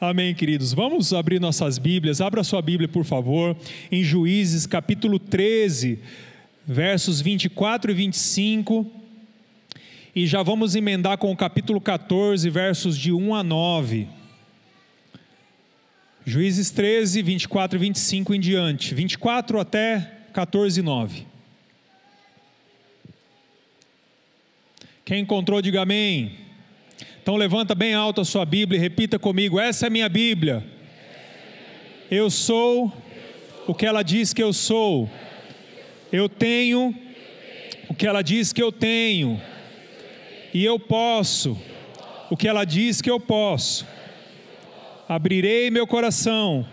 Amém, 0.00 0.34
queridos. 0.34 0.72
Vamos 0.72 1.12
abrir 1.12 1.38
nossas 1.38 1.76
Bíblias. 1.76 2.22
Abra 2.22 2.42
sua 2.42 2.62
Bíblia, 2.62 2.88
por 2.88 3.04
favor, 3.04 3.54
em 3.92 4.02
Juízes, 4.02 4.64
capítulo 4.64 5.18
13, 5.18 5.98
versos 6.66 7.20
24 7.20 7.90
e 7.90 7.94
25. 7.94 8.90
E 10.16 10.26
já 10.26 10.42
vamos 10.42 10.74
emendar 10.74 11.18
com 11.18 11.30
o 11.30 11.36
capítulo 11.36 11.82
14, 11.82 12.48
versos 12.48 12.96
de 12.96 13.12
1 13.12 13.34
a 13.34 13.42
9. 13.42 14.08
Juízes 16.24 16.70
13, 16.70 17.20
24 17.20 17.76
e 17.76 17.80
25 17.80 18.34
em 18.34 18.40
diante. 18.40 18.94
24 18.94 19.60
até 19.60 20.12
14 20.32 20.80
e 20.80 20.82
9. 20.82 21.26
Quem 25.04 25.20
encontrou, 25.20 25.60
diga 25.60 25.82
amém. 25.82 26.39
Então 27.22 27.36
levanta 27.36 27.74
bem 27.74 27.92
alto 27.94 28.22
a 28.22 28.24
sua 28.24 28.44
Bíblia 28.46 28.78
e 28.78 28.80
repita 28.80 29.18
comigo: 29.18 29.60
essa 29.60 29.86
é 29.86 29.90
minha 29.90 30.08
Bíblia. 30.08 30.64
Eu 32.10 32.30
sou 32.30 32.92
o 33.66 33.74
que 33.74 33.84
ela 33.84 34.02
diz 34.02 34.32
que 34.32 34.42
eu 34.42 34.52
sou. 34.52 35.08
Eu 36.10 36.28
tenho 36.28 36.94
o 37.88 37.94
que 37.94 38.06
ela 38.06 38.22
diz 38.22 38.52
que 38.52 38.62
eu 38.62 38.72
tenho. 38.72 39.40
E 40.52 40.64
eu 40.64 40.78
posso 40.78 41.56
o 42.30 42.36
que 42.36 42.48
ela 42.48 42.64
diz 42.64 43.02
que 43.02 43.10
eu 43.10 43.20
posso. 43.20 43.86
Abrirei 45.08 45.70
meu 45.70 45.86
coração. 45.86 46.66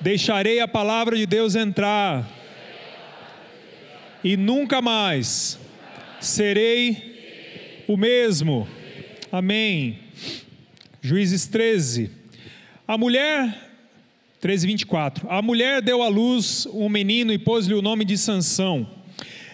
Deixarei 0.00 0.60
a 0.60 0.68
palavra 0.68 1.16
de 1.16 1.26
Deus 1.26 1.54
entrar. 1.54 2.28
E 4.22 4.36
nunca 4.36 4.82
mais 4.82 5.58
serei 6.20 7.84
o 7.88 7.96
mesmo. 7.96 8.68
Amém. 9.30 9.98
Juízes 11.02 11.46
13. 11.46 12.10
A 12.86 12.96
mulher 12.96 13.68
13, 14.40 14.66
24. 14.66 15.30
A 15.30 15.42
mulher 15.42 15.82
deu 15.82 16.02
à 16.02 16.08
luz 16.08 16.66
um 16.72 16.88
menino 16.88 17.30
e 17.32 17.38
pôs-lhe 17.38 17.74
o 17.74 17.82
nome 17.82 18.06
de 18.06 18.16
Sansão. 18.16 18.88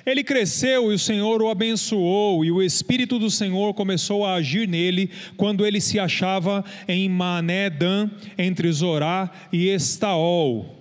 Ele 0.06 0.22
cresceu 0.22 0.92
e 0.92 0.94
o 0.94 0.98
Senhor 0.98 1.42
o 1.42 1.48
abençoou, 1.48 2.44
e 2.44 2.52
o 2.52 2.62
Espírito 2.62 3.18
do 3.18 3.30
Senhor 3.30 3.72
começou 3.72 4.24
a 4.24 4.34
agir 4.34 4.68
nele 4.68 5.10
quando 5.36 5.66
ele 5.66 5.80
se 5.80 5.98
achava 5.98 6.62
em 6.86 7.08
Mané-dan, 7.08 8.10
entre 8.36 8.70
Zorá 8.70 9.30
e 9.50 9.68
Estaol. 9.70 10.73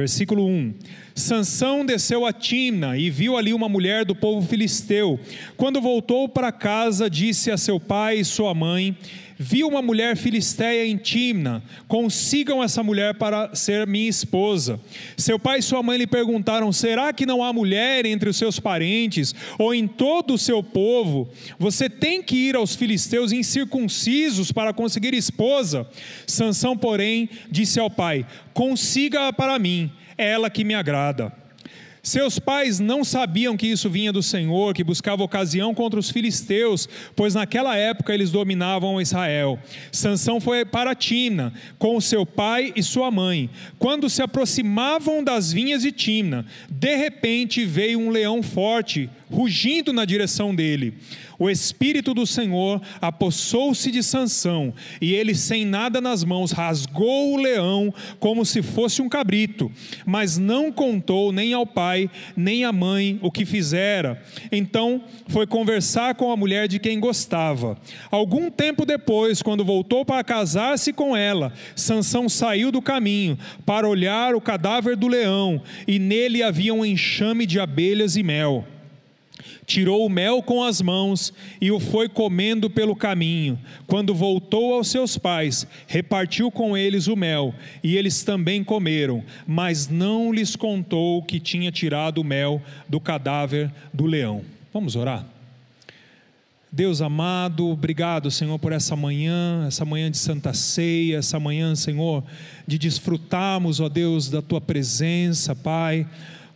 Versículo 0.00 0.46
1. 0.46 0.74
Sansão 1.14 1.84
desceu 1.84 2.24
a 2.24 2.32
Timna 2.32 2.96
e 2.96 3.10
viu 3.10 3.36
ali 3.36 3.52
uma 3.52 3.68
mulher 3.68 4.02
do 4.02 4.14
povo 4.14 4.46
filisteu. 4.48 5.20
Quando 5.58 5.78
voltou 5.78 6.26
para 6.26 6.50
casa, 6.50 7.10
disse 7.10 7.50
a 7.50 7.58
seu 7.58 7.78
pai 7.78 8.20
e 8.20 8.24
sua 8.24 8.54
mãe: 8.54 8.96
Vi 9.42 9.64
uma 9.64 9.80
mulher 9.80 10.18
filisteia 10.18 10.86
em 10.86 10.98
Timna, 10.98 11.62
consigam 11.88 12.62
essa 12.62 12.82
mulher 12.82 13.14
para 13.14 13.54
ser 13.54 13.86
minha 13.86 14.06
esposa. 14.06 14.78
Seu 15.16 15.38
pai 15.38 15.60
e 15.60 15.62
sua 15.62 15.82
mãe 15.82 15.96
lhe 15.96 16.06
perguntaram: 16.06 16.70
Será 16.70 17.10
que 17.10 17.24
não 17.24 17.42
há 17.42 17.50
mulher 17.50 18.04
entre 18.04 18.28
os 18.28 18.36
seus 18.36 18.60
parentes 18.60 19.34
ou 19.58 19.72
em 19.72 19.88
todo 19.88 20.34
o 20.34 20.38
seu 20.38 20.62
povo? 20.62 21.26
Você 21.58 21.88
tem 21.88 22.22
que 22.22 22.36
ir 22.36 22.54
aos 22.54 22.76
filisteus 22.76 23.32
incircuncisos 23.32 24.52
para 24.52 24.74
conseguir 24.74 25.14
esposa? 25.14 25.88
Sansão, 26.26 26.76
porém, 26.76 27.26
disse 27.50 27.80
ao 27.80 27.88
pai: 27.88 28.26
Consiga-a 28.52 29.32
para 29.32 29.58
mim 29.58 29.90
é 30.18 30.32
ela 30.32 30.50
que 30.50 30.64
me 30.64 30.74
agrada. 30.74 31.39
Seus 32.02 32.38
pais 32.38 32.80
não 32.80 33.04
sabiam 33.04 33.56
que 33.56 33.66
isso 33.66 33.90
vinha 33.90 34.12
do 34.12 34.22
Senhor, 34.22 34.72
que 34.74 34.82
buscava 34.82 35.22
ocasião 35.22 35.74
contra 35.74 36.00
os 36.00 36.10
filisteus, 36.10 36.88
pois 37.14 37.34
naquela 37.34 37.76
época 37.76 38.14
eles 38.14 38.30
dominavam 38.30 39.00
Israel. 39.00 39.58
Sansão 39.92 40.40
foi 40.40 40.64
para 40.64 40.94
Timna 40.94 41.52
com 41.78 42.00
seu 42.00 42.24
pai 42.24 42.72
e 42.74 42.82
sua 42.82 43.10
mãe. 43.10 43.50
Quando 43.78 44.08
se 44.08 44.22
aproximavam 44.22 45.22
das 45.22 45.52
vinhas 45.52 45.82
de 45.82 45.92
Timna, 45.92 46.46
de 46.70 46.96
repente 46.96 47.64
veio 47.64 47.98
um 47.98 48.10
leão 48.10 48.42
forte, 48.42 49.10
rugindo 49.30 49.92
na 49.92 50.04
direção 50.04 50.54
dele 50.54 50.94
o 51.40 51.48
espírito 51.48 52.12
do 52.12 52.26
Senhor 52.26 52.82
apossou-se 53.00 53.90
de 53.90 54.02
Sansão, 54.02 54.74
e 55.00 55.14
ele 55.14 55.34
sem 55.34 55.64
nada 55.64 55.98
nas 55.98 56.22
mãos 56.22 56.52
rasgou 56.52 57.32
o 57.32 57.38
leão 57.38 57.92
como 58.18 58.44
se 58.44 58.60
fosse 58.60 59.00
um 59.00 59.08
cabrito, 59.08 59.72
mas 60.04 60.36
não 60.36 60.70
contou 60.70 61.32
nem 61.32 61.54
ao 61.54 61.66
pai 61.66 62.10
nem 62.36 62.66
à 62.66 62.72
mãe 62.72 63.18
o 63.22 63.30
que 63.30 63.46
fizera. 63.46 64.22
Então 64.52 65.02
foi 65.28 65.46
conversar 65.46 66.14
com 66.14 66.30
a 66.30 66.36
mulher 66.36 66.68
de 66.68 66.78
quem 66.78 67.00
gostava. 67.00 67.78
Algum 68.10 68.50
tempo 68.50 68.84
depois, 68.84 69.40
quando 69.40 69.64
voltou 69.64 70.04
para 70.04 70.22
casar-se 70.22 70.92
com 70.92 71.16
ela, 71.16 71.54
Sansão 71.74 72.28
saiu 72.28 72.70
do 72.70 72.82
caminho 72.82 73.38
para 73.64 73.88
olhar 73.88 74.34
o 74.34 74.42
cadáver 74.42 74.94
do 74.94 75.08
leão, 75.08 75.62
e 75.88 75.98
nele 75.98 76.42
havia 76.42 76.74
um 76.74 76.84
enxame 76.84 77.46
de 77.46 77.58
abelhas 77.58 78.14
e 78.14 78.22
mel 78.22 78.66
tirou 79.66 80.04
o 80.04 80.10
mel 80.10 80.42
com 80.42 80.62
as 80.62 80.80
mãos 80.80 81.32
e 81.60 81.70
o 81.70 81.80
foi 81.80 82.08
comendo 82.08 82.68
pelo 82.68 82.96
caminho. 82.96 83.58
Quando 83.86 84.14
voltou 84.14 84.74
aos 84.74 84.88
seus 84.88 85.16
pais, 85.16 85.66
repartiu 85.86 86.50
com 86.50 86.76
eles 86.76 87.06
o 87.06 87.16
mel, 87.16 87.54
e 87.82 87.96
eles 87.96 88.22
também 88.22 88.62
comeram, 88.64 89.22
mas 89.46 89.88
não 89.88 90.32
lhes 90.32 90.56
contou 90.56 91.22
que 91.22 91.40
tinha 91.40 91.70
tirado 91.70 92.18
o 92.18 92.24
mel 92.24 92.62
do 92.88 93.00
cadáver 93.00 93.70
do 93.92 94.06
leão. 94.06 94.42
Vamos 94.72 94.96
orar? 94.96 95.26
Deus 96.72 97.02
amado, 97.02 97.68
obrigado, 97.68 98.30
Senhor, 98.30 98.56
por 98.56 98.70
essa 98.70 98.94
manhã, 98.94 99.64
essa 99.66 99.84
manhã 99.84 100.08
de 100.08 100.18
Santa 100.18 100.54
Ceia, 100.54 101.18
essa 101.18 101.40
manhã, 101.40 101.74
Senhor, 101.74 102.22
de 102.64 102.78
desfrutarmos, 102.78 103.80
ó 103.80 103.88
Deus, 103.88 104.30
da 104.30 104.40
tua 104.40 104.60
presença, 104.60 105.54
Pai 105.56 106.06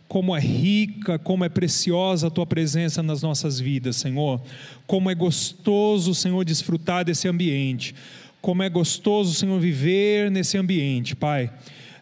como 0.07 0.35
é 0.35 0.39
rica, 0.39 1.17
como 1.17 1.43
é 1.43 1.49
preciosa 1.49 2.27
a 2.27 2.29
tua 2.29 2.45
presença 2.45 3.01
nas 3.01 3.21
nossas 3.21 3.59
vidas, 3.59 3.95
Senhor. 3.95 4.41
Como 4.85 5.09
é 5.09 5.15
gostoso, 5.15 6.13
Senhor, 6.13 6.45
desfrutar 6.45 7.03
desse 7.03 7.27
ambiente. 7.27 7.95
Como 8.41 8.61
é 8.61 8.69
gostoso, 8.69 9.33
Senhor, 9.33 9.59
viver 9.59 10.29
nesse 10.29 10.57
ambiente, 10.57 11.15
Pai. 11.15 11.51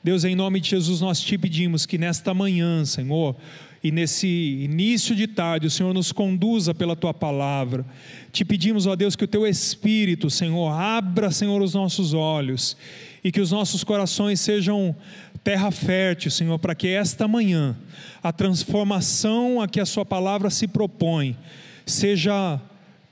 Deus, 0.03 0.25
em 0.25 0.35
nome 0.35 0.59
de 0.59 0.71
Jesus, 0.71 0.99
nós 0.99 1.21
te 1.21 1.37
pedimos 1.37 1.85
que 1.85 1.97
nesta 1.97 2.33
manhã, 2.33 2.83
Senhor, 2.83 3.37
e 3.83 3.91
nesse 3.91 4.27
início 4.27 5.13
de 5.13 5.27
tarde, 5.27 5.67
o 5.67 5.69
Senhor 5.69 5.93
nos 5.93 6.13
conduza 6.13 6.73
pela 6.73 6.95
tua 6.95 7.13
palavra. 7.13 7.85
Te 8.31 8.45
pedimos, 8.45 8.87
ó 8.87 8.95
Deus, 8.95 9.13
que 9.13 9.25
o 9.25 9.27
teu 9.27 9.45
Espírito, 9.45 10.29
Senhor, 10.29 10.71
abra, 10.71 11.29
Senhor, 11.29 11.61
os 11.61 11.73
nossos 11.73 12.13
olhos 12.13 12.77
e 13.21 13.29
que 13.29 13.41
os 13.41 13.51
nossos 13.51 13.83
corações 13.83 14.39
sejam 14.39 14.95
terra 15.43 15.69
fértil, 15.69 16.31
Senhor, 16.31 16.57
para 16.59 16.73
que 16.73 16.87
esta 16.87 17.27
manhã 17.27 17.75
a 18.23 18.31
transformação 18.31 19.61
a 19.61 19.67
que 19.67 19.81
a 19.81 19.85
Sua 19.85 20.05
palavra 20.05 20.49
se 20.49 20.65
propõe 20.65 21.37
seja 21.85 22.61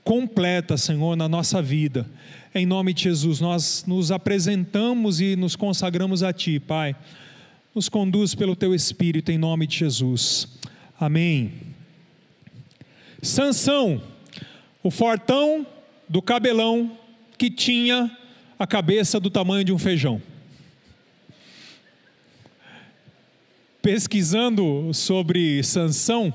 completa, 0.02 0.78
Senhor, 0.78 1.14
na 1.16 1.28
nossa 1.28 1.60
vida. 1.60 2.06
Em 2.54 2.64
nome 2.64 2.94
de 2.94 3.02
Jesus, 3.04 3.40
nós 3.40 3.84
nos 3.86 4.10
apresentamos 4.10 5.20
e 5.20 5.36
nos 5.36 5.54
consagramos 5.54 6.22
a 6.22 6.32
Ti, 6.32 6.58
Pai. 6.58 6.96
Nos 7.74 7.88
conduz 7.88 8.34
pelo 8.34 8.54
Teu 8.54 8.74
Espírito, 8.74 9.30
em 9.30 9.38
nome 9.38 9.66
de 9.66 9.78
Jesus. 9.78 10.48
Amém. 11.00 11.52
Sansão, 13.22 14.02
o 14.82 14.90
fortão 14.90 15.66
do 16.08 16.20
cabelão 16.20 16.98
que 17.38 17.50
tinha 17.50 18.16
a 18.58 18.66
cabeça 18.66 19.18
do 19.18 19.30
tamanho 19.30 19.64
de 19.64 19.72
um 19.72 19.78
feijão. 19.78 20.20
pesquisando 23.82 24.94
sobre 24.94 25.60
Sansão, 25.64 26.32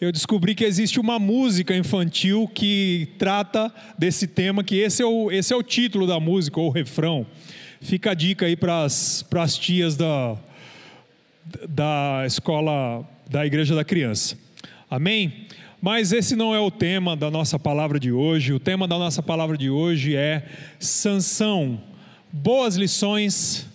eu 0.00 0.10
descobri 0.10 0.54
que 0.54 0.64
existe 0.64 0.98
uma 0.98 1.18
música 1.18 1.76
infantil 1.76 2.48
que 2.48 3.08
trata 3.18 3.70
desse 3.98 4.26
tema, 4.26 4.64
que 4.64 4.76
esse 4.76 5.02
é 5.02 5.06
o, 5.06 5.30
esse 5.30 5.52
é 5.52 5.56
o 5.56 5.62
título 5.62 6.06
da 6.06 6.18
música, 6.18 6.58
ou 6.58 6.70
refrão. 6.70 7.26
Fica 7.80 8.12
a 8.12 8.14
dica 8.14 8.46
aí 8.46 8.56
para 8.56 8.84
as 8.84 9.58
tias 9.58 9.96
da, 9.96 10.38
da 11.68 12.24
escola 12.26 13.08
da 13.28 13.44
Igreja 13.44 13.74
da 13.74 13.84
Criança. 13.84 14.36
Amém? 14.90 15.46
Mas 15.80 16.12
esse 16.12 16.34
não 16.34 16.54
é 16.54 16.58
o 16.58 16.70
tema 16.70 17.16
da 17.16 17.30
nossa 17.30 17.58
palavra 17.58 18.00
de 18.00 18.10
hoje. 18.10 18.52
O 18.52 18.58
tema 18.58 18.88
da 18.88 18.98
nossa 18.98 19.22
palavra 19.22 19.56
de 19.56 19.70
hoje 19.70 20.16
é 20.16 20.44
Sansão. 20.80 21.80
Boas 22.32 22.76
lições 22.76 23.66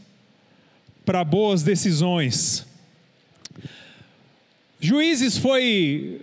para 1.05 1.23
boas 1.23 1.63
decisões. 1.63 2.67
Juízes 4.79 5.37
foi 5.37 6.21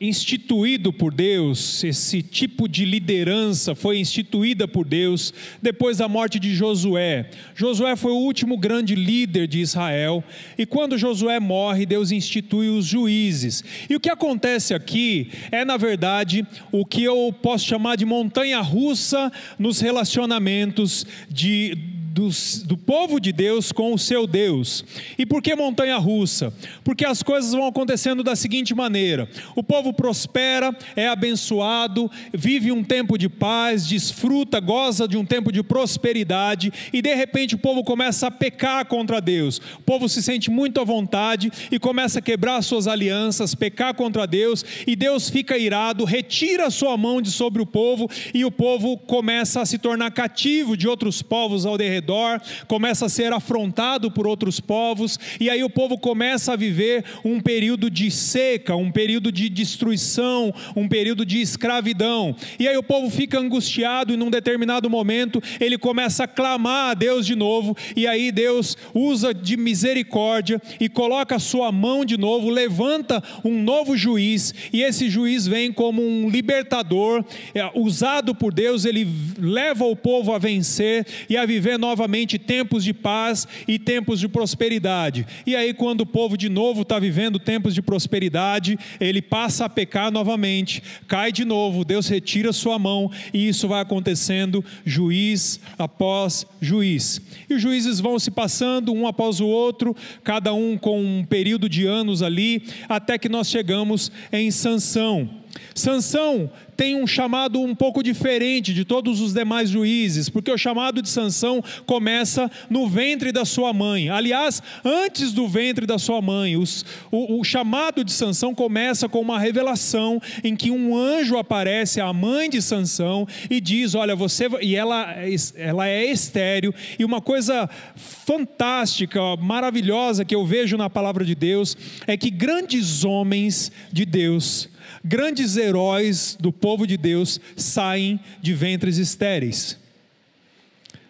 instituído 0.00 0.94
por 0.94 1.12
Deus, 1.12 1.84
esse 1.84 2.22
tipo 2.22 2.66
de 2.66 2.86
liderança 2.86 3.74
foi 3.74 3.98
instituída 3.98 4.66
por 4.66 4.86
Deus 4.86 5.34
depois 5.60 5.98
da 5.98 6.08
morte 6.08 6.40
de 6.40 6.54
Josué. 6.54 7.28
Josué 7.54 7.94
foi 7.96 8.10
o 8.10 8.16
último 8.16 8.56
grande 8.56 8.94
líder 8.94 9.46
de 9.46 9.60
Israel, 9.60 10.24
e 10.56 10.64
quando 10.64 10.96
Josué 10.96 11.38
morre, 11.38 11.84
Deus 11.84 12.12
institui 12.12 12.70
os 12.70 12.86
juízes. 12.86 13.62
E 13.90 13.94
o 13.94 14.00
que 14.00 14.08
acontece 14.08 14.72
aqui 14.72 15.30
é, 15.52 15.66
na 15.66 15.76
verdade, 15.76 16.46
o 16.72 16.86
que 16.86 17.02
eu 17.02 17.30
posso 17.42 17.66
chamar 17.66 17.96
de 17.96 18.06
montanha 18.06 18.60
russa 18.62 19.30
nos 19.58 19.80
relacionamentos 19.80 21.04
de 21.28 21.76
dos, 22.10 22.62
do 22.62 22.76
povo 22.76 23.20
de 23.20 23.32
Deus 23.32 23.70
com 23.70 23.94
o 23.94 23.98
seu 23.98 24.26
Deus. 24.26 24.84
E 25.16 25.24
por 25.24 25.40
que 25.40 25.54
montanha 25.54 25.96
russa? 25.96 26.52
Porque 26.82 27.04
as 27.04 27.22
coisas 27.22 27.52
vão 27.52 27.66
acontecendo 27.66 28.22
da 28.22 28.34
seguinte 28.34 28.74
maneira: 28.74 29.28
o 29.54 29.62
povo 29.62 29.92
prospera, 29.92 30.76
é 30.96 31.06
abençoado, 31.06 32.10
vive 32.32 32.72
um 32.72 32.82
tempo 32.82 33.16
de 33.16 33.28
paz, 33.28 33.86
desfruta, 33.86 34.58
goza 34.58 35.06
de 35.06 35.16
um 35.16 35.24
tempo 35.24 35.52
de 35.52 35.62
prosperidade, 35.62 36.72
e 36.92 37.00
de 37.00 37.14
repente 37.14 37.54
o 37.54 37.58
povo 37.58 37.84
começa 37.84 38.26
a 38.26 38.30
pecar 38.30 38.84
contra 38.86 39.20
Deus. 39.20 39.58
O 39.78 39.82
povo 39.82 40.08
se 40.08 40.22
sente 40.22 40.50
muito 40.50 40.80
à 40.80 40.84
vontade 40.84 41.50
e 41.70 41.78
começa 41.78 42.18
a 42.18 42.22
quebrar 42.22 42.60
suas 42.62 42.88
alianças, 42.88 43.54
pecar 43.54 43.94
contra 43.94 44.26
Deus, 44.26 44.64
e 44.86 44.96
Deus 44.96 45.30
fica 45.30 45.56
irado, 45.56 46.04
retira 46.04 46.70
sua 46.70 46.96
mão 46.96 47.22
de 47.22 47.30
sobre 47.30 47.62
o 47.62 47.66
povo, 47.66 48.10
e 48.34 48.44
o 48.44 48.50
povo 48.50 48.96
começa 48.96 49.60
a 49.60 49.66
se 49.66 49.78
tornar 49.78 50.10
cativo 50.10 50.76
de 50.76 50.88
outros 50.88 51.22
povos 51.22 51.64
ao 51.64 51.78
derredor 51.78 51.99
redor, 52.00 52.40
começa 52.66 53.06
a 53.06 53.08
ser 53.08 53.32
afrontado 53.32 54.10
por 54.10 54.26
outros 54.26 54.58
povos, 54.58 55.18
e 55.38 55.50
aí 55.50 55.62
o 55.62 55.68
povo 55.68 55.98
começa 55.98 56.54
a 56.54 56.56
viver 56.56 57.04
um 57.24 57.40
período 57.40 57.90
de 57.90 58.10
seca, 58.10 58.74
um 58.74 58.90
período 58.90 59.30
de 59.30 59.48
destruição, 59.50 60.52
um 60.74 60.88
período 60.88 61.26
de 61.26 61.40
escravidão. 61.40 62.34
E 62.58 62.66
aí 62.66 62.76
o 62.76 62.82
povo 62.82 63.10
fica 63.10 63.38
angustiado 63.38 64.14
e 64.14 64.16
num 64.16 64.30
determinado 64.30 64.88
momento 64.88 65.42
ele 65.60 65.76
começa 65.76 66.24
a 66.24 66.28
clamar 66.28 66.90
a 66.90 66.94
Deus 66.94 67.26
de 67.26 67.36
novo, 67.36 67.76
e 67.94 68.06
aí 68.06 68.32
Deus 68.32 68.76
usa 68.94 69.34
de 69.34 69.56
misericórdia 69.56 70.60
e 70.80 70.88
coloca 70.88 71.36
a 71.36 71.38
sua 71.38 71.70
mão 71.70 72.04
de 72.04 72.16
novo, 72.16 72.48
levanta 72.48 73.22
um 73.44 73.62
novo 73.62 73.94
juiz, 73.96 74.54
e 74.72 74.82
esse 74.82 75.10
juiz 75.10 75.46
vem 75.46 75.70
como 75.70 76.02
um 76.02 76.30
libertador, 76.30 77.22
é, 77.54 77.70
usado 77.74 78.34
por 78.34 78.54
Deus, 78.54 78.86
ele 78.86 79.06
leva 79.38 79.84
o 79.84 79.94
povo 79.94 80.32
a 80.32 80.38
vencer 80.38 81.06
e 81.28 81.36
a 81.36 81.44
viver 81.44 81.78
novamente 81.78 81.89
novamente 81.90 82.38
tempos 82.38 82.84
de 82.84 82.94
paz 82.94 83.48
e 83.66 83.76
tempos 83.76 84.20
de 84.20 84.28
prosperidade. 84.28 85.26
E 85.44 85.56
aí, 85.56 85.74
quando 85.74 86.02
o 86.02 86.06
povo 86.06 86.36
de 86.36 86.48
novo 86.48 86.82
está 86.82 87.00
vivendo 87.00 87.38
tempos 87.38 87.74
de 87.74 87.82
prosperidade, 87.82 88.78
ele 89.00 89.20
passa 89.20 89.64
a 89.64 89.68
pecar 89.68 90.12
novamente, 90.12 90.82
cai 91.08 91.32
de 91.32 91.44
novo, 91.44 91.84
Deus 91.84 92.06
retira 92.06 92.52
sua 92.52 92.78
mão 92.78 93.10
e 93.34 93.48
isso 93.48 93.66
vai 93.66 93.80
acontecendo 93.80 94.64
juiz 94.84 95.58
após 95.76 96.46
juiz. 96.60 97.20
E 97.48 97.54
os 97.54 97.62
juízes 97.62 97.98
vão 97.98 98.18
se 98.20 98.30
passando 98.30 98.92
um 98.92 99.06
após 99.06 99.40
o 99.40 99.46
outro, 99.46 99.96
cada 100.22 100.54
um 100.54 100.78
com 100.78 101.02
um 101.02 101.24
período 101.24 101.68
de 101.68 101.86
anos 101.86 102.22
ali, 102.22 102.62
até 102.88 103.18
que 103.18 103.28
nós 103.28 103.50
chegamos 103.50 104.12
em 104.32 104.48
Sansão. 104.52 105.39
Sansão 105.74 106.50
tem 106.80 106.96
um 106.96 107.06
chamado 107.06 107.60
um 107.60 107.74
pouco 107.74 108.02
diferente 108.02 108.72
de 108.72 108.86
todos 108.86 109.20
os 109.20 109.34
demais 109.34 109.68
juízes, 109.68 110.30
porque 110.30 110.50
o 110.50 110.56
chamado 110.56 111.02
de 111.02 111.10
Sansão 111.10 111.62
começa 111.84 112.50
no 112.70 112.88
ventre 112.88 113.32
da 113.32 113.44
sua 113.44 113.70
mãe. 113.70 114.08
Aliás, 114.08 114.62
antes 114.82 115.30
do 115.32 115.46
ventre 115.46 115.84
da 115.84 115.98
sua 115.98 116.22
mãe, 116.22 116.56
os, 116.56 116.86
o, 117.10 117.38
o 117.38 117.44
chamado 117.44 118.02
de 118.02 118.10
Sansão 118.10 118.54
começa 118.54 119.10
com 119.10 119.20
uma 119.20 119.38
revelação 119.38 120.22
em 120.42 120.56
que 120.56 120.70
um 120.70 120.96
anjo 120.96 121.36
aparece 121.36 122.00
à 122.00 122.10
mãe 122.14 122.48
de 122.48 122.62
Sansão 122.62 123.28
e 123.50 123.60
diz: 123.60 123.94
"Olha, 123.94 124.16
você 124.16 124.48
e 124.62 124.74
ela 124.74 125.14
ela 125.56 125.86
é 125.86 126.06
estéril". 126.06 126.74
E 126.98 127.04
uma 127.04 127.20
coisa 127.20 127.68
fantástica, 127.94 129.36
maravilhosa 129.36 130.24
que 130.24 130.34
eu 130.34 130.46
vejo 130.46 130.78
na 130.78 130.88
palavra 130.88 131.26
de 131.26 131.34
Deus 131.34 131.76
é 132.06 132.16
que 132.16 132.30
grandes 132.30 133.04
homens 133.04 133.70
de 133.92 134.06
Deus 134.06 134.70
Grandes 135.02 135.56
heróis 135.56 136.36
do 136.38 136.52
povo 136.52 136.86
de 136.86 136.96
Deus 136.96 137.40
saem 137.56 138.20
de 138.42 138.52
ventres 138.52 138.98
estéreis. 138.98 139.78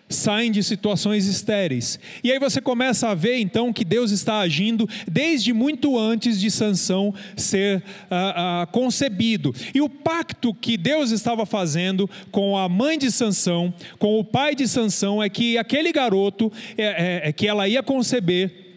Saem 0.08 0.50
de 0.50 0.62
situações 0.62 1.26
estéreis. 1.26 1.98
E 2.22 2.32
aí 2.32 2.38
você 2.38 2.60
começa 2.60 3.08
a 3.08 3.14
ver 3.14 3.38
então 3.38 3.72
que 3.72 3.84
Deus 3.84 4.10
está 4.10 4.40
agindo 4.40 4.88
desde 5.08 5.52
muito 5.52 5.98
antes 5.98 6.40
de 6.40 6.50
Sansão 6.50 7.14
ser 7.36 7.82
ah, 8.10 8.62
ah, 8.62 8.66
concebido. 8.66 9.54
E 9.72 9.80
o 9.80 9.88
pacto 9.88 10.52
que 10.54 10.76
Deus 10.76 11.10
estava 11.10 11.44
fazendo 11.46 12.08
com 12.30 12.56
a 12.56 12.68
mãe 12.68 12.98
de 12.98 13.10
Sansão, 13.10 13.72
com 13.98 14.18
o 14.18 14.24
pai 14.24 14.54
de 14.54 14.66
Sansão, 14.66 15.22
é 15.22 15.28
que 15.28 15.56
aquele 15.58 15.92
garoto 15.92 16.52
é, 16.76 16.84
é, 16.84 17.28
é 17.28 17.32
que 17.32 17.46
ela 17.46 17.68
ia 17.68 17.82
conceber 17.82 18.69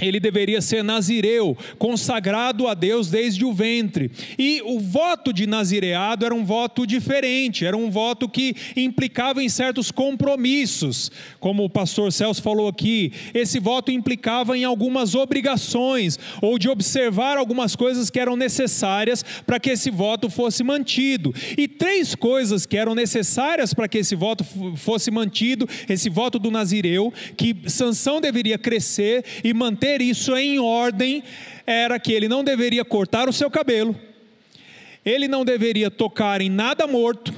ele 0.00 0.20
deveria 0.20 0.60
ser 0.60 0.84
nazireu, 0.84 1.56
consagrado 1.78 2.68
a 2.68 2.74
Deus 2.74 3.08
desde 3.08 3.44
o 3.44 3.52
ventre. 3.52 4.10
E 4.38 4.60
o 4.62 4.78
voto 4.78 5.32
de 5.32 5.46
nazireado 5.46 6.26
era 6.26 6.34
um 6.34 6.44
voto 6.44 6.86
diferente, 6.86 7.64
era 7.64 7.76
um 7.76 7.90
voto 7.90 8.28
que 8.28 8.54
implicava 8.76 9.42
em 9.42 9.48
certos 9.48 9.90
compromissos. 9.90 11.10
Como 11.40 11.64
o 11.64 11.70
pastor 11.70 12.12
Celso 12.12 12.42
falou 12.42 12.68
aqui, 12.68 13.10
esse 13.32 13.58
voto 13.58 13.90
implicava 13.90 14.56
em 14.56 14.64
algumas 14.64 15.14
obrigações, 15.14 16.18
ou 16.42 16.58
de 16.58 16.68
observar 16.68 17.38
algumas 17.38 17.74
coisas 17.74 18.10
que 18.10 18.20
eram 18.20 18.36
necessárias 18.36 19.24
para 19.46 19.58
que 19.58 19.70
esse 19.70 19.90
voto 19.90 20.28
fosse 20.28 20.62
mantido. 20.62 21.34
E 21.56 21.66
três 21.66 22.14
coisas 22.14 22.66
que 22.66 22.76
eram 22.76 22.94
necessárias 22.94 23.72
para 23.72 23.88
que 23.88 23.98
esse 23.98 24.14
voto 24.14 24.44
fosse 24.76 25.10
mantido, 25.10 25.66
esse 25.88 26.10
voto 26.10 26.38
do 26.38 26.50
nazireu, 26.50 27.12
que 27.34 27.56
Sansão 27.66 28.20
deveria 28.20 28.58
crescer 28.58 29.24
e 29.42 29.54
manter 29.54 29.85
manter 29.86 30.02
isso 30.02 30.36
em 30.36 30.58
ordem 30.58 31.22
era 31.64 31.98
que 32.00 32.12
ele 32.12 32.28
não 32.28 32.42
deveria 32.42 32.84
cortar 32.84 33.28
o 33.28 33.32
seu 33.32 33.48
cabelo, 33.48 33.94
ele 35.04 35.28
não 35.28 35.44
deveria 35.44 35.90
tocar 35.90 36.40
em 36.40 36.50
nada 36.50 36.86
morto, 36.86 37.32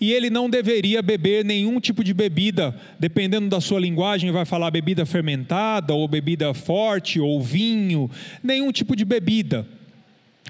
e 0.00 0.12
ele 0.12 0.28
não 0.28 0.50
deveria 0.50 1.00
beber 1.00 1.44
nenhum 1.44 1.78
tipo 1.78 2.02
de 2.02 2.12
bebida, 2.12 2.74
dependendo 2.98 3.48
da 3.48 3.60
sua 3.60 3.78
linguagem, 3.78 4.32
vai 4.32 4.44
falar 4.44 4.68
bebida 4.72 5.06
fermentada, 5.06 5.94
ou 5.94 6.08
bebida 6.08 6.52
forte, 6.52 7.20
ou 7.20 7.40
vinho, 7.40 8.10
nenhum 8.42 8.72
tipo 8.72 8.96
de 8.96 9.04
bebida. 9.04 9.64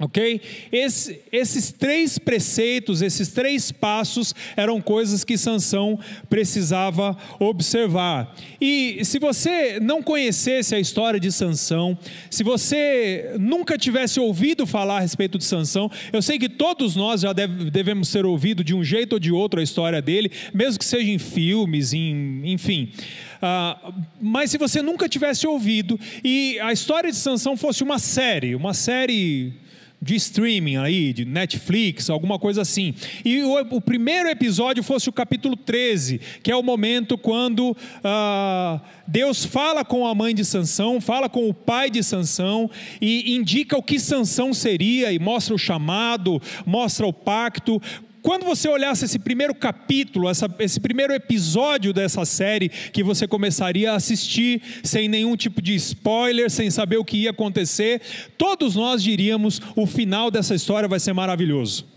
Ok? 0.02 0.40
Esse, 0.72 1.20
esses 1.30 1.70
três 1.70 2.18
preceitos, 2.18 3.02
esses 3.02 3.28
três 3.28 3.70
passos 3.70 4.34
eram 4.56 4.80
coisas 4.80 5.22
que 5.22 5.38
Sansão 5.38 5.96
precisava 6.28 7.16
observar. 7.38 8.34
E 8.60 8.98
se 9.04 9.20
você 9.20 9.78
não 9.78 10.02
conhecesse 10.02 10.74
a 10.74 10.80
história 10.80 11.20
de 11.20 11.30
Sansão, 11.30 11.96
se 12.28 12.42
você 12.42 13.36
nunca 13.38 13.78
tivesse 13.78 14.18
ouvido 14.18 14.66
falar 14.66 14.96
a 14.96 15.00
respeito 15.00 15.38
de 15.38 15.44
Sansão, 15.44 15.88
eu 16.12 16.20
sei 16.20 16.36
que 16.36 16.48
todos 16.48 16.96
nós 16.96 17.20
já 17.20 17.32
deve, 17.32 17.70
devemos 17.70 18.10
ter 18.10 18.26
ouvido 18.26 18.64
de 18.64 18.74
um 18.74 18.82
jeito 18.82 19.12
ou 19.12 19.18
de 19.20 19.30
outro 19.30 19.60
a 19.60 19.62
história 19.62 20.02
dele, 20.02 20.32
mesmo 20.52 20.80
que 20.80 20.84
seja 20.84 21.08
em 21.08 21.18
filmes, 21.18 21.92
em, 21.92 22.42
enfim. 22.44 22.90
Uh, 23.36 23.94
mas 24.20 24.50
se 24.50 24.58
você 24.58 24.82
nunca 24.82 25.08
tivesse 25.08 25.46
ouvido 25.46 25.98
e 26.24 26.58
a 26.58 26.72
história 26.72 27.10
de 27.12 27.16
Sansão 27.16 27.56
fosse 27.56 27.84
uma 27.84 28.00
série, 28.00 28.56
uma 28.56 28.74
série 28.74 29.61
de 30.02 30.16
streaming 30.16 30.78
aí, 30.78 31.12
de 31.12 31.24
Netflix, 31.24 32.10
alguma 32.10 32.36
coisa 32.36 32.62
assim. 32.62 32.92
E 33.24 33.40
o, 33.44 33.76
o, 33.76 33.80
primeiro 33.80 34.28
episódio 34.28 34.82
fosse 34.82 35.08
o 35.08 35.12
capítulo 35.12 35.56
13, 35.56 36.20
que 36.42 36.50
é 36.50 36.56
o 36.56 36.62
momento 36.62 37.16
quando 37.16 37.76
ah, 38.02 38.80
Deus 39.06 39.44
fala 39.44 39.84
com 39.84 40.04
a 40.04 40.12
mãe 40.12 40.34
de 40.34 40.44
Sansão, 40.44 41.00
fala 41.00 41.28
com 41.28 41.48
o 41.48 41.54
pai 41.54 41.88
de 41.88 42.02
Sansão 42.02 42.68
e 43.00 43.32
indica 43.36 43.78
o 43.78 43.82
que 43.82 44.00
Sansão 44.00 44.52
seria 44.52 45.12
e 45.12 45.20
mostra 45.20 45.54
o 45.54 45.58
chamado, 45.58 46.42
mostra 46.66 47.06
o 47.06 47.12
pacto, 47.12 47.80
quando 48.22 48.44
você 48.44 48.68
olhasse 48.68 49.04
esse 49.04 49.18
primeiro 49.18 49.52
capítulo, 49.54 50.28
essa, 50.28 50.48
esse 50.60 50.78
primeiro 50.78 51.12
episódio 51.12 51.92
dessa 51.92 52.24
série, 52.24 52.68
que 52.68 53.02
você 53.02 53.26
começaria 53.26 53.92
a 53.92 53.96
assistir 53.96 54.62
sem 54.84 55.08
nenhum 55.08 55.36
tipo 55.36 55.60
de 55.60 55.74
spoiler, 55.74 56.48
sem 56.48 56.70
saber 56.70 56.98
o 56.98 57.04
que 57.04 57.16
ia 57.18 57.30
acontecer, 57.30 58.00
todos 58.38 58.76
nós 58.76 59.02
diríamos: 59.02 59.60
o 59.74 59.86
final 59.86 60.30
dessa 60.30 60.54
história 60.54 60.88
vai 60.88 61.00
ser 61.00 61.12
maravilhoso. 61.12 61.90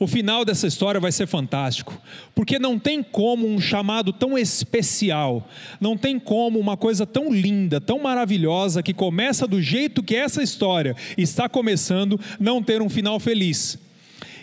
O 0.00 0.06
final 0.06 0.44
dessa 0.44 0.66
história 0.66 1.00
vai 1.00 1.10
ser 1.10 1.26
fantástico, 1.26 2.00
porque 2.32 2.56
não 2.56 2.78
tem 2.78 3.02
como 3.02 3.48
um 3.48 3.60
chamado 3.60 4.12
tão 4.12 4.38
especial, 4.38 5.48
não 5.80 5.96
tem 5.98 6.20
como 6.20 6.56
uma 6.58 6.76
coisa 6.76 7.04
tão 7.04 7.32
linda, 7.32 7.80
tão 7.80 7.98
maravilhosa, 7.98 8.80
que 8.80 8.94
começa 8.94 9.44
do 9.44 9.60
jeito 9.60 10.02
que 10.02 10.14
essa 10.14 10.40
história 10.40 10.94
está 11.16 11.48
começando, 11.48 12.18
não 12.38 12.62
ter 12.62 12.80
um 12.80 12.88
final 12.88 13.18
feliz. 13.18 13.76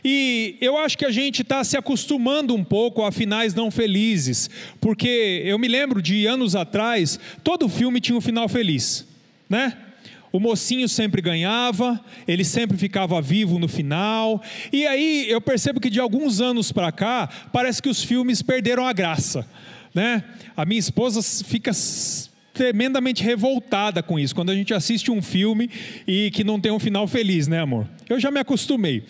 E 0.08 0.56
eu 0.62 0.78
acho 0.78 0.96
que 0.96 1.04
a 1.04 1.10
gente 1.10 1.42
está 1.42 1.64
se 1.64 1.76
acostumando 1.76 2.54
um 2.54 2.64
pouco 2.64 3.04
a 3.04 3.12
finais 3.12 3.56
não 3.56 3.72
felizes, 3.72 4.48
porque 4.80 5.42
eu 5.44 5.58
me 5.58 5.68
lembro 5.68 6.00
de 6.00 6.28
anos 6.28 6.56
atrás, 6.56 7.20
todo 7.44 7.68
filme 7.68 8.00
tinha 8.00 8.16
um 8.16 8.22
final 8.22 8.48
feliz, 8.48 9.08
né? 9.50 9.76
o 10.32 10.40
mocinho 10.40 10.90
sempre 10.90 11.22
ganhava, 11.22 11.98
ele 12.28 12.44
sempre 12.44 12.78
ficava 12.78 13.22
vivo 13.22 13.58
no 13.58 13.70
final. 13.70 14.44
E 14.72 14.86
aí 14.86 15.28
eu 15.30 15.40
percebo 15.40 15.80
que 15.80 15.90
de 15.90 15.98
alguns 15.98 16.42
anos 16.42 16.74
para 16.74 16.92
cá, 16.92 17.30
parece 17.54 17.82
que 17.82 17.88
os 17.88 18.04
filmes 18.04 18.42
perderam 18.42 18.86
a 18.86 18.92
graça, 18.92 19.48
né? 19.94 20.26
A 20.58 20.66
minha 20.66 20.80
esposa 20.80 21.22
fica 21.46 21.72
tremendamente 22.54 23.24
revoltada 23.24 24.04
com 24.04 24.20
isso, 24.20 24.36
quando 24.36 24.50
a 24.50 24.56
gente 24.56 24.74
assiste 24.74 25.10
um 25.10 25.22
filme 25.22 25.70
e 26.06 26.30
que 26.32 26.44
não 26.44 26.60
tem 26.60 26.72
um 26.72 26.80
final 26.80 27.08
feliz, 27.08 27.48
né, 27.48 27.62
amor? 27.62 27.88
Eu 28.10 28.20
já 28.20 28.30
me 28.30 28.40
acostumei. 28.42 29.04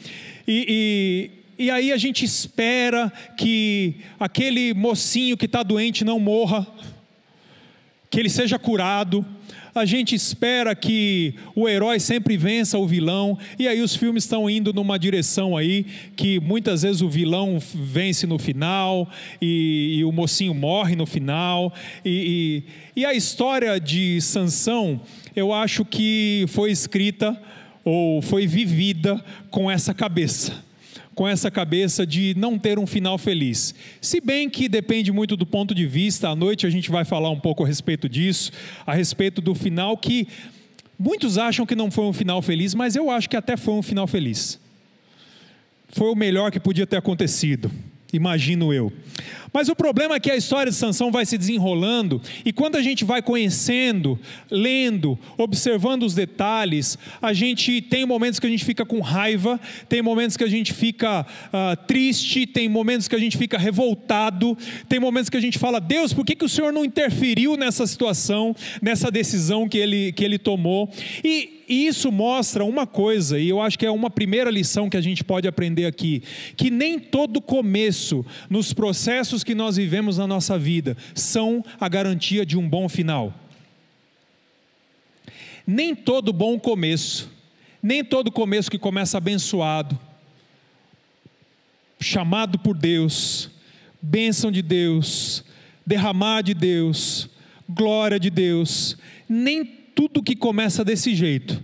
E, 0.48 1.32
e, 1.58 1.66
e 1.66 1.72
aí 1.72 1.92
a 1.92 1.98
gente 1.98 2.24
espera 2.24 3.12
que 3.38 3.96
aquele 4.20 4.74
mocinho 4.74 5.38
que 5.38 5.46
está 5.46 5.64
doente 5.64 6.04
não 6.04 6.20
morra, 6.20 6.66
que 8.10 8.20
ele 8.20 8.30
seja 8.30 8.60
curado, 8.60 9.26
a 9.76 9.84
gente 9.84 10.16
espera 10.16 10.74
que 10.74 11.36
o 11.54 11.68
herói 11.68 12.00
sempre 12.00 12.38
vença 12.38 12.78
o 12.78 12.88
vilão, 12.88 13.38
e 13.60 13.68
aí 13.68 13.82
os 13.82 13.94
filmes 13.94 14.24
estão 14.24 14.50
indo 14.50 14.72
numa 14.72 14.98
direção 14.98 15.58
aí 15.58 15.86
que 16.16 16.40
muitas 16.40 16.84
vezes 16.84 17.02
o 17.02 17.10
vilão 17.10 17.60
vence 17.74 18.26
no 18.26 18.40
final, 18.40 19.10
e, 19.42 19.98
e 19.98 20.06
o 20.06 20.14
mocinho 20.14 20.54
morre 20.54 20.96
no 20.96 21.06
final, 21.06 21.74
e, 22.06 22.64
e, 22.96 23.02
e 23.02 23.06
a 23.06 23.14
história 23.14 23.78
de 23.78 24.22
Sansão, 24.22 25.02
eu 25.36 25.52
acho 25.52 25.84
que 25.84 26.46
foi 26.48 26.72
escrita 26.72 27.38
ou 27.86 28.22
foi 28.22 28.48
vivida 28.48 29.24
com 29.50 29.72
essa 29.72 29.94
cabeça 29.94 30.66
com 31.14 31.26
essa 31.26 31.50
cabeça 31.50 32.06
de 32.06 32.36
não 32.38 32.60
ter 32.60 32.78
um 32.78 32.86
final 32.86 33.18
feliz. 33.18 33.74
Se 34.02 34.20
bem 34.20 34.50
que 34.50 34.68
depende 34.68 35.14
muito 35.14 35.38
do 35.38 35.46
ponto 35.46 35.74
de 35.74 35.88
vista, 35.88 36.28
à 36.28 36.36
noite 36.36 36.68
a 36.68 36.70
gente 36.70 36.92
vai 36.92 37.06
falar 37.06 37.30
um 37.30 37.40
pouco 37.40 37.64
a 37.64 37.68
respeito 37.68 38.10
disso, 38.10 38.52
a 38.86 38.94
respeito 38.94 39.42
do 39.42 39.56
final 39.56 39.96
que 39.96 40.28
muitos 41.00 41.38
acham 41.38 41.66
que 41.66 41.74
não 41.74 41.90
foi 41.90 42.04
um 42.04 42.12
final 42.12 42.42
feliz, 42.42 42.76
mas 42.76 42.98
eu 42.98 43.10
acho 43.10 43.30
que 43.30 43.38
até 43.38 43.56
foi 43.56 43.76
um 43.76 43.82
final 43.82 44.06
feliz. 44.08 44.60
Foi 45.88 46.10
o 46.10 46.16
melhor 46.16 46.52
que 46.52 46.60
podia 46.60 46.86
ter 46.86 46.98
acontecido 46.98 47.72
imagino 48.14 48.74
eu. 48.74 48.92
Mas 49.56 49.70
o 49.70 49.76
problema 49.76 50.16
é 50.16 50.20
que 50.20 50.30
a 50.30 50.36
história 50.36 50.70
de 50.70 50.78
Sansão 50.78 51.10
vai 51.10 51.26
se 51.26 51.38
desenrolando 51.38 52.22
e 52.44 52.52
quando 52.52 52.76
a 52.76 52.82
gente 52.82 53.06
vai 53.06 53.22
conhecendo, 53.22 54.20
lendo, 54.52 55.18
observando 55.38 56.04
os 56.04 56.14
detalhes, 56.14 56.98
a 57.22 57.32
gente 57.32 57.82
tem 57.82 58.06
momentos 58.06 58.38
que 58.38 58.46
a 58.46 58.50
gente 58.50 58.66
fica 58.66 58.86
com 58.86 59.00
raiva, 59.00 59.58
tem 59.88 60.02
momentos 60.02 60.36
que 60.36 60.44
a 60.44 60.50
gente 60.50 60.74
fica 60.74 61.22
uh, 61.22 61.86
triste, 61.88 62.46
tem 62.46 62.68
momentos 62.68 63.08
que 63.08 63.16
a 63.16 63.20
gente 63.20 63.38
fica 63.38 63.58
revoltado, 63.58 64.58
tem 64.90 65.00
momentos 65.00 65.30
que 65.30 65.38
a 65.38 65.42
gente 65.42 65.58
fala: 65.58 65.80
Deus, 65.80 66.12
por 66.12 66.26
que, 66.26 66.36
que 66.36 66.44
o 66.44 66.50
Senhor 66.50 66.74
não 66.74 66.84
interferiu 66.84 67.56
nessa 67.56 67.88
situação, 67.88 68.54
nessa 68.82 69.10
decisão 69.10 69.70
que 69.70 69.78
ele, 69.78 70.12
que 70.12 70.26
ele 70.26 70.38
tomou? 70.38 70.90
E 71.24 71.56
isso 71.68 72.12
mostra 72.12 72.64
uma 72.64 72.86
coisa, 72.86 73.40
e 73.40 73.50
eu 73.50 73.62
acho 73.62 73.78
que 73.78 73.86
é 73.86 73.92
uma 73.92 74.10
primeira 74.10 74.52
lição 74.52 74.90
que 74.90 74.98
a 74.98 75.02
gente 75.02 75.24
pode 75.24 75.48
aprender 75.48 75.86
aqui: 75.86 76.22
que 76.56 76.70
nem 76.70 77.00
todo 77.00 77.42
começo 77.42 78.26
nos 78.50 78.74
processos 78.74 79.44
que 79.44 79.56
nós 79.56 79.78
vivemos 79.78 80.18
na 80.18 80.28
nossa 80.28 80.58
vida 80.58 80.96
são 81.14 81.64
a 81.80 81.88
garantia 81.88 82.46
de 82.46 82.58
um 82.58 82.68
bom 82.68 82.88
final. 82.88 83.34
Nem 85.66 85.96
todo 85.96 86.32
bom 86.32 86.60
começo, 86.60 87.32
nem 87.82 88.04
todo 88.04 88.32
começo 88.32 88.70
que 88.70 88.78
começa 88.78 89.18
abençoado, 89.18 89.98
chamado 92.00 92.60
por 92.60 92.78
Deus, 92.78 93.50
bênção 94.00 94.52
de 94.52 94.62
Deus, 94.62 95.44
derramar 95.86 96.44
de 96.44 96.54
Deus, 96.54 97.28
glória 97.68 98.20
de 98.20 98.30
Deus, 98.30 98.96
nem 99.28 99.66
tudo 99.96 100.22
que 100.22 100.36
começa 100.36 100.84
desse 100.84 101.16
jeito 101.16 101.64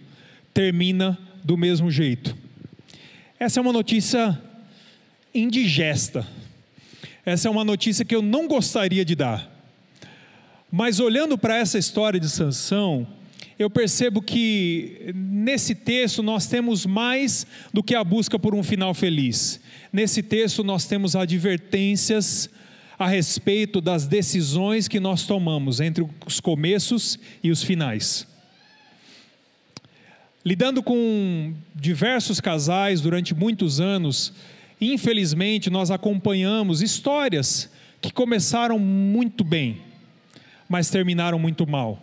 termina 0.53 1.17
do 1.43 1.57
mesmo 1.57 1.91
jeito. 1.91 2.35
Essa 3.37 3.59
é 3.59 3.61
uma 3.61 3.73
notícia 3.73 4.41
indigesta. 5.35 6.25
Essa 7.25 7.49
é 7.49 7.51
uma 7.51 7.65
notícia 7.65 8.05
que 8.05 8.15
eu 8.15 8.21
não 8.21 8.47
gostaria 8.47 9.03
de 9.03 9.15
dar. 9.15 9.49
Mas 10.71 10.99
olhando 10.99 11.37
para 11.37 11.57
essa 11.57 11.77
história 11.77 12.19
de 12.19 12.29
Sansão, 12.29 13.05
eu 13.59 13.69
percebo 13.69 14.21
que 14.21 15.11
nesse 15.13 15.75
texto 15.75 16.23
nós 16.23 16.47
temos 16.47 16.85
mais 16.85 17.45
do 17.73 17.83
que 17.83 17.93
a 17.93 18.03
busca 18.03 18.39
por 18.39 18.55
um 18.55 18.63
final 18.63 18.93
feliz. 18.93 19.59
Nesse 19.91 20.23
texto 20.23 20.63
nós 20.63 20.85
temos 20.85 21.15
advertências 21.15 22.49
a 23.03 23.07
respeito 23.07 23.81
das 23.81 24.05
decisões 24.05 24.87
que 24.87 24.99
nós 24.99 25.23
tomamos 25.23 25.79
entre 25.79 26.07
os 26.25 26.39
começos 26.39 27.17
e 27.43 27.49
os 27.49 27.63
finais. 27.63 28.27
Lidando 30.45 30.83
com 30.83 31.53
diversos 31.73 32.39
casais 32.39 33.01
durante 33.01 33.33
muitos 33.33 33.79
anos, 33.79 34.33
infelizmente 34.79 35.69
nós 35.69 35.89
acompanhamos 35.89 36.81
histórias 36.83 37.71
que 37.99 38.11
começaram 38.11 38.77
muito 38.77 39.43
bem, 39.43 39.81
mas 40.69 40.91
terminaram 40.91 41.39
muito 41.39 41.65
mal. 41.65 41.99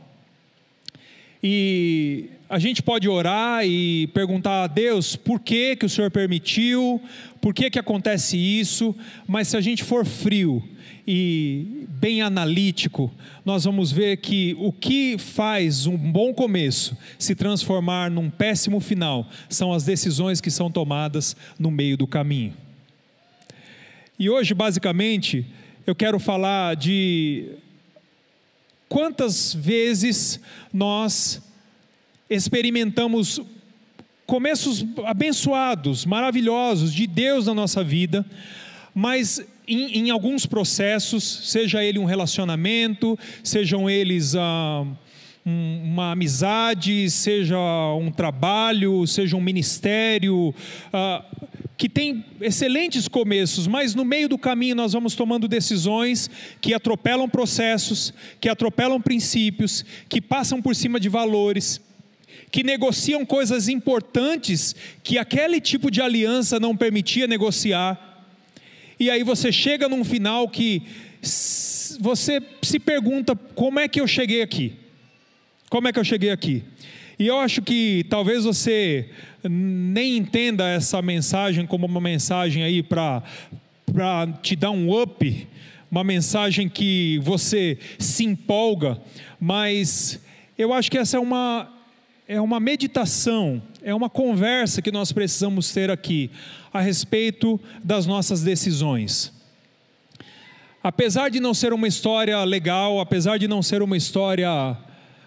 E 1.41 2.29
a 2.49 2.59
gente 2.59 2.83
pode 2.83 3.09
orar 3.09 3.67
e 3.67 4.07
perguntar 4.09 4.65
a 4.65 4.67
Deus 4.67 5.15
por 5.15 5.39
que, 5.39 5.77
que 5.77 5.85
o 5.85 5.89
Senhor 5.89 6.11
permitiu, 6.11 7.01
por 7.43 7.53
que, 7.53 7.71
que 7.71 7.79
acontece 7.79 8.39
isso, 8.39 8.95
mas 9.27 9.49
se 9.49 9.57
a 9.57 9.61
gente 9.61 9.85
for 9.85 10.07
frio 10.07 10.67
e 11.07 11.87
bem 11.89 12.23
analítico, 12.23 13.13
nós 13.45 13.65
vamos 13.65 13.93
ver 13.93 14.17
que 14.19 14.57
o 14.59 14.73
que 14.73 15.19
faz 15.19 15.87
um 15.87 15.97
bom 15.97 16.33
começo 16.33 16.97
se 17.19 17.35
transformar 17.35 18.11
num 18.11 18.31
péssimo 18.31 18.81
final 18.81 19.29
são 19.49 19.73
as 19.73 19.85
decisões 19.85 20.41
que 20.41 20.51
são 20.51 20.71
tomadas 20.71 21.37
no 21.59 21.71
meio 21.71 21.97
do 21.97 22.07
caminho. 22.07 22.55
E 24.19 24.29
hoje, 24.31 24.55
basicamente, 24.55 25.47
eu 25.87 25.95
quero 25.95 26.19
falar 26.19 26.77
de 26.77 27.53
quantas 28.89 29.55
vezes 29.55 30.41
nós 30.73 31.43
experimentamos 32.29 33.41
começos 34.27 34.85
abençoados, 35.07 36.05
maravilhosos 36.05 36.93
de 36.93 37.07
Deus 37.07 37.47
na 37.47 37.55
nossa 37.55 37.83
vida, 37.83 38.27
mas 38.95 39.43
em, 39.67 40.01
em 40.01 40.11
alguns 40.11 40.45
processos, 40.45 41.25
seja 41.25 41.83
ele 41.83 41.99
um 41.99 42.05
relacionamento, 42.05 43.19
sejam 43.43 43.89
eles 43.89 44.35
ah, 44.35 44.85
um, 45.47 45.83
uma 45.83 46.13
amizade, 46.13 47.09
seja 47.11 47.59
um 47.95 48.11
trabalho, 48.11 49.07
seja 49.07 49.35
um 49.35 49.41
ministério, 49.41 50.55
ah, 50.93 51.25
que 51.79 51.89
tem 51.89 52.25
excelentes 52.41 53.07
começos, 53.09 53.67
mas 53.67 53.95
no 53.95 54.05
meio 54.05 54.29
do 54.29 54.37
caminho 54.37 54.75
nós 54.75 54.93
vamos 54.93 55.15
tomando 55.15 55.47
decisões 55.47 56.29
que 56.61 56.75
atropelam 56.75 57.29
processos, 57.29 58.13
que 58.41 58.49
atropelam 58.49 59.01
princípios, 59.01 59.85
que 60.09 60.21
passam 60.21 60.61
por 60.61 60.75
cima 60.75 60.99
de 60.99 61.09
valores, 61.09 61.81
que 62.51 62.63
negociam 62.63 63.27
coisas 63.27 63.69
importantes 63.69 64.75
que 65.03 65.19
aquele 65.19 65.61
tipo 65.61 65.91
de 65.91 66.01
aliança 66.01 66.59
não 66.59 66.77
permitia 66.77 67.27
negociar 67.27 68.09
e 69.01 69.11
aí 69.11 69.23
você 69.23 69.53
chega 69.53 69.89
num 69.89 70.05
final 70.05 70.49
que 70.49 70.83
você 72.01 72.43
se 72.63 72.81
pergunta: 72.81 73.37
como 73.55 73.79
é 73.79 73.87
que 73.87 74.01
eu 74.01 74.09
cheguei 74.09 74.43
aqui? 74.43 74.73
Como 75.71 75.87
é 75.87 75.93
que 75.93 75.99
eu 75.99 76.05
cheguei 76.05 76.31
aqui? 76.31 76.65
E 77.19 77.27
eu 77.27 77.39
acho 77.39 77.63
que 77.63 78.05
talvez 78.09 78.45
você 78.45 79.09
nem 79.49 80.17
entenda 80.17 80.69
essa 80.69 81.01
mensagem 81.01 81.67
como 81.67 81.87
uma 81.87 82.01
mensagem 82.01 82.63
aí 82.65 82.83
para 82.83 83.23
te 84.43 84.57
dar 84.57 84.71
um 84.71 84.91
up, 85.01 85.49
uma 85.91 86.03
mensagem 86.03 86.69
que 86.69 87.21
você 87.23 87.79
se 87.99 88.25
empolga, 88.25 89.01
mas 89.39 90.21
eu 90.57 90.73
acho 90.73 90.91
que 90.91 90.99
essa 90.99 91.17
é 91.17 91.21
uma, 91.21 91.73
é 92.29 92.39
uma 92.39 92.61
meditação, 92.61 93.63
é 93.83 93.95
uma 93.95 94.11
conversa 94.11 94.83
que 94.83 94.93
nós 94.93 95.11
precisamos 95.11 95.73
ter 95.73 95.91
aqui 95.91 96.31
a 96.71 96.79
respeito 96.79 97.59
das 97.83 98.05
nossas 98.05 98.43
decisões. 98.43 99.33
Apesar 100.83 101.31
de 101.31 101.41
não 101.41 101.55
ser 101.55 101.73
uma 101.73 101.89
história 101.89 102.45
legal, 102.45 103.01
apesar 103.01 103.39
de 103.39 103.49
não 103.49 103.63
ser 103.63 103.81
uma 103.81 103.97
história 103.97 104.77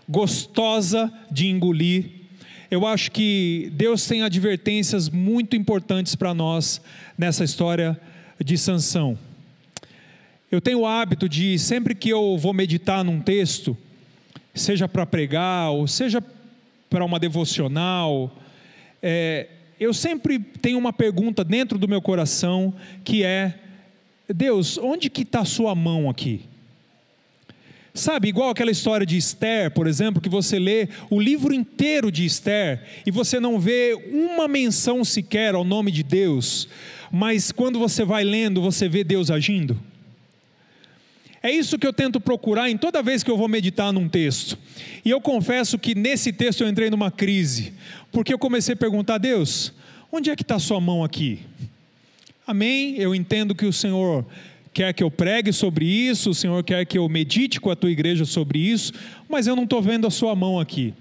gostosa 0.07 1.11
de 1.31 1.47
engolir, 1.47 2.05
eu 2.69 2.85
acho 2.85 3.11
que 3.11 3.71
Deus 3.73 4.05
tem 4.05 4.21
advertências 4.21 5.09
muito 5.09 5.55
importantes 5.55 6.13
para 6.13 6.35
nós 6.35 6.79
nessa 7.17 7.43
história 7.43 7.99
de 8.39 8.55
Sansão. 8.59 9.17
Eu 10.51 10.61
tenho 10.61 10.81
o 10.81 10.85
hábito 10.85 11.27
de 11.27 11.57
sempre 11.57 11.95
que 11.95 12.09
eu 12.09 12.37
vou 12.37 12.53
meditar 12.53 13.03
num 13.03 13.19
texto, 13.19 13.75
seja 14.53 14.87
para 14.87 15.05
pregar 15.05 15.71
ou 15.71 15.87
seja 15.87 16.23
para 16.91 17.05
uma 17.05 17.17
devocional, 17.17 18.29
é, 19.01 19.47
eu 19.79 19.93
sempre 19.93 20.37
tenho 20.37 20.77
uma 20.77 20.91
pergunta 20.91 21.41
dentro 21.41 21.79
do 21.79 21.87
meu 21.87 22.01
coração 22.01 22.73
que 23.03 23.23
é: 23.23 23.55
Deus, 24.27 24.77
onde 24.77 25.09
que 25.09 25.21
está 25.21 25.39
a 25.39 25.45
sua 25.45 25.73
mão 25.73 26.09
aqui? 26.09 26.41
Sabe, 27.93 28.27
igual 28.27 28.49
aquela 28.49 28.71
história 28.71 29.05
de 29.05 29.17
Esther, 29.17 29.71
por 29.71 29.87
exemplo, 29.87 30.21
que 30.21 30.29
você 30.29 30.59
lê 30.59 30.87
o 31.09 31.19
livro 31.19 31.53
inteiro 31.53 32.11
de 32.11 32.25
Esther 32.25 32.83
e 33.05 33.11
você 33.11 33.39
não 33.39 33.59
vê 33.59 33.93
uma 34.11 34.47
menção 34.47 35.03
sequer 35.03 35.55
ao 35.55 35.63
nome 35.63 35.91
de 35.91 36.03
Deus, 36.03 36.67
mas 37.09 37.51
quando 37.51 37.79
você 37.79 38.05
vai 38.05 38.23
lendo, 38.23 38.61
você 38.61 38.87
vê 38.87 39.03
Deus 39.03 39.31
agindo. 39.31 39.79
É 41.43 41.51
isso 41.51 41.79
que 41.79 41.87
eu 41.87 41.93
tento 41.93 42.19
procurar 42.19 42.69
em 42.69 42.77
toda 42.77 43.01
vez 43.01 43.23
que 43.23 43.31
eu 43.31 43.37
vou 43.37 43.47
meditar 43.47 43.91
num 43.91 44.07
texto. 44.07 44.57
E 45.03 45.09
eu 45.09 45.19
confesso 45.19 45.79
que 45.79 45.95
nesse 45.95 46.31
texto 46.31 46.61
eu 46.61 46.69
entrei 46.69 46.89
numa 46.89 47.09
crise, 47.09 47.73
porque 48.11 48.33
eu 48.33 48.37
comecei 48.37 48.73
a 48.73 48.77
perguntar 48.77 49.15
a 49.15 49.17
Deus: 49.17 49.73
onde 50.11 50.29
é 50.29 50.35
que 50.35 50.43
está 50.43 50.55
a 50.55 50.59
sua 50.59 50.79
mão 50.79 51.03
aqui? 51.03 51.39
Amém? 52.45 52.95
Eu 52.97 53.15
entendo 53.15 53.55
que 53.55 53.65
o 53.65 53.73
Senhor 53.73 54.25
quer 54.73 54.93
que 54.93 55.03
eu 55.03 55.09
pregue 55.09 55.51
sobre 55.51 55.85
isso, 55.85 56.29
o 56.29 56.35
Senhor 56.35 56.63
quer 56.63 56.85
que 56.85 56.97
eu 56.97 57.09
medite 57.09 57.59
com 57.59 57.71
a 57.71 57.75
tua 57.75 57.89
igreja 57.89 58.23
sobre 58.23 58.59
isso, 58.59 58.93
mas 59.27 59.47
eu 59.47 59.55
não 59.55 59.63
estou 59.63 59.81
vendo 59.81 60.05
a 60.05 60.11
sua 60.11 60.35
mão 60.35 60.59
aqui. 60.59 60.93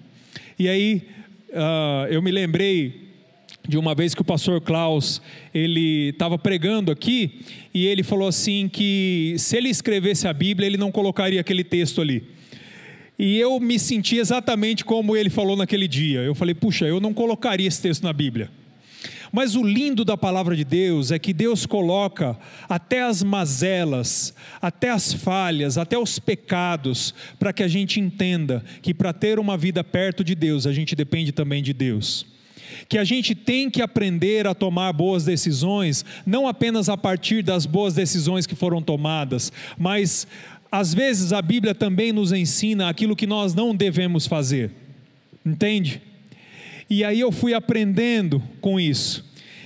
E 0.59 0.69
aí 0.69 1.03
uh, 1.51 2.07
eu 2.09 2.23
me 2.23 2.31
lembrei 2.31 3.10
de 3.69 3.79
uma 3.79 3.95
vez 3.95 4.15
que 4.15 4.23
o 4.23 4.25
pastor 4.25 4.61
Klaus 4.61 5.21
ele 5.55 6.09
estava 6.11 6.39
pregando 6.39 6.91
aqui 6.91 7.41
e 7.73 7.87
ele 7.87 8.03
falou 8.03 8.29
assim 8.29 8.69
que 8.69 9.35
se 9.39 9.57
ele 9.57 9.69
escrevesse 9.69 10.27
a 10.27 10.33
Bíblia 10.33 10.67
ele 10.67 10.77
não 10.77 10.91
colocaria 10.91 11.41
aquele 11.41 11.65
texto 11.65 12.01
ali. 12.01 12.25
E 13.19 13.39
eu 13.39 13.61
me 13.61 13.79
senti 13.79 14.17
exatamente 14.17 14.83
como 14.83 15.15
ele 15.15 15.29
falou 15.29 15.55
naquele 15.55 15.87
dia. 15.87 16.21
Eu 16.21 16.35
falei, 16.35 16.55
puxa, 16.55 16.87
eu 16.87 16.99
não 17.01 17.13
colocaria 17.13 17.69
esse 17.69 17.83
texto 17.83 18.03
na 18.03 18.15
Bíblia. 18.15 18.51
Mas 19.31 19.55
o 19.55 19.63
lindo 19.63 20.07
da 20.07 20.17
palavra 20.17 20.57
de 20.57 20.65
Deus 20.65 21.11
é 21.13 21.19
que 21.19 21.35
Deus 21.35 21.67
coloca 21.67 22.37
até 22.67 23.03
as 23.03 23.23
mazelas, 23.23 24.35
até 24.61 24.89
as 24.89 25.13
falhas, 25.13 25.77
até 25.77 25.99
os 25.99 26.19
pecados, 26.19 27.15
para 27.39 27.53
que 27.53 27.63
a 27.63 27.69
gente 27.69 28.01
entenda 28.01 28.65
que 28.81 28.95
para 28.95 29.13
ter 29.13 29.39
uma 29.39 29.57
vida 29.57 29.85
perto 29.85 30.25
de 30.25 30.35
Deus, 30.35 30.67
a 30.67 30.73
gente 30.73 30.97
depende 30.97 31.31
também 31.31 31.63
de 31.63 31.75
Deus 31.75 32.27
que 32.89 32.99
a 32.99 33.05
gente 33.05 33.35
tem 33.35 33.71
que 33.71 33.83
aprender 33.83 34.47
a 34.47 34.55
tomar 34.55 34.93
boas 34.93 35.25
decisões, 35.25 36.05
não 36.27 36.47
apenas 36.47 36.89
a 36.89 36.97
partir 36.97 37.43
das 37.43 37.67
boas 37.67 37.95
decisões 37.95 38.47
que 38.47 38.55
foram 38.55 38.83
tomadas, 38.83 39.53
mas 39.79 40.27
às 40.71 40.95
vezes 40.95 41.33
a 41.33 41.43
Bíblia 41.43 41.75
também 41.75 42.13
nos 42.13 42.33
ensina 42.33 42.89
aquilo 42.89 43.17
que 43.17 43.27
nós 43.27 43.55
não 43.55 43.75
devemos 43.75 44.27
fazer, 44.27 44.71
entende? 45.45 46.01
E 46.89 47.05
aí 47.05 47.21
eu 47.21 47.31
fui 47.31 47.55
aprendendo 47.55 48.43
com 48.61 48.79
isso. 48.79 49.25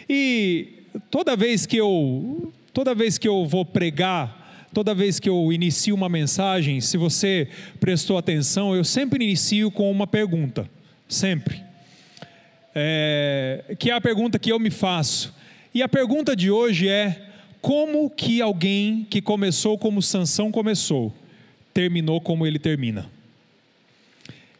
E 0.09 0.85
toda 1.11 1.37
vez 1.37 1.67
que 1.67 1.77
eu 1.77 2.53
toda 2.73 2.95
vez 2.95 3.17
que 3.17 3.29
eu 3.29 3.47
vou 3.47 3.65
pregar, 3.65 4.69
toda 4.75 4.95
vez 4.95 5.21
que 5.21 5.29
eu 5.29 5.53
inicio 5.53 5.95
uma 5.95 6.09
mensagem, 6.09 6.81
se 6.81 6.97
você 6.97 7.49
prestou 7.79 8.19
atenção, 8.19 8.75
eu 8.75 8.85
sempre 8.85 9.25
inicio 9.25 9.71
com 9.71 9.91
uma 9.91 10.07
pergunta, 10.07 10.69
sempre. 11.09 11.63
É, 12.75 13.77
que 13.79 13.91
é 13.91 13.95
a 13.95 14.01
pergunta 14.01 14.39
que 14.39 14.51
eu 14.51 14.59
me 14.59 14.71
faço. 14.71 15.33
E 15.73 15.83
a 15.83 15.89
pergunta 15.89 16.35
de 16.35 16.51
hoje 16.51 16.89
é: 16.89 17.29
como 17.61 18.11
que 18.11 18.43
alguém 18.43 19.07
que 19.09 19.23
começou 19.23 19.79
como 19.79 20.03
Sansão 20.03 20.51
começou, 20.51 21.15
terminou 21.73 22.21
como 22.21 22.47
ele 22.47 22.59
termina? 22.59 23.11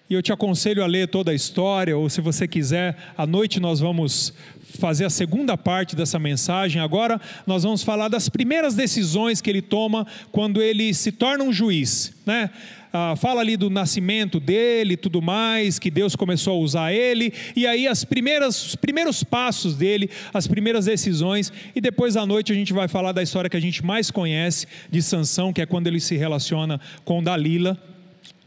E 0.09 0.15
eu 0.15 0.23
te 0.23 0.33
aconselho 0.33 0.83
a 0.83 0.87
ler 0.87 1.09
toda 1.09 1.31
a 1.31 1.35
história, 1.35 1.97
ou 1.97 2.09
se 2.11 2.21
você 2.21 2.47
quiser, 2.47 2.97
à 3.17 3.27
noite 3.27 3.59
nós 3.59 3.81
vamos 3.81 4.35
fazer 4.79 5.05
a 5.05 5.11
segunda 5.11 5.57
parte 5.57 5.97
dessa 5.97 6.19
mensagem. 6.19 6.81
Agora 6.81 7.21
nós 7.47 7.63
vamos 7.63 7.83
falar 7.83 8.09
das 8.09 8.29
primeiras 8.29 8.75
decisões 8.75 9.41
que 9.41 9.49
ele 9.49 9.63
toma 9.63 10.07
quando 10.31 10.61
ele 10.61 10.93
se 10.93 11.11
torna 11.13 11.45
um 11.45 11.53
juiz, 11.53 12.13
né? 12.27 12.51
Ah, 12.97 13.17
fala 13.17 13.41
ali 13.41 13.57
do 13.57 13.69
nascimento 13.69 14.39
dele, 14.39 14.97
tudo 14.97 15.21
mais, 15.21 15.81
que 15.81 15.91
Deus 15.91 16.15
começou 16.15 16.55
a 16.55 16.59
usar 16.59 16.93
ele, 16.93 17.33
e 17.57 17.67
aí 17.67 17.89
as 17.89 18.05
primeiras, 18.05 18.67
os 18.67 18.77
primeiros 18.77 19.25
passos 19.25 19.75
dele, 19.75 20.09
as 20.33 20.47
primeiras 20.47 20.85
decisões, 20.85 21.53
e 21.75 21.81
depois 21.81 22.17
à 22.17 22.25
noite 22.25 22.53
a 22.53 22.55
gente 22.55 22.73
vai 22.73 22.87
falar 22.87 23.11
da 23.11 23.21
história 23.21 23.51
que 23.51 23.57
a 23.57 23.61
gente 23.61 23.85
mais 23.85 24.13
conhece 24.13 24.69
de 24.89 25.03
Sansão, 25.03 25.53
que 25.53 25.61
é 25.61 25.67
quando 25.67 25.89
ele 25.89 25.99
se 25.99 26.17
relaciona 26.17 26.81
com 27.05 27.21
Dalila 27.21 27.77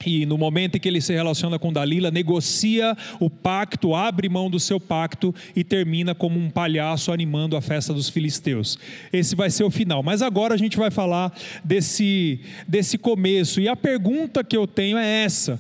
e 0.06 0.26
no 0.26 0.38
momento 0.38 0.76
em 0.76 0.80
que 0.80 0.88
ele 0.88 1.02
se 1.02 1.14
relaciona 1.14 1.58
com 1.58 1.74
Dalila, 1.74 2.12
negocia 2.12 2.96
o 3.20 3.30
pacto, 3.30 3.96
abre 3.96 4.30
mão 4.30 4.50
do 4.50 4.60
seu 4.60 4.80
pacto 4.80 5.34
e 5.56 5.64
termina 5.64 6.14
como 6.14 6.40
um 6.40 6.50
palhaço 6.50 7.12
animando 7.12 7.58
a 7.58 7.62
festa 7.62 7.94
dos 7.94 8.08
filisteus. 8.08 8.78
Esse 9.12 9.36
vai 9.36 9.50
ser 9.50 9.64
o 9.64 9.72
final. 9.72 10.04
Mas 10.04 10.22
agora 10.22 10.54
a 10.54 10.58
gente 10.58 10.78
vai 10.78 10.92
falar 10.92 11.36
desse, 11.64 12.40
desse 12.68 12.98
começo. 12.98 13.60
E 13.60 13.68
a 13.68 13.76
pergunta 13.76 14.44
que 14.44 14.56
eu 14.56 14.68
tenho 14.68 14.98
é 14.98 15.24
essa: 15.24 15.60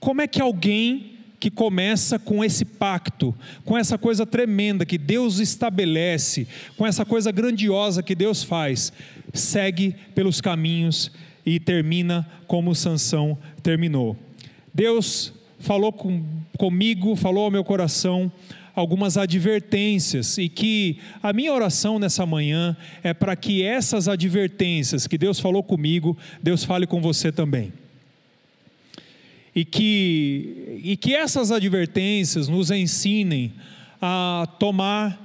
como 0.00 0.22
é 0.22 0.26
que 0.26 0.40
alguém 0.40 1.18
que 1.38 1.50
começa 1.50 2.18
com 2.18 2.44
esse 2.44 2.64
pacto, 2.64 3.32
com 3.64 3.78
essa 3.78 3.96
coisa 3.96 4.26
tremenda 4.26 4.84
que 4.84 4.98
Deus 4.98 5.38
estabelece, 5.38 6.48
com 6.76 6.84
essa 6.84 7.04
coisa 7.04 7.30
grandiosa 7.30 8.02
que 8.02 8.14
Deus 8.14 8.42
faz, 8.42 8.92
segue 9.32 9.94
pelos 10.16 10.40
caminhos 10.40 11.12
e 11.48 11.58
termina 11.58 12.28
como 12.46 12.74
Sansão 12.74 13.38
terminou. 13.62 14.14
Deus 14.74 15.32
falou 15.58 15.90
com, 15.90 16.22
comigo, 16.58 17.16
falou 17.16 17.44
ao 17.44 17.50
meu 17.50 17.64
coração 17.64 18.30
algumas 18.74 19.16
advertências 19.16 20.36
e 20.36 20.48
que 20.48 20.98
a 21.22 21.32
minha 21.32 21.52
oração 21.52 21.98
nessa 21.98 22.26
manhã 22.26 22.76
é 23.02 23.14
para 23.14 23.34
que 23.34 23.62
essas 23.62 24.08
advertências 24.08 25.06
que 25.06 25.16
Deus 25.16 25.40
falou 25.40 25.62
comigo, 25.62 26.16
Deus 26.42 26.64
fale 26.64 26.86
com 26.86 27.00
você 27.00 27.32
também. 27.32 27.72
E 29.54 29.64
que, 29.64 30.80
e 30.84 30.96
que 30.96 31.14
essas 31.14 31.50
advertências 31.50 32.46
nos 32.46 32.70
ensinem 32.70 33.52
a 34.00 34.46
tomar 34.60 35.18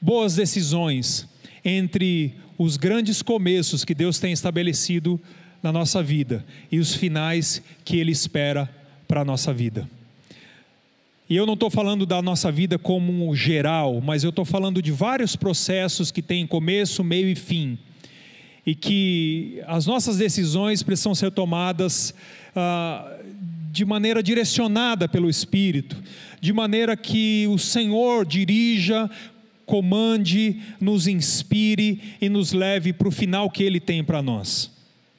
boas 0.00 0.34
decisões 0.34 1.28
entre 1.62 2.34
os 2.58 2.76
grandes 2.76 3.22
começos 3.22 3.84
que 3.84 3.94
Deus 3.94 4.18
tem 4.18 4.32
estabelecido 4.32 5.20
na 5.62 5.72
nossa 5.72 6.02
vida 6.02 6.44
e 6.70 6.78
os 6.78 6.94
finais 6.94 7.62
que 7.84 7.98
Ele 7.98 8.12
espera 8.12 8.68
para 9.06 9.20
a 9.20 9.24
nossa 9.24 9.52
vida. 9.52 9.88
E 11.28 11.34
eu 11.34 11.44
não 11.44 11.54
estou 11.54 11.68
falando 11.68 12.06
da 12.06 12.22
nossa 12.22 12.52
vida 12.52 12.78
como 12.78 13.34
geral, 13.34 14.00
mas 14.00 14.22
eu 14.22 14.30
estou 14.30 14.44
falando 14.44 14.80
de 14.80 14.92
vários 14.92 15.34
processos 15.34 16.12
que 16.12 16.22
têm 16.22 16.46
começo, 16.46 17.02
meio 17.02 17.28
e 17.28 17.34
fim. 17.34 17.76
E 18.64 18.74
que 18.74 19.60
as 19.66 19.86
nossas 19.86 20.18
decisões 20.18 20.84
precisam 20.84 21.16
ser 21.16 21.32
tomadas 21.32 22.14
ah, 22.54 23.16
de 23.72 23.84
maneira 23.84 24.22
direcionada 24.22 25.08
pelo 25.08 25.28
Espírito, 25.28 25.96
de 26.40 26.52
maneira 26.52 26.96
que 26.96 27.46
o 27.48 27.58
Senhor 27.58 28.24
dirija 28.24 29.10
comande, 29.66 30.60
nos 30.80 31.06
inspire 31.06 32.00
e 32.20 32.28
nos 32.28 32.52
leve 32.52 32.92
para 32.92 33.08
o 33.08 33.12
final 33.12 33.50
que 33.50 33.62
Ele 33.64 33.80
tem 33.80 34.02
para 34.02 34.22
nós. 34.22 34.70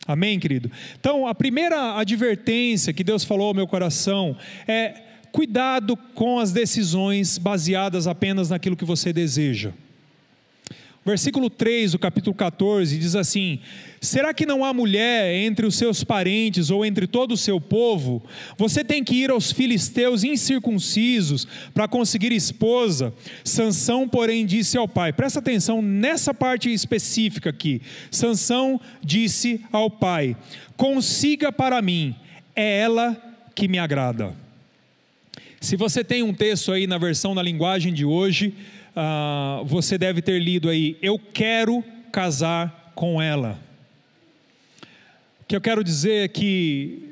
Amém, 0.07 0.39
querido? 0.39 0.71
Então, 0.97 1.27
a 1.27 1.35
primeira 1.35 1.99
advertência 1.99 2.93
que 2.93 3.03
Deus 3.03 3.25
falou 3.25 3.49
ao 3.49 3.53
meu 3.53 3.67
coração 3.67 4.37
é: 4.65 5.03
cuidado 5.33 5.97
com 6.15 6.39
as 6.39 6.53
decisões 6.53 7.37
baseadas 7.37 8.07
apenas 8.07 8.49
naquilo 8.49 8.77
que 8.77 8.85
você 8.85 9.11
deseja. 9.11 9.73
Versículo 11.07 11.49
3 11.49 11.93
do 11.93 11.99
capítulo 11.99 12.35
14 12.35 12.97
diz 12.97 13.15
assim: 13.15 13.59
Será 14.01 14.33
que 14.33 14.45
não 14.45 14.65
há 14.65 14.73
mulher 14.73 15.33
entre 15.35 15.65
os 15.65 15.75
seus 15.75 16.03
parentes 16.03 16.69
ou 16.69 16.85
entre 16.85 17.07
todo 17.07 17.31
o 17.31 17.37
seu 17.37 17.61
povo? 17.61 18.21
Você 18.57 18.83
tem 18.83 19.01
que 19.01 19.15
ir 19.15 19.31
aos 19.31 19.49
filisteus 19.49 20.25
incircuncisos 20.25 21.47
para 21.73 21.87
conseguir 21.87 22.33
esposa. 22.33 23.13
Sansão, 23.41 24.05
porém, 24.05 24.45
disse 24.45 24.77
ao 24.77 24.85
pai: 24.85 25.13
Presta 25.13 25.39
atenção 25.39 25.81
nessa 25.81 26.33
parte 26.33 26.73
específica 26.73 27.51
aqui. 27.51 27.81
Sansão 28.11 28.77
disse 29.01 29.61
ao 29.71 29.89
pai: 29.89 30.35
Consiga 30.75 31.53
para 31.53 31.81
mim, 31.81 32.13
é 32.53 32.79
ela 32.79 33.15
que 33.55 33.69
me 33.69 33.79
agrada. 33.79 34.35
Se 35.61 35.77
você 35.77 36.03
tem 36.03 36.21
um 36.21 36.33
texto 36.33 36.73
aí 36.73 36.85
na 36.85 36.97
versão 36.97 37.33
na 37.33 37.41
linguagem 37.41 37.93
de 37.93 38.03
hoje, 38.03 38.53
ah, 38.99 39.61
você 39.63 39.95
deve 39.95 40.23
ter 40.23 40.41
lido 40.41 40.67
aí: 40.67 40.97
Eu 41.03 41.19
quero 41.19 41.83
casar 42.11 42.91
com 42.95 43.21
ela. 43.21 43.59
O 45.41 45.45
que 45.47 45.55
eu 45.55 45.61
quero 45.61 45.83
dizer 45.83 46.25
é 46.25 46.27
que 46.27 47.03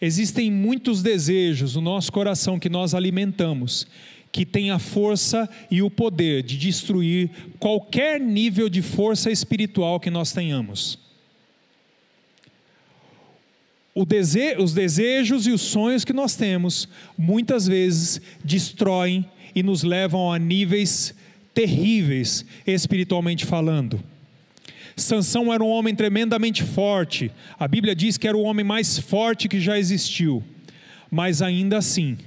existem 0.00 0.50
muitos 0.50 1.04
desejos 1.04 1.76
no 1.76 1.80
nosso 1.80 2.10
coração 2.10 2.58
que 2.58 2.68
nós 2.68 2.94
alimentamos, 2.94 3.86
que 4.32 4.44
tem 4.44 4.72
a 4.72 4.80
força 4.80 5.48
e 5.70 5.80
o 5.82 5.88
poder 5.88 6.42
de 6.42 6.58
destruir 6.58 7.30
qualquer 7.60 8.20
nível 8.20 8.68
de 8.68 8.82
força 8.82 9.30
espiritual 9.30 10.00
que 10.00 10.10
nós 10.10 10.32
tenhamos. 10.32 10.98
Dese 14.06 14.56
os 14.58 14.74
desejos 14.74 15.46
e 15.46 15.52
os 15.52 15.60
sonhos 15.60 16.04
que 16.04 16.12
nós 16.12 16.34
temos, 16.34 16.88
muitas 17.16 17.68
vezes, 17.68 18.20
destroem 18.42 19.24
e 19.54 19.62
nos 19.62 19.84
levam 19.84 20.32
a 20.32 20.38
níveis 20.38 21.14
terríveis 21.54 22.44
espiritualmente 22.66 23.44
falando. 23.44 24.02
Sansão 24.96 25.52
era 25.52 25.62
um 25.62 25.68
homem 25.68 25.94
tremendamente 25.94 26.62
forte. 26.62 27.30
A 27.58 27.66
Bíblia 27.66 27.94
diz 27.94 28.16
que 28.16 28.28
era 28.28 28.36
o 28.36 28.42
homem 28.42 28.64
mais 28.64 28.98
forte 28.98 29.48
que 29.48 29.60
já 29.60 29.78
existiu. 29.78 30.42
Mas 31.10 31.42
ainda 31.42 31.78
assim, 31.78 32.18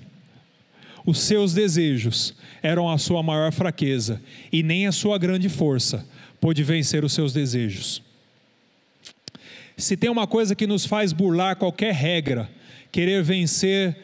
os 1.06 1.20
seus 1.20 1.54
desejos 1.54 2.36
eram 2.62 2.90
a 2.90 2.98
sua 2.98 3.22
maior 3.22 3.52
fraqueza, 3.52 4.22
e 4.52 4.64
nem 4.64 4.88
a 4.88 4.92
sua 4.92 5.18
grande 5.18 5.50
força 5.50 6.06
pôde 6.40 6.64
vencer 6.64 7.04
os 7.04 7.14
seus 7.14 7.34
desejos. 7.34 8.02
Se 9.78 9.98
tem 9.98 10.10
uma 10.10 10.28
coisa 10.28 10.56
que 10.56 10.68
nos 10.68 10.86
faz 10.86 11.12
burlar 11.14 11.56
qualquer 11.56 11.94
regra, 11.94 12.50
querer 12.92 13.24
vencer 13.24 13.98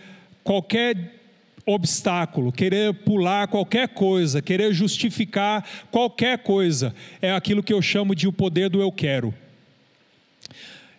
qualquer 0.44 1.19
obstáculo, 1.66 2.52
querer 2.52 2.94
pular 2.94 3.48
qualquer 3.48 3.90
coisa, 3.90 4.42
querer 4.42 4.74
justificar 4.74 5.68
qualquer 5.92 6.40
coisa, 6.40 6.94
é 7.22 7.32
aquilo 7.32 7.64
que 7.64 7.74
eu 7.74 7.82
chamo 7.82 8.16
de 8.16 8.28
o 8.28 8.34
poder 8.34 8.70
do 8.70 8.82
eu 8.82 8.92
quero. 8.92 9.34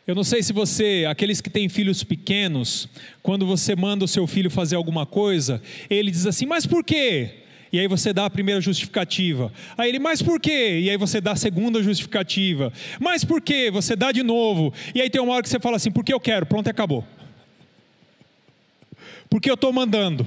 Eu 0.07 0.15
não 0.15 0.25
sei 0.25 0.43
se 0.43 0.53
você, 0.53 1.07
aqueles 1.09 1.41
que 1.41 1.49
têm 1.49 1.69
filhos 1.69 2.03
pequenos, 2.03 2.89
quando 3.23 3.47
você 3.47 3.77
manda 3.77 4.05
o 4.05 4.09
seu 4.09 4.27
filho 4.27 4.51
fazer 4.51 4.75
alguma 4.75 5.07
coisa, 5.07 5.63
ele 5.89 6.11
diz 6.11 6.27
assim: 6.27 6.47
Mas 6.47 6.67
por 6.67 6.83
quê? 6.83 7.35
E 7.73 7.79
aí 7.79 7.87
você 7.87 8.13
dá 8.13 8.27
a 8.27 8.31
primeira 8.31 8.61
justificativa. 8.61 9.53
Aí 9.79 9.89
ele, 9.89 10.01
mas 10.01 10.21
por 10.21 10.41
quê? 10.41 10.81
E 10.83 10.91
aí 10.91 10.97
você 10.97 11.21
dá 11.21 11.33
a 11.33 11.37
segunda 11.37 11.81
justificativa. 11.81 12.73
Mas 12.99 13.25
por 13.25 13.41
quê? 13.41 13.71
Você 13.71 13.95
dá 13.95 14.11
de 14.11 14.25
novo. 14.25 14.75
E 14.93 15.01
aí 15.01 15.09
tem 15.09 15.21
uma 15.21 15.35
hora 15.35 15.43
que 15.43 15.49
você 15.49 15.61
fala 15.61 15.77
assim: 15.77 15.93
Porque 15.93 16.13
eu 16.13 16.19
quero, 16.19 16.45
pronto, 16.45 16.69
acabou. 16.69 17.05
Porque 19.29 19.49
eu 19.49 19.55
estou 19.55 19.73
mandando. 19.73 20.27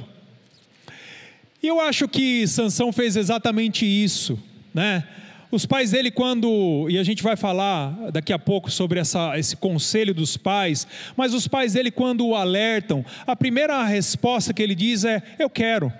E 1.63 1.67
eu 1.67 1.80
acho 1.80 2.10
que 2.10 2.45
Sansão 2.45 2.91
fez 2.91 3.15
exatamente 3.15 3.86
isso, 3.86 4.38
né? 4.73 5.08
Os 5.49 5.65
pais 5.65 5.91
dele, 5.91 6.12
quando, 6.12 6.88
e 6.89 6.97
a 6.97 7.04
gente 7.04 7.23
vai 7.23 7.38
falar 7.38 8.12
daqui 8.12 8.34
a 8.34 8.39
pouco 8.39 8.69
sobre 8.69 8.99
essa, 8.99 9.39
esse 9.39 9.56
conselho 9.56 10.13
dos 10.13 10.36
pais, 10.36 10.86
mas 11.15 11.34
os 11.34 11.47
pais 11.47 11.71
dele, 11.71 11.89
quando 11.89 12.28
o 12.28 12.36
alertam, 12.36 13.06
a 13.26 13.34
primeira 13.34 13.82
resposta 13.86 14.54
que 14.54 14.62
ele 14.62 14.76
diz 14.76 15.06
é: 15.06 15.23
Eu 15.39 15.49
quero. 15.49 15.93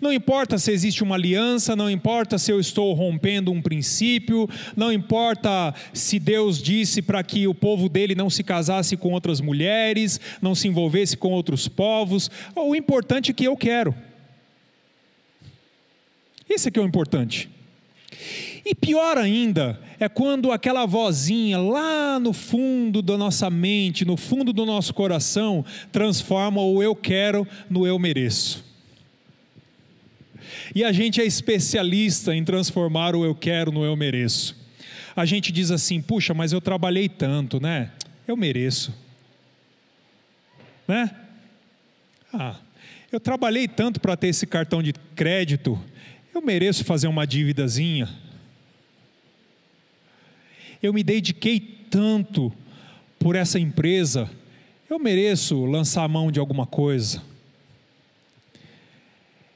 Não 0.00 0.12
importa 0.12 0.56
se 0.56 0.70
existe 0.70 1.02
uma 1.02 1.16
aliança, 1.16 1.74
não 1.74 1.90
importa 1.90 2.38
se 2.38 2.52
eu 2.52 2.60
estou 2.60 2.92
rompendo 2.92 3.50
um 3.50 3.60
princípio, 3.60 4.48
não 4.76 4.92
importa 4.92 5.74
se 5.92 6.20
Deus 6.20 6.62
disse 6.62 7.02
para 7.02 7.24
que 7.24 7.48
o 7.48 7.54
povo 7.54 7.88
dele 7.88 8.14
não 8.14 8.30
se 8.30 8.44
casasse 8.44 8.96
com 8.96 9.12
outras 9.12 9.40
mulheres, 9.40 10.20
não 10.40 10.54
se 10.54 10.68
envolvesse 10.68 11.16
com 11.16 11.32
outros 11.32 11.66
povos, 11.66 12.30
o 12.54 12.76
importante 12.76 13.32
é 13.32 13.34
que 13.34 13.44
eu 13.44 13.56
quero. 13.56 13.94
Esse 16.48 16.68
aqui 16.68 16.78
é 16.78 16.82
o 16.82 16.86
importante. 16.86 17.50
E 18.64 18.74
pior 18.74 19.16
ainda 19.16 19.80
é 20.00 20.08
quando 20.08 20.52
aquela 20.52 20.86
vozinha 20.86 21.58
lá 21.58 22.18
no 22.18 22.32
fundo 22.32 23.02
da 23.02 23.16
nossa 23.16 23.50
mente, 23.50 24.04
no 24.04 24.16
fundo 24.16 24.52
do 24.52 24.64
nosso 24.66 24.92
coração, 24.94 25.64
transforma 25.90 26.60
o 26.62 26.82
eu 26.82 26.94
quero 26.94 27.46
no 27.68 27.86
eu 27.86 27.98
mereço. 27.98 28.64
E 30.74 30.84
a 30.84 30.92
gente 30.92 31.20
é 31.20 31.24
especialista 31.24 32.34
em 32.34 32.44
transformar 32.44 33.14
o 33.14 33.24
eu 33.24 33.34
quero 33.34 33.72
no 33.72 33.84
eu 33.84 33.96
mereço. 33.96 34.56
A 35.14 35.24
gente 35.24 35.50
diz 35.50 35.70
assim: 35.70 36.00
puxa, 36.00 36.32
mas 36.34 36.52
eu 36.52 36.60
trabalhei 36.60 37.08
tanto, 37.08 37.60
né? 37.60 37.90
Eu 38.26 38.36
mereço. 38.36 38.94
Né? 40.86 41.10
Ah, 42.32 42.56
eu 43.10 43.18
trabalhei 43.18 43.66
tanto 43.66 44.00
para 44.00 44.16
ter 44.16 44.28
esse 44.28 44.46
cartão 44.46 44.82
de 44.82 44.92
crédito, 45.14 45.78
eu 46.38 46.42
mereço 46.42 46.84
fazer 46.84 47.08
uma 47.08 47.26
dívidazinha. 47.26 48.08
Eu 50.80 50.92
me 50.92 51.02
dediquei 51.02 51.58
tanto 51.90 52.52
por 53.18 53.34
essa 53.34 53.58
empresa, 53.58 54.30
eu 54.88 55.00
mereço 55.00 55.64
lançar 55.64 56.04
a 56.04 56.08
mão 56.08 56.30
de 56.30 56.38
alguma 56.38 56.64
coisa. 56.64 57.20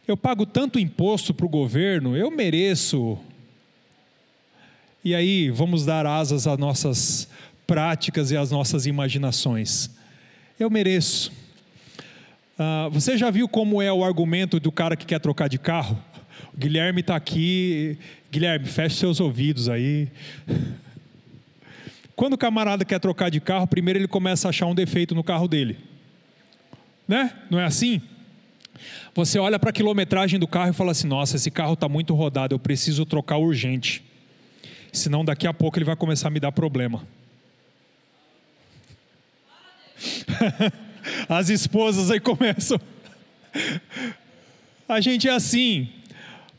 Eu 0.08 0.16
pago 0.16 0.44
tanto 0.44 0.80
imposto 0.80 1.32
para 1.32 1.46
o 1.46 1.48
governo, 1.48 2.16
eu 2.16 2.30
mereço. 2.32 3.16
E 5.04 5.14
aí, 5.14 5.50
vamos 5.50 5.86
dar 5.86 6.04
asas 6.04 6.48
às 6.48 6.58
nossas 6.58 7.28
práticas 7.64 8.32
e 8.32 8.36
às 8.36 8.50
nossas 8.50 8.86
imaginações. 8.86 9.88
Eu 10.58 10.68
mereço. 10.68 11.32
Ah, 12.58 12.88
você 12.90 13.16
já 13.16 13.30
viu 13.30 13.48
como 13.48 13.80
é 13.80 13.92
o 13.92 14.04
argumento 14.04 14.58
do 14.58 14.72
cara 14.72 14.96
que 14.96 15.06
quer 15.06 15.20
trocar 15.20 15.48
de 15.48 15.58
carro? 15.58 15.96
O 16.52 16.56
Guilherme 16.56 17.00
está 17.00 17.16
aqui. 17.16 17.98
Guilherme, 18.30 18.66
feche 18.66 18.96
seus 18.96 19.20
ouvidos 19.20 19.68
aí. 19.68 20.08
Quando 22.14 22.34
o 22.34 22.38
camarada 22.38 22.84
quer 22.84 23.00
trocar 23.00 23.30
de 23.30 23.40
carro, 23.40 23.66
primeiro 23.66 23.98
ele 23.98 24.08
começa 24.08 24.48
a 24.48 24.50
achar 24.50 24.66
um 24.66 24.74
defeito 24.74 25.14
no 25.14 25.24
carro 25.24 25.48
dele. 25.48 25.78
Né? 27.08 27.32
Não 27.50 27.58
é 27.58 27.64
assim? 27.64 28.00
Você 29.14 29.38
olha 29.38 29.58
para 29.58 29.70
a 29.70 29.72
quilometragem 29.72 30.38
do 30.38 30.46
carro 30.46 30.70
e 30.70 30.74
fala 30.74 30.92
assim: 30.92 31.06
nossa, 31.06 31.36
esse 31.36 31.50
carro 31.50 31.74
está 31.74 31.88
muito 31.88 32.14
rodado, 32.14 32.54
eu 32.54 32.58
preciso 32.58 33.04
trocar 33.04 33.36
urgente. 33.38 34.02
Senão 34.92 35.24
daqui 35.24 35.46
a 35.46 35.54
pouco 35.54 35.78
ele 35.78 35.84
vai 35.84 35.96
começar 35.96 36.28
a 36.28 36.30
me 36.30 36.40
dar 36.40 36.52
problema. 36.52 37.06
As 41.28 41.48
esposas 41.48 42.10
aí 42.10 42.20
começam. 42.20 42.80
A 44.88 45.00
gente 45.00 45.28
é 45.28 45.32
assim. 45.32 45.88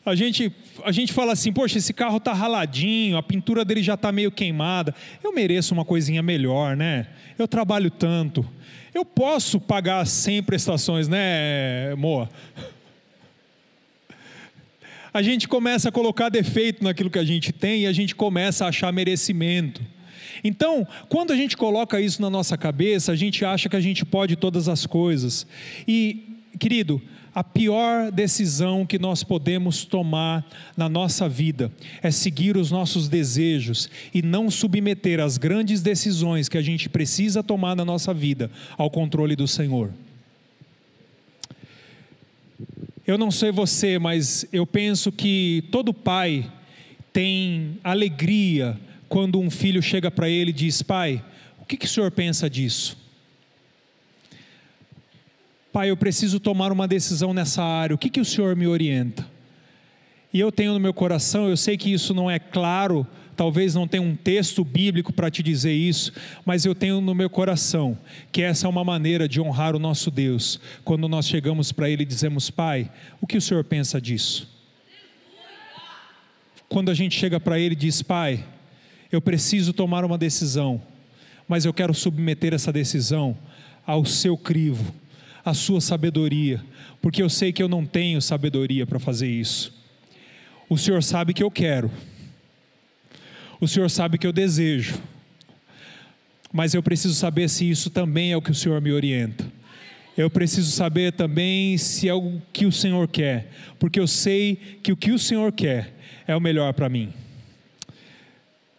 A 0.05 0.15
gente, 0.15 0.51
a 0.83 0.91
gente 0.91 1.13
fala 1.13 1.31
assim, 1.31 1.53
poxa, 1.53 1.77
esse 1.77 1.93
carro 1.93 2.19
tá 2.19 2.33
raladinho, 2.33 3.15
a 3.15 3.23
pintura 3.23 3.63
dele 3.63 3.81
já 3.81 3.95
tá 3.95 4.11
meio 4.11 4.31
queimada. 4.31 4.93
Eu 5.23 5.33
mereço 5.33 5.73
uma 5.73 5.85
coisinha 5.85 6.21
melhor, 6.21 6.75
né? 6.75 7.07
Eu 7.39 7.47
trabalho 7.47 7.89
tanto. 7.89 8.45
Eu 8.93 9.05
posso 9.05 9.61
pagar 9.61 10.05
100 10.05 10.43
prestações, 10.43 11.07
né, 11.07 11.95
Moa? 11.95 12.29
A 15.13 15.21
gente 15.21 15.47
começa 15.47 15.89
a 15.89 15.91
colocar 15.91 16.27
defeito 16.27 16.83
naquilo 16.83 17.09
que 17.09 17.19
a 17.19 17.23
gente 17.23 17.53
tem 17.53 17.83
e 17.83 17.87
a 17.87 17.93
gente 17.93 18.13
começa 18.13 18.65
a 18.65 18.69
achar 18.69 18.91
merecimento. 18.91 19.81
Então, 20.43 20.85
quando 21.07 21.31
a 21.31 21.35
gente 21.35 21.55
coloca 21.55 22.01
isso 22.01 22.21
na 22.21 22.29
nossa 22.29 22.57
cabeça, 22.57 23.11
a 23.11 23.15
gente 23.15 23.45
acha 23.45 23.69
que 23.69 23.75
a 23.75 23.79
gente 23.79 24.03
pode 24.03 24.35
todas 24.35 24.67
as 24.67 24.85
coisas. 24.85 25.47
E, 25.87 26.41
querido, 26.59 27.01
a 27.33 27.43
pior 27.43 28.11
decisão 28.11 28.85
que 28.85 28.99
nós 28.99 29.23
podemos 29.23 29.85
tomar 29.85 30.45
na 30.77 30.87
nossa 30.87 31.27
vida 31.27 31.71
é 32.01 32.11
seguir 32.11 32.55
os 32.55 32.69
nossos 32.69 33.09
desejos 33.09 33.89
e 34.13 34.21
não 34.21 34.51
submeter 34.51 35.19
as 35.19 35.37
grandes 35.37 35.81
decisões 35.81 36.47
que 36.47 36.57
a 36.57 36.61
gente 36.61 36.87
precisa 36.87 37.41
tomar 37.41 37.75
na 37.75 37.83
nossa 37.83 38.13
vida 38.13 38.51
ao 38.77 38.89
controle 38.89 39.35
do 39.35 39.47
Senhor. 39.47 39.91
Eu 43.05 43.17
não 43.17 43.31
sei 43.31 43.51
você, 43.51 43.99
mas 43.99 44.45
eu 44.53 44.65
penso 44.65 45.11
que 45.11 45.65
todo 45.71 45.93
pai 45.93 46.49
tem 47.11 47.77
alegria 47.83 48.79
quando 49.09 49.39
um 49.39 49.51
filho 49.51 49.81
chega 49.81 50.09
para 50.09 50.29
ele 50.29 50.51
e 50.51 50.53
diz: 50.53 50.81
Pai, 50.81 51.23
o 51.59 51.65
que, 51.65 51.75
que 51.75 51.85
o 51.85 51.89
senhor 51.89 52.11
pensa 52.11 52.49
disso? 52.49 53.02
Pai, 55.73 55.89
eu 55.89 55.97
preciso 55.97 56.39
tomar 56.39 56.71
uma 56.71 56.87
decisão 56.87 57.33
nessa 57.33 57.63
área, 57.63 57.95
o 57.95 57.97
que, 57.97 58.07
que 58.07 58.21
o 58.21 58.25
Senhor 58.25 58.55
me 58.55 58.67
orienta? 58.67 59.27
E 60.31 60.39
eu 60.39 60.51
tenho 60.51 60.71
no 60.71 60.79
meu 60.79 60.93
coração, 60.93 61.49
eu 61.49 61.57
sei 61.57 61.75
que 61.75 61.91
isso 61.91 62.13
não 62.13 62.29
é 62.29 62.37
claro, 62.37 63.07
talvez 63.35 63.73
não 63.73 63.87
tenha 63.87 64.03
um 64.03 64.15
texto 64.15 64.63
bíblico 64.63 65.11
para 65.11 65.31
te 65.31 65.41
dizer 65.41 65.73
isso, 65.73 66.13
mas 66.45 66.63
eu 66.63 66.75
tenho 66.75 67.01
no 67.01 67.15
meu 67.15 67.27
coração 67.27 67.97
que 68.31 68.43
essa 68.43 68.67
é 68.67 68.69
uma 68.69 68.83
maneira 68.83 69.27
de 69.27 69.41
honrar 69.41 69.75
o 69.75 69.79
nosso 69.79 70.11
Deus, 70.11 70.59
quando 70.85 71.07
nós 71.07 71.27
chegamos 71.27 71.71
para 71.71 71.89
Ele 71.89 72.03
e 72.03 72.05
dizemos: 72.05 72.51
Pai, 72.51 72.91
o 73.19 73.25
que 73.25 73.37
o 73.37 73.41
Senhor 73.41 73.63
pensa 73.63 73.99
disso? 73.99 74.47
Quando 76.69 76.91
a 76.91 76.93
gente 76.93 77.17
chega 77.17 77.39
para 77.39 77.57
Ele 77.57 77.73
e 77.73 77.77
diz: 77.77 78.03
Pai, 78.03 78.45
eu 79.11 79.19
preciso 79.19 79.73
tomar 79.73 80.05
uma 80.05 80.19
decisão, 80.19 80.79
mas 81.47 81.65
eu 81.65 81.73
quero 81.73 81.95
submeter 81.95 82.53
essa 82.53 82.71
decisão 82.71 83.35
ao 83.87 84.05
seu 84.05 84.37
crivo 84.37 85.01
a 85.43 85.53
sua 85.53 85.81
sabedoria, 85.81 86.63
porque 87.01 87.21
eu 87.21 87.29
sei 87.29 87.51
que 87.51 87.61
eu 87.61 87.67
não 87.67 87.85
tenho 87.85 88.21
sabedoria 88.21 88.85
para 88.85 88.99
fazer 88.99 89.27
isso. 89.27 89.73
O 90.69 90.77
Senhor 90.77 91.03
sabe 91.03 91.33
que 91.33 91.43
eu 91.43 91.51
quero, 91.51 91.91
o 93.59 93.67
Senhor 93.67 93.89
sabe 93.89 94.17
que 94.17 94.25
eu 94.25 94.33
desejo, 94.33 95.01
mas 96.51 96.73
eu 96.73 96.83
preciso 96.83 97.13
saber 97.13 97.49
se 97.49 97.69
isso 97.69 97.89
também 97.89 98.31
é 98.31 98.37
o 98.37 98.41
que 98.41 98.51
o 98.51 98.55
Senhor 98.55 98.79
me 98.79 98.91
orienta. 98.91 99.45
Eu 100.15 100.29
preciso 100.29 100.71
saber 100.71 101.11
também 101.13 101.75
se 101.77 102.07
é 102.07 102.13
o 102.13 102.39
que 102.53 102.67
o 102.67 102.71
Senhor 102.71 103.07
quer, 103.07 103.49
porque 103.79 103.99
eu 103.99 104.07
sei 104.07 104.77
que 104.83 104.91
o 104.91 104.97
que 104.97 105.11
o 105.11 105.17
Senhor 105.17 105.51
quer 105.51 105.93
é 106.27 106.35
o 106.35 106.41
melhor 106.41 106.71
para 106.73 106.87
mim. 106.87 107.11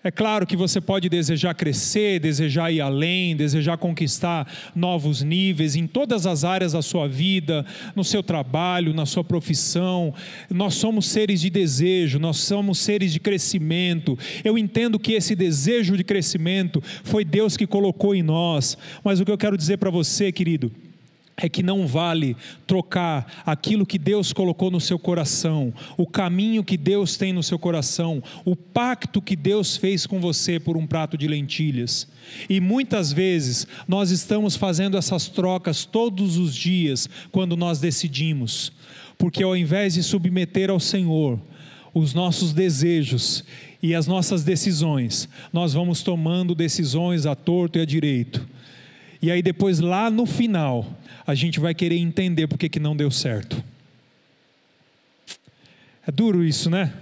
É 0.07 0.11
claro 0.11 0.47
que 0.47 0.55
você 0.55 0.83
pode 0.83 1.09
desejar 1.09 1.55
crescer, 1.55 2.21
desejar 2.21 2.71
ir 2.71 2.83
além, 2.83 3.35
desejar 3.35 3.79
conquistar 3.79 4.47
novos 4.75 5.23
níveis 5.23 5.77
em 5.77 5.87
todas 5.87 6.27
as 6.27 6.45
áreas 6.45 6.73
da 6.73 6.83
sua 6.83 7.09
vida, 7.09 7.65
no 7.97 8.05
seu 8.05 8.23
trabalho, 8.23 8.93
na 8.93 9.07
sua 9.07 9.25
profissão. 9.25 10.13
Nós 10.51 10.75
somos 10.75 11.07
seres 11.07 11.41
de 11.41 11.49
desejo, 11.49 12.19
nós 12.19 12.37
somos 12.37 12.81
seres 12.81 13.15
de 13.15 13.19
crescimento. 13.19 14.19
Eu 14.45 14.59
entendo 14.59 14.99
que 14.99 15.15
esse 15.15 15.35
desejo 15.35 15.97
de 15.97 16.05
crescimento 16.05 16.83
foi 17.03 17.25
Deus 17.25 17.57
que 17.57 17.67
colocou 17.67 18.15
em 18.15 18.23
nós, 18.23 18.77
mas 19.03 19.21
o 19.21 19.25
que 19.25 19.33
eu 19.33 19.39
quero 19.39 19.57
dizer 19.57 19.79
para 19.79 19.89
você, 19.89 20.31
querido, 20.31 20.71
é 21.37 21.49
que 21.49 21.63
não 21.63 21.87
vale 21.87 22.37
trocar 22.67 23.43
aquilo 23.45 23.85
que 23.85 23.99
Deus 23.99 24.33
colocou 24.33 24.71
no 24.71 24.81
seu 24.81 24.99
coração, 24.99 25.75
o 25.97 26.07
caminho 26.07 26.63
que 26.63 26.77
Deus 26.77 27.17
tem 27.17 27.33
no 27.33 27.43
seu 27.43 27.59
coração, 27.59 28.23
o 28.45 28.55
pacto 28.55 29.21
que 29.21 29.35
Deus 29.35 29.77
fez 29.77 30.07
com 30.07 30.21
você 30.21 30.61
por 30.61 30.77
um 30.77 30.87
prato 30.87 31.19
de 31.19 31.27
lentilhas. 31.27 32.07
E 32.49 32.61
muitas 32.61 33.13
vezes 33.13 33.67
nós 33.89 34.11
estamos 34.11 34.55
fazendo 34.55 34.97
essas 34.97 35.29
trocas 35.29 35.85
todos 35.85 36.37
os 36.37 36.55
dias 36.55 37.09
quando 37.33 37.57
nós 37.57 37.81
decidimos, 37.81 38.73
porque 39.19 39.43
ao 39.43 39.57
invés 39.57 39.95
de 39.95 40.03
submeter 40.03 40.71
ao 40.71 40.79
Senhor 40.79 41.41
os 41.93 42.15
nossos 42.15 42.53
desejos 42.53 43.45
e 43.83 43.95
as 43.95 44.07
nossas 44.07 44.43
decisões, 44.45 45.29
nós 45.53 45.75
vamos 45.75 46.03
tomando 46.03 46.55
decisões 46.55 47.27
a 47.27 47.35
torto 47.35 47.79
e 47.79 47.83
a 47.83 47.85
direito. 47.85 48.47
E 49.21 49.31
aí 49.31 49.41
depois 49.41 49.81
lá 49.81 50.11
no 50.11 50.27
final, 50.27 50.87
a 51.27 51.35
gente 51.35 51.59
vai 51.59 51.75
querer 51.75 51.97
entender 51.97 52.47
por 52.47 52.59
que 52.59 52.79
não 52.79 52.97
deu 52.97 53.11
certo. 53.11 53.63
É 56.07 56.13
duro 56.13 56.45
isso, 56.45 56.69
né? 56.69 56.93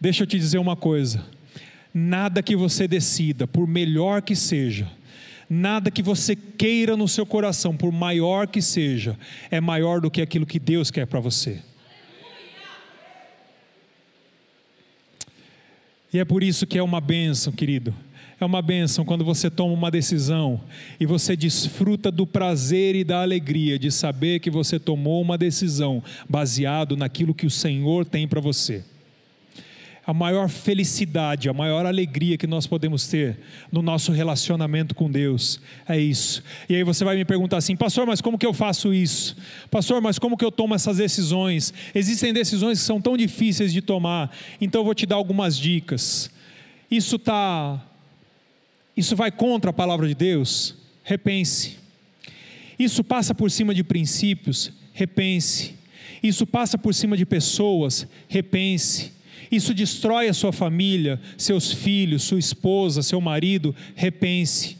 Deixa 0.00 0.22
eu 0.22 0.26
te 0.26 0.38
dizer 0.38 0.58
uma 0.58 0.76
coisa: 0.76 1.24
nada 1.92 2.42
que 2.42 2.54
você 2.54 2.86
decida, 2.86 3.46
por 3.46 3.66
melhor 3.66 4.20
que 4.20 4.36
seja, 4.36 4.90
nada 5.48 5.90
que 5.90 6.02
você 6.02 6.36
queira 6.36 6.96
no 6.96 7.08
seu 7.08 7.24
coração, 7.24 7.76
por 7.76 7.90
maior 7.90 8.46
que 8.46 8.60
seja, 8.60 9.18
é 9.50 9.60
maior 9.60 10.00
do 10.00 10.10
que 10.10 10.20
aquilo 10.20 10.46
que 10.46 10.58
Deus 10.58 10.90
quer 10.90 11.06
para 11.06 11.20
você. 11.20 11.62
E 16.12 16.18
é 16.18 16.24
por 16.24 16.42
isso 16.42 16.66
que 16.66 16.76
é 16.76 16.82
uma 16.82 17.00
bênção, 17.00 17.52
querido 17.52 17.94
é 18.40 18.46
uma 18.46 18.62
bênção 18.62 19.04
quando 19.04 19.24
você 19.24 19.50
toma 19.50 19.74
uma 19.74 19.90
decisão 19.90 20.60
e 20.98 21.04
você 21.04 21.36
desfruta 21.36 22.10
do 22.10 22.26
prazer 22.26 22.96
e 22.96 23.04
da 23.04 23.20
alegria 23.20 23.78
de 23.78 23.90
saber 23.90 24.40
que 24.40 24.50
você 24.50 24.78
tomou 24.78 25.20
uma 25.20 25.36
decisão 25.36 26.02
baseado 26.28 26.96
naquilo 26.96 27.34
que 27.34 27.44
o 27.44 27.50
Senhor 27.50 28.06
tem 28.06 28.26
para 28.26 28.40
você. 28.40 28.82
A 30.06 30.14
maior 30.14 30.48
felicidade, 30.48 31.50
a 31.50 31.52
maior 31.52 31.84
alegria 31.84 32.38
que 32.38 32.46
nós 32.46 32.66
podemos 32.66 33.06
ter 33.06 33.38
no 33.70 33.82
nosso 33.82 34.10
relacionamento 34.10 34.94
com 34.94 35.10
Deus 35.10 35.60
é 35.86 35.98
isso. 36.00 36.42
E 36.66 36.74
aí 36.74 36.82
você 36.82 37.04
vai 37.04 37.16
me 37.16 37.26
perguntar 37.26 37.58
assim, 37.58 37.76
pastor, 37.76 38.06
mas 38.06 38.22
como 38.22 38.38
que 38.38 38.46
eu 38.46 38.54
faço 38.54 38.94
isso? 38.94 39.36
Pastor, 39.70 40.00
mas 40.00 40.18
como 40.18 40.36
que 40.36 40.44
eu 40.44 40.50
tomo 40.50 40.74
essas 40.74 40.96
decisões? 40.96 41.74
Existem 41.94 42.32
decisões 42.32 42.80
que 42.80 42.86
são 42.86 43.00
tão 43.00 43.16
difíceis 43.16 43.70
de 43.70 43.82
tomar, 43.82 44.34
então 44.60 44.80
eu 44.80 44.84
vou 44.86 44.94
te 44.94 45.04
dar 45.04 45.16
algumas 45.16 45.58
dicas. 45.58 46.30
Isso 46.90 47.16
está 47.16 47.86
isso 49.00 49.16
vai 49.16 49.30
contra 49.30 49.70
a 49.70 49.72
palavra 49.72 50.06
de 50.06 50.14
Deus? 50.14 50.74
Repense. 51.02 51.78
Isso 52.78 53.02
passa 53.02 53.34
por 53.34 53.50
cima 53.50 53.74
de 53.74 53.82
princípios? 53.82 54.70
Repense. 54.92 55.74
Isso 56.22 56.46
passa 56.46 56.76
por 56.76 56.92
cima 56.92 57.16
de 57.16 57.24
pessoas? 57.24 58.06
Repense. 58.28 59.12
Isso 59.50 59.72
destrói 59.72 60.28
a 60.28 60.34
sua 60.34 60.52
família, 60.52 61.18
seus 61.38 61.72
filhos, 61.72 62.24
sua 62.24 62.38
esposa, 62.38 63.02
seu 63.02 63.22
marido? 63.22 63.74
Repense. 63.94 64.76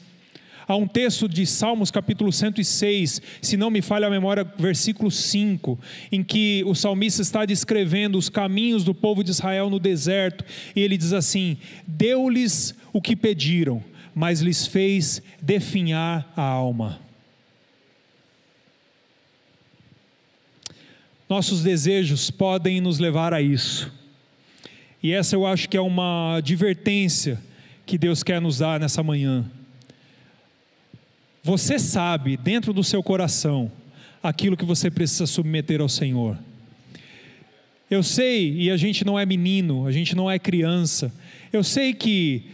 Há 0.69 0.77
um 0.77 0.87
texto 0.87 1.27
de 1.27 1.47
Salmos 1.47 1.91
capítulo 1.91 2.31
106, 2.31 3.23
se 3.41 3.57
não 3.57 3.71
me 3.71 3.81
falha 3.81 4.07
a 4.07 4.11
memória, 4.11 4.45
versículo 4.57 5.11
5, 5.11 5.77
em 6.13 6.23
que 6.23 6.63
o 6.67 6.75
salmista 6.75 7.23
está 7.23 7.45
descrevendo 7.47 8.19
os 8.19 8.29
caminhos 8.29 8.85
do 8.85 8.95
povo 8.95 9.25
de 9.25 9.31
Israel 9.31 9.69
no 9.71 9.81
deserto, 9.81 10.45
e 10.77 10.81
ele 10.81 10.97
diz 10.97 11.13
assim: 11.13 11.57
Deu-lhes 11.85 12.73
o 12.93 13.01
que 13.01 13.17
pediram, 13.17 13.83
mas 14.15 14.41
lhes 14.41 14.67
fez 14.67 15.23
definhar 15.41 16.33
a 16.37 16.43
alma. 16.43 17.01
Nossos 21.29 21.63
desejos 21.63 22.31
podem 22.31 22.81
nos 22.81 22.99
levar 22.99 23.33
a 23.33 23.41
isso. 23.41 23.93
E 25.03 25.13
essa 25.13 25.37
eu 25.37 25.47
acho 25.47 25.69
que 25.69 25.77
é 25.77 25.81
uma 25.81 26.37
advertência 26.37 27.41
que 27.87 27.97
Deus 27.97 28.23
quer 28.23 28.41
nos 28.41 28.59
dar 28.59 28.81
nessa 28.81 29.03
manhã. 29.03 29.49
Você 31.43 31.79
sabe, 31.79 32.37
dentro 32.37 32.73
do 32.73 32.85
seu 32.85 33.03
coração, 33.03 33.71
aquilo 34.23 34.57
que 34.57 34.65
você 34.65 34.91
precisa 34.91 35.27
submeter 35.27 35.81
ao 35.81 35.89
Senhor. 35.89 36.39
Eu 37.91 38.03
sei, 38.03 38.55
e 38.55 38.71
a 38.71 38.77
gente 38.77 39.05
não 39.05 39.19
é 39.19 39.25
menino, 39.25 39.87
a 39.87 39.93
gente 39.93 40.15
não 40.15 40.31
é 40.31 40.39
criança. 40.39 41.13
Eu 41.53 41.65
sei 41.65 41.95
que 41.95 42.45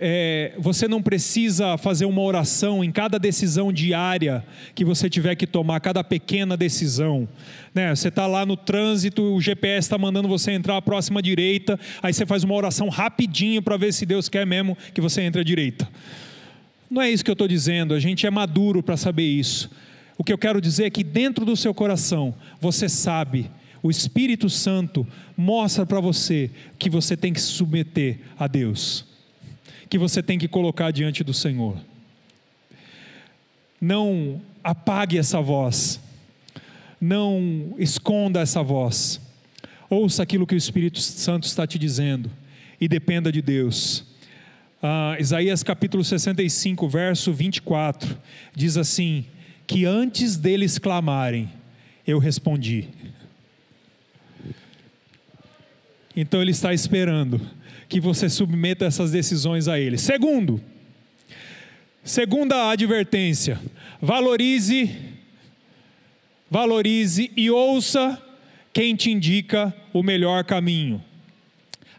é, 0.00 0.52
você 0.58 0.86
não 0.86 1.02
precisa 1.02 1.76
fazer 1.76 2.04
uma 2.04 2.22
oração 2.22 2.84
em 2.84 2.92
cada 2.92 3.18
decisão 3.18 3.72
diária 3.72 4.44
que 4.74 4.84
você 4.84 5.10
tiver 5.10 5.34
que 5.34 5.46
tomar, 5.46 5.80
cada 5.80 6.04
pequena 6.04 6.56
decisão. 6.56 7.28
Né? 7.74 7.94
Você 7.94 8.06
está 8.06 8.26
lá 8.26 8.46
no 8.46 8.56
trânsito, 8.56 9.34
o 9.34 9.40
GPS 9.40 9.86
está 9.86 9.98
mandando 9.98 10.28
você 10.28 10.52
entrar 10.52 10.76
à 10.76 10.82
próxima 10.82 11.20
direita, 11.20 11.78
aí 12.00 12.12
você 12.12 12.24
faz 12.24 12.44
uma 12.44 12.54
oração 12.54 12.88
rapidinho 12.88 13.60
para 13.60 13.76
ver 13.76 13.92
se 13.92 14.06
Deus 14.06 14.28
quer 14.28 14.46
mesmo 14.46 14.78
que 14.94 15.00
você 15.00 15.22
entre 15.22 15.40
à 15.40 15.44
direita. 15.44 15.88
Não 16.88 17.02
é 17.02 17.10
isso 17.10 17.24
que 17.24 17.30
eu 17.30 17.34
estou 17.34 17.48
dizendo, 17.48 17.92
a 17.92 18.00
gente 18.00 18.24
é 18.24 18.30
maduro 18.30 18.82
para 18.82 18.96
saber 18.96 19.24
isso. 19.24 19.68
O 20.16 20.22
que 20.22 20.32
eu 20.32 20.38
quero 20.38 20.60
dizer 20.60 20.84
é 20.84 20.90
que 20.90 21.02
dentro 21.02 21.44
do 21.44 21.56
seu 21.56 21.74
coração 21.74 22.34
você 22.60 22.88
sabe, 22.88 23.50
o 23.82 23.90
Espírito 23.90 24.48
Santo 24.48 25.06
mostra 25.36 25.84
para 25.84 26.00
você 26.00 26.50
que 26.78 26.88
você 26.88 27.16
tem 27.16 27.32
que 27.32 27.40
se 27.40 27.48
submeter 27.48 28.20
a 28.38 28.46
Deus 28.46 29.07
que 29.88 29.98
você 29.98 30.22
tem 30.22 30.38
que 30.38 30.48
colocar 30.48 30.90
diante 30.90 31.24
do 31.24 31.32
Senhor. 31.32 31.76
Não 33.80 34.40
apague 34.62 35.18
essa 35.18 35.40
voz, 35.40 36.00
não 37.00 37.74
esconda 37.78 38.40
essa 38.40 38.62
voz. 38.62 39.20
Ouça 39.88 40.22
aquilo 40.22 40.46
que 40.46 40.54
o 40.54 40.58
Espírito 40.58 41.00
Santo 41.00 41.44
está 41.44 41.66
te 41.66 41.78
dizendo 41.78 42.30
e 42.80 42.86
dependa 42.86 43.32
de 43.32 43.40
Deus. 43.40 44.04
Ah, 44.82 45.16
Isaías 45.18 45.62
capítulo 45.62 46.04
65, 46.04 46.88
verso 46.88 47.32
24, 47.32 48.16
diz 48.54 48.76
assim: 48.76 49.24
Que 49.66 49.84
antes 49.84 50.36
deles 50.36 50.78
clamarem, 50.78 51.48
eu 52.06 52.18
respondi. 52.18 52.88
Então 56.14 56.42
ele 56.42 56.50
está 56.50 56.74
esperando 56.74 57.40
que 57.88 58.00
você 58.00 58.28
submeta 58.28 58.84
essas 58.84 59.10
decisões 59.10 59.66
a 59.66 59.78
Ele. 59.78 59.96
Segundo, 59.96 60.60
segunda 62.04 62.70
advertência: 62.70 63.60
valorize, 64.00 64.96
valorize 66.50 67.30
e 67.36 67.50
ouça 67.50 68.20
quem 68.72 68.94
te 68.94 69.10
indica 69.10 69.74
o 69.92 70.02
melhor 70.02 70.44
caminho. 70.44 71.02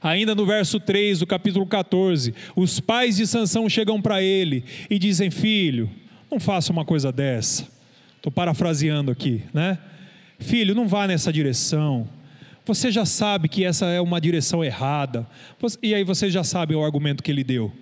Ainda 0.02 0.34
no 0.34 0.46
verso 0.46 0.80
3 0.80 1.20
do 1.20 1.28
capítulo 1.28 1.66
14, 1.66 2.34
os 2.56 2.80
pais 2.80 3.18
de 3.18 3.28
Sansão 3.28 3.68
chegam 3.68 4.02
para 4.02 4.22
ele 4.22 4.64
e 4.90 4.98
dizem: 4.98 5.30
Filho, 5.30 5.90
não 6.32 6.40
faça 6.40 6.72
uma 6.72 6.86
coisa 6.86 7.12
dessa. 7.12 7.68
Estou 8.16 8.32
parafraseando 8.32 9.12
aqui, 9.12 9.42
né? 9.54 9.78
Filho, 10.38 10.74
não 10.74 10.88
vá 10.88 11.06
nessa 11.06 11.34
direção 11.34 12.08
você 12.70 12.92
já 12.92 13.04
sabe 13.04 13.50
que 13.50 13.66
essa 13.66 13.88
é 13.88 14.00
uma 14.00 14.22
direção 14.22 14.64
errada. 14.64 15.28
E 15.82 15.96
aí 15.96 16.04
você 16.04 16.30
já 16.30 16.44
sabe 16.44 16.76
o 16.76 16.84
argumento 16.84 17.24
que 17.24 17.32
ele 17.32 17.44
deu. 17.44 17.74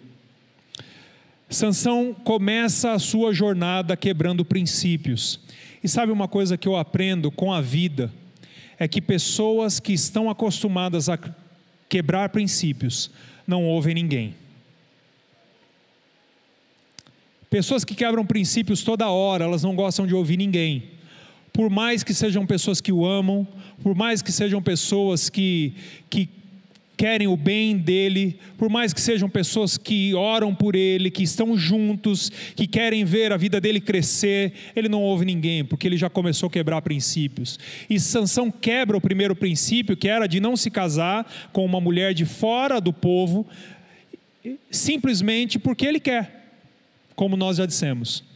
Sansão 1.50 2.16
começa 2.24 2.94
a 2.94 3.00
sua 3.00 3.34
jornada 3.34 3.98
quebrando 3.98 4.46
princípios. 4.46 5.42
E 5.84 5.90
sabe 5.90 6.12
uma 6.12 6.28
coisa 6.28 6.58
que 6.58 6.70
eu 6.70 6.78
aprendo 6.78 7.30
com 7.30 7.52
a 7.54 7.60
vida? 7.60 8.12
É 8.80 8.88
que 8.88 9.02
pessoas 9.02 9.78
que 9.78 9.92
estão 9.92 10.30
acostumadas 10.30 11.10
a 11.10 11.20
quebrar 11.90 12.30
princípios 12.30 13.12
não 13.46 13.66
ouvem 13.66 13.94
ninguém. 13.94 14.36
Pessoas 17.50 17.84
que 17.84 17.94
quebram 17.94 18.26
princípios 18.26 18.84
toda 18.84 19.10
hora, 19.10 19.44
elas 19.44 19.64
não 19.64 19.76
gostam 19.76 20.08
de 20.08 20.16
ouvir 20.16 20.38
ninguém 20.38 20.97
por 21.58 21.72
mais 21.72 22.04
que 22.04 22.14
sejam 22.14 22.46
pessoas 22.46 22.80
que 22.80 22.92
o 22.92 23.04
amam, 23.04 23.48
por 23.82 23.96
mais 23.96 24.22
que 24.22 24.32
sejam 24.32 24.62
pessoas 24.62 25.28
que, 25.28 25.74
que 26.08 26.30
querem 26.96 27.28
o 27.28 27.36
bem 27.36 27.76
dele, 27.76 28.38
por 28.60 28.70
mais 28.70 28.94
que 28.94 29.02
sejam 29.02 29.28
pessoas 29.28 29.76
que 29.76 30.14
oram 30.14 30.54
por 30.54 30.76
ele, 30.76 31.10
que 31.10 31.24
estão 31.24 31.58
juntos, 31.58 32.32
que 32.56 32.68
querem 32.68 33.04
ver 33.04 33.34
a 33.34 33.38
vida 33.38 33.60
dele 33.60 33.82
crescer, 33.82 34.54
ele 34.76 34.88
não 34.88 35.02
ouve 35.02 35.26
ninguém, 35.26 35.66
porque 35.66 35.88
ele 35.88 35.98
já 35.98 36.12
começou 36.12 36.46
a 36.46 36.52
quebrar 36.52 36.80
princípios. 36.84 37.58
E 37.90 38.00
Sansão 38.00 38.52
quebra 38.52 38.96
o 38.96 39.02
primeiro 39.02 39.36
princípio, 39.36 39.98
que 39.98 40.08
era 40.08 40.28
de 40.28 40.40
não 40.40 40.56
se 40.56 40.70
casar 40.70 41.26
com 41.52 41.66
uma 41.66 41.82
mulher 41.82 42.14
de 42.14 42.24
fora 42.24 42.80
do 42.80 42.94
povo, 42.94 43.48
simplesmente 44.70 45.58
porque 45.58 45.88
ele 45.88 46.00
quer, 46.00 46.54
como 47.16 47.36
nós 47.36 47.58
já 47.58 47.66
dissemos 47.66 48.27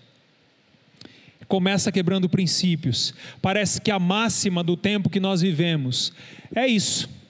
começa 1.52 1.92
quebrando 1.92 2.30
princípios. 2.30 3.14
Parece 3.42 3.82
que 3.82 3.92
a 3.92 4.00
máxima 4.00 4.64
do 4.64 4.78
tempo 4.78 5.10
que 5.10 5.20
nós 5.20 5.42
vivemos 5.42 6.14
é 6.56 6.66
isso 6.66 7.22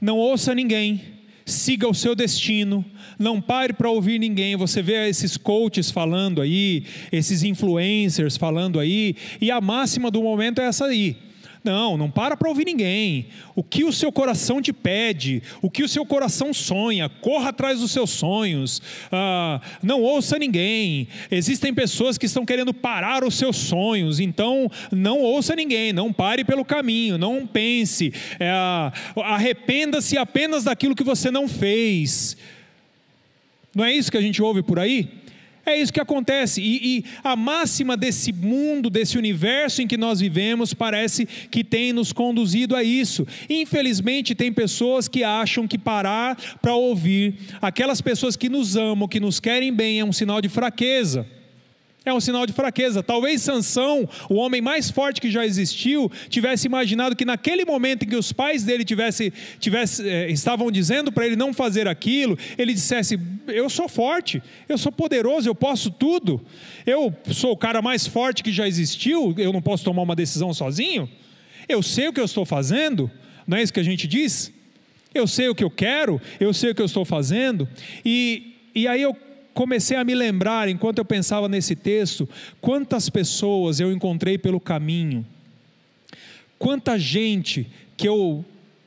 não 0.00 0.16
ouça 0.16 0.54
ninguém, 0.54 1.02
siga 1.44 1.86
o 1.86 1.94
seu 1.94 2.14
destino, 2.14 2.82
não 3.18 3.40
pare 3.40 3.74
para 3.74 3.90
ouvir 3.90 4.18
ninguém. 4.18 4.56
Você 4.56 4.80
vê 4.80 5.08
esses 5.08 5.36
coaches 5.36 5.90
falando 5.90 6.40
aí, 6.40 6.84
esses 7.12 7.42
influencers 7.42 8.36
falando 8.36 8.80
aí, 8.80 9.14
e 9.40 9.50
a 9.50 9.60
máxima 9.60 10.10
do 10.10 10.22
momento 10.22 10.60
é 10.60 10.64
essa 10.64 10.86
aí. 10.86 11.18
Não, 11.62 11.96
não 11.96 12.10
para 12.10 12.36
para 12.36 12.48
ouvir 12.48 12.64
ninguém. 12.64 13.26
O 13.54 13.62
que 13.62 13.84
o 13.84 13.92
seu 13.92 14.10
coração 14.10 14.62
te 14.62 14.72
pede, 14.72 15.42
o 15.60 15.70
que 15.70 15.82
o 15.82 15.88
seu 15.88 16.06
coração 16.06 16.54
sonha, 16.54 17.08
corra 17.08 17.50
atrás 17.50 17.80
dos 17.80 17.90
seus 17.90 18.10
sonhos. 18.10 18.80
Ah, 19.12 19.60
não 19.82 20.00
ouça 20.00 20.38
ninguém. 20.38 21.06
Existem 21.30 21.74
pessoas 21.74 22.16
que 22.16 22.24
estão 22.24 22.46
querendo 22.46 22.72
parar 22.72 23.24
os 23.24 23.34
seus 23.34 23.56
sonhos, 23.56 24.20
então 24.20 24.70
não 24.90 25.20
ouça 25.20 25.54
ninguém, 25.54 25.92
não 25.92 26.12
pare 26.12 26.44
pelo 26.44 26.64
caminho, 26.64 27.18
não 27.18 27.46
pense. 27.46 28.12
É, 28.38 28.50
Arrependa-se 29.22 30.16
apenas 30.16 30.64
daquilo 30.64 30.94
que 30.94 31.04
você 31.04 31.30
não 31.30 31.46
fez. 31.46 32.38
Não 33.74 33.84
é 33.84 33.92
isso 33.92 34.10
que 34.10 34.16
a 34.18 34.22
gente 34.22 34.42
ouve 34.42 34.62
por 34.62 34.78
aí? 34.78 35.19
É 35.70 35.78
isso 35.78 35.92
que 35.92 36.00
acontece. 36.00 36.60
E, 36.60 36.98
e, 36.98 37.04
a 37.22 37.36
máxima 37.36 37.96
desse 37.96 38.32
mundo, 38.32 38.90
desse 38.90 39.16
universo 39.16 39.80
em 39.80 39.86
que 39.86 39.96
nós 39.96 40.20
vivemos, 40.20 40.74
parece 40.74 41.26
que 41.50 41.62
tem 41.62 41.92
nos 41.92 42.12
conduzido 42.12 42.74
a 42.74 42.82
isso. 42.82 43.26
Infelizmente, 43.48 44.34
tem 44.34 44.52
pessoas 44.52 45.06
que 45.06 45.22
acham 45.22 45.68
que 45.68 45.78
parar 45.78 46.36
para 46.60 46.74
ouvir 46.74 47.34
aquelas 47.62 48.00
pessoas 48.00 48.36
que 48.36 48.48
nos 48.48 48.76
amam, 48.76 49.08
que 49.08 49.20
nos 49.20 49.38
querem 49.38 49.72
bem, 49.72 50.00
é 50.00 50.04
um 50.04 50.12
sinal 50.12 50.40
de 50.40 50.48
fraqueza. 50.48 51.26
É 52.02 52.14
um 52.14 52.20
sinal 52.20 52.46
de 52.46 52.52
fraqueza. 52.54 53.02
Talvez 53.02 53.42
Sansão, 53.42 54.08
o 54.28 54.36
homem 54.36 54.62
mais 54.62 54.90
forte 54.90 55.20
que 55.20 55.30
já 55.30 55.44
existiu, 55.44 56.10
tivesse 56.30 56.66
imaginado 56.66 57.14
que 57.14 57.26
naquele 57.26 57.62
momento 57.66 58.04
em 58.04 58.08
que 58.08 58.16
os 58.16 58.32
pais 58.32 58.64
dele 58.64 58.86
tivesse, 58.86 59.30
tivesse, 59.58 60.08
eh, 60.08 60.30
estavam 60.30 60.70
dizendo 60.70 61.12
para 61.12 61.26
ele 61.26 61.36
não 61.36 61.52
fazer 61.52 61.86
aquilo, 61.86 62.38
ele 62.56 62.72
dissesse: 62.72 63.20
Eu 63.46 63.68
sou 63.68 63.86
forte, 63.86 64.42
eu 64.66 64.78
sou 64.78 64.90
poderoso, 64.90 65.46
eu 65.46 65.54
posso 65.54 65.90
tudo. 65.90 66.40
Eu 66.86 67.14
sou 67.32 67.52
o 67.52 67.56
cara 67.56 67.82
mais 67.82 68.06
forte 68.06 68.42
que 68.42 68.50
já 68.50 68.66
existiu, 68.66 69.34
eu 69.36 69.52
não 69.52 69.60
posso 69.60 69.84
tomar 69.84 70.00
uma 70.00 70.16
decisão 70.16 70.54
sozinho. 70.54 71.06
Eu 71.68 71.82
sei 71.82 72.08
o 72.08 72.12
que 72.14 72.20
eu 72.20 72.24
estou 72.24 72.46
fazendo, 72.46 73.10
não 73.46 73.58
é 73.58 73.62
isso 73.62 73.72
que 73.72 73.80
a 73.80 73.84
gente 73.84 74.08
diz? 74.08 74.50
Eu 75.14 75.26
sei 75.26 75.50
o 75.50 75.54
que 75.54 75.64
eu 75.64 75.70
quero, 75.70 76.20
eu 76.38 76.54
sei 76.54 76.70
o 76.70 76.74
que 76.74 76.80
eu 76.80 76.86
estou 76.86 77.04
fazendo. 77.04 77.68
E, 78.04 78.54
e 78.74 78.88
aí 78.88 79.02
eu 79.02 79.14
comecei 79.54 79.96
a 79.96 80.04
me 80.04 80.14
lembrar, 80.14 80.68
enquanto 80.68 80.98
eu 80.98 81.04
pensava 81.04 81.48
nesse 81.48 81.74
texto, 81.74 82.28
quantas 82.60 83.10
pessoas 83.10 83.80
eu 83.80 83.92
encontrei 83.92 84.38
pelo 84.38 84.60
caminho, 84.60 85.24
quanta 86.58 86.98
gente 86.98 87.66
que 87.96 88.08
eu 88.08 88.44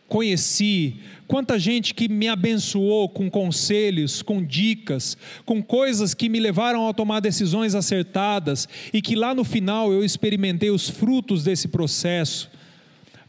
conheci, 0.07 0.95
quanta 1.27 1.57
gente 1.57 1.93
que 1.93 2.07
me 2.07 2.27
abençoou 2.27 3.09
com 3.09 3.29
conselhos, 3.29 4.21
com 4.21 4.43
dicas, 4.43 5.17
com 5.45 5.61
coisas 5.61 6.13
que 6.13 6.29
me 6.29 6.39
levaram 6.39 6.87
a 6.87 6.93
tomar 6.93 7.19
decisões 7.19 7.73
acertadas 7.73 8.67
e 8.93 9.01
que 9.01 9.15
lá 9.15 9.33
no 9.33 9.43
final 9.43 9.91
eu 9.91 10.03
experimentei 10.03 10.69
os 10.69 10.89
frutos 10.89 11.43
desse 11.43 11.67
processo. 11.67 12.51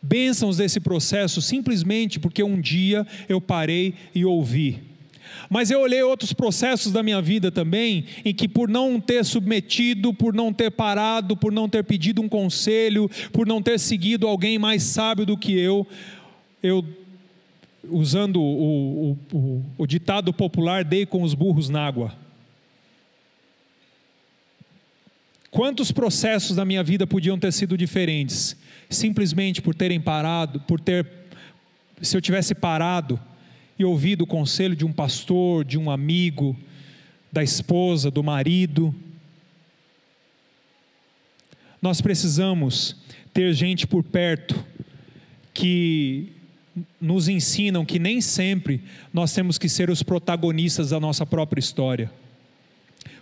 Bênçãos 0.03 0.59
desse 0.59 0.79
processo, 0.81 1.40
simplesmente 1.40 2.20
porque 2.20 2.42
um 2.42 2.61
dia 2.61 3.07
eu 3.27 3.40
parei 3.40 3.94
e 4.14 4.23
ouvi 4.27 4.93
mas 5.48 5.70
eu 5.70 5.80
olhei 5.80 6.02
outros 6.02 6.33
processos 6.33 6.92
da 6.92 7.02
minha 7.02 7.20
vida 7.20 7.50
também, 7.50 8.04
em 8.24 8.35
que 8.35 8.48
por 8.48 8.68
não 8.68 9.00
ter 9.00 9.24
submetido, 9.24 10.12
por 10.12 10.35
não 10.35 10.52
ter 10.52 10.70
parado, 10.70 11.37
por 11.37 11.52
não 11.52 11.68
ter 11.68 11.85
pedido 11.85 12.22
um 12.22 12.28
conselho, 12.28 13.11
por 13.33 13.46
não 13.46 13.62
ter 13.62 13.78
seguido 13.78 14.26
alguém 14.26 14.59
mais 14.59 14.83
sábio 14.83 15.26
do 15.26 15.37
que 15.37 15.59
eu, 15.59 15.87
eu, 16.62 16.85
usando 17.90 18.40
o, 18.40 19.18
o, 19.33 19.37
o, 19.37 19.64
o 19.78 19.87
ditado 19.87 20.33
popular, 20.33 20.85
dei 20.85 21.04
com 21.04 21.22
os 21.22 21.35
burros 21.35 21.68
na 21.68 21.87
água. 21.87 22.14
Quantos 25.50 25.92
processos 25.92 26.57
da 26.57 26.64
minha 26.64 26.83
vida 26.83 27.07
podiam 27.07 27.38
ter 27.38 27.52
sido 27.52 27.76
diferentes, 27.78 28.57
simplesmente 28.90 29.62
por 29.62 29.72
terem 29.72 30.00
parado, 30.00 30.59
por 30.62 30.80
ter, 30.80 31.07
se 32.02 32.16
eu 32.16 32.20
tivesse 32.20 32.57
parado, 32.57 33.20
e 33.78 33.84
ouvido 33.84 34.22
o 34.22 34.26
conselho 34.26 34.76
de 34.76 34.84
um 34.84 34.92
pastor, 34.92 35.64
de 35.64 35.78
um 35.78 35.90
amigo, 35.90 36.56
da 37.32 37.42
esposa, 37.42 38.10
do 38.10 38.22
marido. 38.22 38.94
Nós 41.82 42.00
precisamos 42.00 42.96
ter 43.32 43.52
gente 43.52 43.87
por 43.87 44.04
perto 44.04 44.64
que 45.52 46.32
nos 47.00 47.28
ensinam 47.28 47.84
que 47.84 47.98
nem 47.98 48.20
sempre 48.20 48.82
nós 49.12 49.32
temos 49.32 49.58
que 49.58 49.68
ser 49.68 49.90
os 49.90 50.02
protagonistas 50.02 50.90
da 50.90 51.00
nossa 51.00 51.26
própria 51.26 51.60
história. 51.60 52.10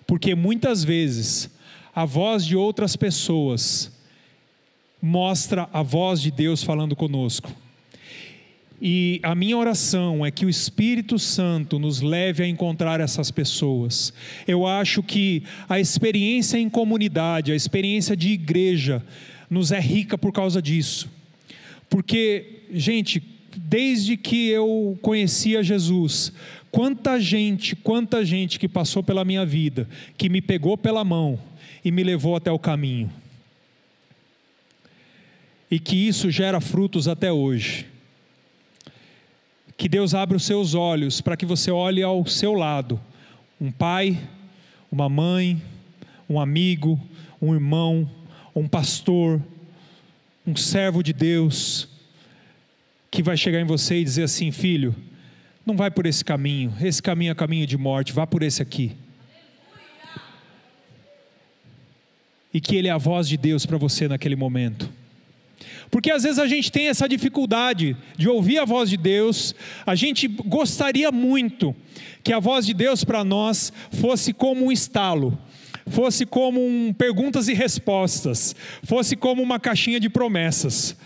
Porque 0.06 0.34
muitas 0.34 0.84
vezes 0.84 1.50
a 1.94 2.04
voz 2.04 2.44
de 2.44 2.56
outras 2.56 2.96
pessoas 2.96 3.92
mostra 5.00 5.68
a 5.72 5.82
voz 5.82 6.20
de 6.20 6.30
Deus 6.30 6.62
falando 6.62 6.94
conosco. 6.94 7.50
E 8.84 9.20
a 9.22 9.32
minha 9.32 9.56
oração 9.56 10.26
é 10.26 10.30
que 10.32 10.44
o 10.44 10.50
Espírito 10.50 11.16
Santo 11.16 11.78
nos 11.78 12.00
leve 12.00 12.42
a 12.42 12.48
encontrar 12.48 12.98
essas 12.98 13.30
pessoas. 13.30 14.12
Eu 14.44 14.66
acho 14.66 15.04
que 15.04 15.44
a 15.68 15.78
experiência 15.78 16.58
em 16.58 16.68
comunidade, 16.68 17.52
a 17.52 17.54
experiência 17.54 18.16
de 18.16 18.30
igreja, 18.30 19.00
nos 19.48 19.70
é 19.70 19.78
rica 19.78 20.18
por 20.18 20.32
causa 20.32 20.60
disso. 20.60 21.08
Porque, 21.88 22.64
gente, 22.72 23.22
desde 23.56 24.16
que 24.16 24.48
eu 24.48 24.98
conhecia 25.00 25.62
Jesus, 25.62 26.32
quanta 26.72 27.20
gente, 27.20 27.76
quanta 27.76 28.24
gente 28.24 28.58
que 28.58 28.68
passou 28.68 29.00
pela 29.00 29.24
minha 29.24 29.46
vida, 29.46 29.88
que 30.18 30.28
me 30.28 30.42
pegou 30.42 30.76
pela 30.76 31.04
mão 31.04 31.38
e 31.84 31.92
me 31.92 32.02
levou 32.02 32.34
até 32.34 32.50
o 32.50 32.58
caminho. 32.58 33.12
E 35.70 35.78
que 35.78 35.94
isso 35.94 36.32
gera 36.32 36.60
frutos 36.60 37.06
até 37.06 37.30
hoje 37.32 37.91
que 39.76 39.88
Deus 39.88 40.14
abra 40.14 40.36
os 40.36 40.44
seus 40.44 40.74
olhos 40.74 41.20
para 41.20 41.36
que 41.36 41.46
você 41.46 41.70
olhe 41.70 42.02
ao 42.02 42.26
seu 42.26 42.54
lado 42.54 43.00
um 43.60 43.70
pai, 43.70 44.18
uma 44.90 45.08
mãe, 45.08 45.62
um 46.28 46.40
amigo, 46.40 47.00
um 47.40 47.54
irmão, 47.54 48.10
um 48.54 48.66
pastor, 48.66 49.40
um 50.44 50.56
servo 50.56 51.00
de 51.00 51.12
Deus, 51.12 51.88
que 53.08 53.22
vai 53.22 53.36
chegar 53.36 53.60
em 53.60 53.64
você 53.64 54.00
e 54.00 54.04
dizer 54.04 54.24
assim: 54.24 54.50
filho, 54.50 54.94
não 55.64 55.76
vai 55.76 55.90
por 55.90 56.06
esse 56.06 56.24
caminho, 56.24 56.74
esse 56.80 57.00
caminho 57.00 57.30
é 57.30 57.34
caminho 57.34 57.66
de 57.66 57.78
morte, 57.78 58.12
vá 58.12 58.26
por 58.26 58.42
esse 58.42 58.60
aqui. 58.60 58.96
E 62.52 62.60
que 62.60 62.76
Ele 62.76 62.88
é 62.88 62.90
a 62.90 62.98
voz 62.98 63.28
de 63.28 63.36
Deus 63.36 63.64
para 63.64 63.78
você 63.78 64.08
naquele 64.08 64.34
momento. 64.36 64.90
Porque 65.92 66.10
às 66.10 66.22
vezes 66.22 66.38
a 66.38 66.46
gente 66.46 66.72
tem 66.72 66.88
essa 66.88 67.06
dificuldade 67.06 67.94
de 68.16 68.26
ouvir 68.26 68.58
a 68.58 68.64
voz 68.64 68.88
de 68.88 68.96
Deus, 68.96 69.54
a 69.84 69.94
gente 69.94 70.26
gostaria 70.26 71.12
muito 71.12 71.76
que 72.24 72.32
a 72.32 72.38
voz 72.38 72.64
de 72.64 72.72
Deus 72.72 73.04
para 73.04 73.22
nós 73.22 73.70
fosse 74.00 74.32
como 74.32 74.64
um 74.64 74.72
estalo, 74.72 75.38
fosse 75.88 76.24
como 76.24 76.66
um 76.66 76.94
perguntas 76.94 77.46
e 77.46 77.52
respostas, 77.52 78.56
fosse 78.82 79.14
como 79.14 79.42
uma 79.42 79.60
caixinha 79.60 80.00
de 80.00 80.08
promessas. 80.08 80.96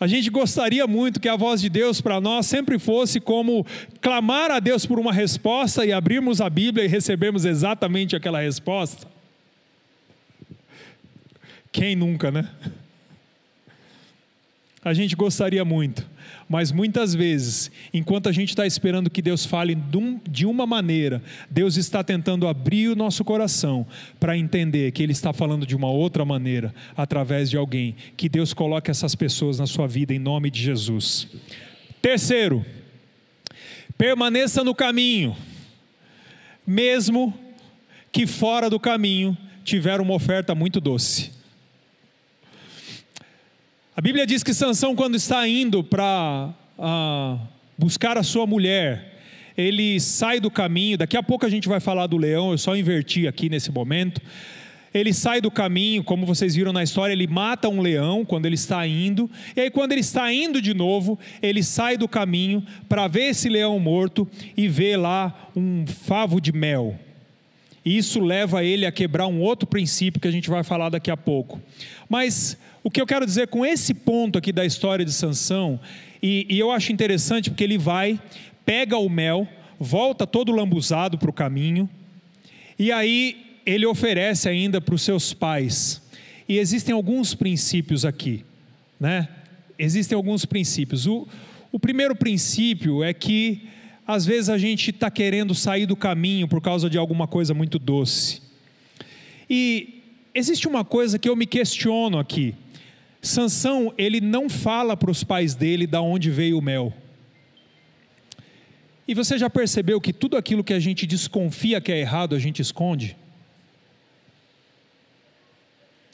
A 0.00 0.06
gente 0.06 0.30
gostaria 0.30 0.86
muito 0.86 1.20
que 1.20 1.28
a 1.28 1.36
voz 1.36 1.60
de 1.60 1.68
Deus 1.68 2.00
para 2.00 2.18
nós 2.18 2.46
sempre 2.46 2.78
fosse 2.78 3.20
como 3.20 3.66
clamar 4.00 4.50
a 4.50 4.60
Deus 4.60 4.86
por 4.86 4.98
uma 4.98 5.12
resposta 5.12 5.84
e 5.84 5.92
abrirmos 5.92 6.40
a 6.40 6.48
Bíblia 6.48 6.86
e 6.86 6.88
recebermos 6.88 7.44
exatamente 7.44 8.16
aquela 8.16 8.40
resposta. 8.40 9.06
Quem 11.70 11.94
nunca, 11.94 12.30
né? 12.30 12.48
A 14.84 14.92
gente 14.92 15.14
gostaria 15.14 15.64
muito, 15.64 16.04
mas 16.48 16.72
muitas 16.72 17.14
vezes, 17.14 17.70
enquanto 17.94 18.28
a 18.28 18.32
gente 18.32 18.48
está 18.48 18.66
esperando 18.66 19.08
que 19.08 19.22
Deus 19.22 19.46
fale 19.46 19.78
de 20.28 20.44
uma 20.44 20.66
maneira, 20.66 21.22
Deus 21.48 21.76
está 21.76 22.02
tentando 22.02 22.48
abrir 22.48 22.88
o 22.88 22.96
nosso 22.96 23.22
coração 23.22 23.86
para 24.18 24.36
entender 24.36 24.90
que 24.90 25.00
Ele 25.00 25.12
está 25.12 25.32
falando 25.32 25.64
de 25.64 25.76
uma 25.76 25.88
outra 25.88 26.24
maneira, 26.24 26.74
através 26.96 27.48
de 27.48 27.56
alguém. 27.56 27.94
Que 28.16 28.28
Deus 28.28 28.52
coloque 28.52 28.90
essas 28.90 29.14
pessoas 29.14 29.60
na 29.60 29.68
sua 29.68 29.86
vida 29.86 30.12
em 30.12 30.18
nome 30.18 30.50
de 30.50 30.60
Jesus. 30.60 31.28
Terceiro, 32.00 32.66
permaneça 33.96 34.64
no 34.64 34.74
caminho, 34.74 35.36
mesmo 36.66 37.32
que 38.10 38.26
fora 38.26 38.68
do 38.68 38.80
caminho 38.80 39.38
tiver 39.62 40.00
uma 40.00 40.14
oferta 40.14 40.56
muito 40.56 40.80
doce. 40.80 41.41
A 43.94 44.00
Bíblia 44.00 44.26
diz 44.26 44.42
que 44.42 44.54
Sansão, 44.54 44.96
quando 44.96 45.16
está 45.16 45.46
indo 45.46 45.84
para 45.84 46.48
uh, 46.78 47.38
buscar 47.76 48.16
a 48.16 48.22
sua 48.22 48.46
mulher, 48.46 49.20
ele 49.54 50.00
sai 50.00 50.40
do 50.40 50.50
caminho. 50.50 50.96
Daqui 50.96 51.14
a 51.14 51.22
pouco 51.22 51.44
a 51.44 51.50
gente 51.50 51.68
vai 51.68 51.78
falar 51.78 52.06
do 52.06 52.16
leão, 52.16 52.52
eu 52.52 52.56
só 52.56 52.74
inverti 52.74 53.28
aqui 53.28 53.50
nesse 53.50 53.70
momento. 53.70 54.18
Ele 54.94 55.12
sai 55.12 55.42
do 55.42 55.50
caminho, 55.50 56.02
como 56.02 56.24
vocês 56.24 56.54
viram 56.54 56.72
na 56.72 56.82
história, 56.82 57.12
ele 57.12 57.26
mata 57.26 57.68
um 57.68 57.82
leão 57.82 58.24
quando 58.24 58.46
ele 58.46 58.54
está 58.54 58.86
indo, 58.86 59.30
e 59.54 59.60
aí, 59.60 59.70
quando 59.70 59.92
ele 59.92 60.00
está 60.00 60.32
indo 60.32 60.62
de 60.62 60.72
novo, 60.72 61.18
ele 61.42 61.62
sai 61.62 61.98
do 61.98 62.08
caminho 62.08 62.64
para 62.88 63.06
ver 63.08 63.28
esse 63.28 63.50
leão 63.50 63.78
morto 63.78 64.26
e 64.56 64.68
vê 64.68 64.96
lá 64.96 65.50
um 65.54 65.86
favo 65.86 66.40
de 66.40 66.50
mel. 66.50 66.98
E 67.84 67.96
isso 67.96 68.20
leva 68.20 68.64
ele 68.64 68.86
a 68.86 68.92
quebrar 68.92 69.26
um 69.26 69.40
outro 69.40 69.66
princípio 69.66 70.20
que 70.20 70.28
a 70.28 70.30
gente 70.30 70.48
vai 70.48 70.62
falar 70.62 70.88
daqui 70.88 71.10
a 71.10 71.16
pouco. 71.16 71.60
Mas 72.08 72.56
o 72.84 72.90
que 72.90 73.00
eu 73.00 73.06
quero 73.06 73.26
dizer 73.26 73.48
com 73.48 73.66
esse 73.66 73.92
ponto 73.92 74.38
aqui 74.38 74.52
da 74.52 74.64
história 74.64 75.04
de 75.04 75.12
Sansão, 75.12 75.80
e, 76.22 76.46
e 76.48 76.58
eu 76.58 76.70
acho 76.70 76.92
interessante 76.92 77.50
porque 77.50 77.64
ele 77.64 77.78
vai, 77.78 78.20
pega 78.64 78.96
o 78.96 79.08
mel, 79.08 79.48
volta 79.78 80.26
todo 80.26 80.52
lambuzado 80.52 81.18
para 81.18 81.30
o 81.30 81.32
caminho, 81.32 81.88
e 82.78 82.92
aí 82.92 83.58
ele 83.66 83.86
oferece 83.86 84.48
ainda 84.48 84.80
para 84.80 84.94
os 84.94 85.02
seus 85.02 85.34
pais. 85.34 86.00
E 86.48 86.58
existem 86.58 86.94
alguns 86.94 87.34
princípios 87.34 88.04
aqui, 88.04 88.44
né? 88.98 89.28
Existem 89.78 90.14
alguns 90.14 90.44
princípios. 90.44 91.06
O, 91.06 91.26
o 91.72 91.78
primeiro 91.78 92.14
princípio 92.14 93.02
é 93.02 93.12
que 93.12 93.68
às 94.12 94.26
vezes 94.26 94.48
a 94.48 94.58
gente 94.58 94.90
está 94.90 95.10
querendo 95.10 95.54
sair 95.54 95.86
do 95.86 95.96
caminho 95.96 96.46
por 96.46 96.60
causa 96.60 96.88
de 96.88 96.98
alguma 96.98 97.26
coisa 97.26 97.54
muito 97.54 97.78
doce. 97.78 98.42
E 99.48 100.02
existe 100.34 100.68
uma 100.68 100.84
coisa 100.84 101.18
que 101.18 101.28
eu 101.28 101.36
me 101.36 101.46
questiono 101.46 102.18
aqui. 102.18 102.54
Sansão, 103.20 103.92
ele 103.96 104.20
não 104.20 104.48
fala 104.48 104.96
para 104.96 105.10
os 105.10 105.24
pais 105.24 105.54
dele 105.54 105.86
da 105.86 106.00
onde 106.00 106.30
veio 106.30 106.58
o 106.58 106.62
mel. 106.62 106.92
E 109.06 109.14
você 109.14 109.38
já 109.38 109.48
percebeu 109.48 110.00
que 110.00 110.12
tudo 110.12 110.36
aquilo 110.36 110.64
que 110.64 110.72
a 110.72 110.80
gente 110.80 111.06
desconfia 111.06 111.80
que 111.80 111.90
é 111.90 111.98
errado, 111.98 112.34
a 112.34 112.38
gente 112.38 112.60
esconde? 112.60 113.16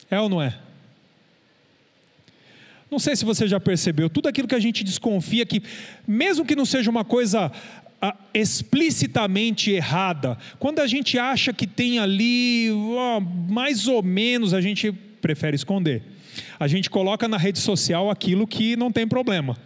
É 0.09 0.19
ou 0.19 0.29
não 0.29 0.41
é? 0.41 0.57
Não 2.89 2.97
sei 2.97 3.15
se 3.15 3.23
você 3.23 3.47
já 3.47 3.59
percebeu, 3.59 4.09
tudo 4.09 4.27
aquilo 4.27 4.47
que 4.47 4.55
a 4.55 4.59
gente 4.59 4.83
desconfia 4.83 5.45
que, 5.45 5.61
mesmo 6.07 6.43
que 6.43 6.55
não 6.55 6.65
seja 6.65 6.89
uma 6.89 7.05
coisa 7.05 7.51
explicitamente 8.33 9.71
errada, 9.71 10.37
quando 10.57 10.79
a 10.79 10.87
gente 10.87 11.17
acha 11.17 11.51
que 11.51 11.67
tem 11.67 11.99
ali, 11.99 12.69
mais 13.49 13.87
ou 13.87 14.01
menos, 14.01 14.53
a 14.53 14.61
gente 14.61 14.91
prefere 14.91 15.55
esconder. 15.55 16.01
A 16.59 16.67
gente 16.67 16.89
coloca 16.89 17.27
na 17.27 17.37
rede 17.37 17.59
social 17.59 18.09
aquilo 18.09 18.47
que 18.47 18.75
não 18.75 18.91
tem 18.91 19.07
problema, 19.07 19.57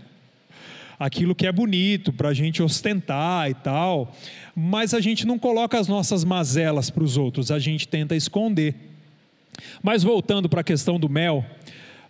aquilo 1.00 1.36
que 1.36 1.46
é 1.46 1.52
bonito 1.52 2.12
para 2.12 2.30
a 2.30 2.34
gente 2.34 2.64
ostentar 2.64 3.50
e 3.50 3.54
tal, 3.54 4.16
mas 4.56 4.94
a 4.94 5.00
gente 5.00 5.28
não 5.28 5.38
coloca 5.38 5.78
as 5.78 5.88
nossas 5.88 6.24
mazelas 6.24 6.90
para 6.90 7.04
os 7.04 7.18
outros, 7.18 7.52
a 7.52 7.60
gente 7.60 7.88
tenta 7.88 8.16
esconder. 8.16 8.76
Mas 9.84 10.02
voltando 10.02 10.50
para 10.50 10.62
a 10.62 10.64
questão 10.64 11.00
do 11.00 11.08
mel, 11.08 11.46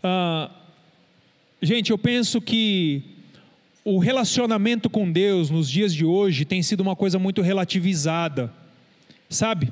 ah, 0.02 0.50
gente, 1.62 1.92
eu 1.92 1.98
penso 1.98 2.40
que 2.40 3.13
o 3.86 4.00
relacionamento 4.00 4.90
com 4.90 5.12
Deus 5.12 5.50
nos 5.50 5.70
dias 5.70 5.94
de 5.94 6.06
hoje 6.06 6.46
tem 6.46 6.64
sido 6.64 6.80
uma 6.80 6.96
coisa 6.96 7.20
muito 7.20 7.42
relativizada 7.42 8.52
sabe? 9.34 9.72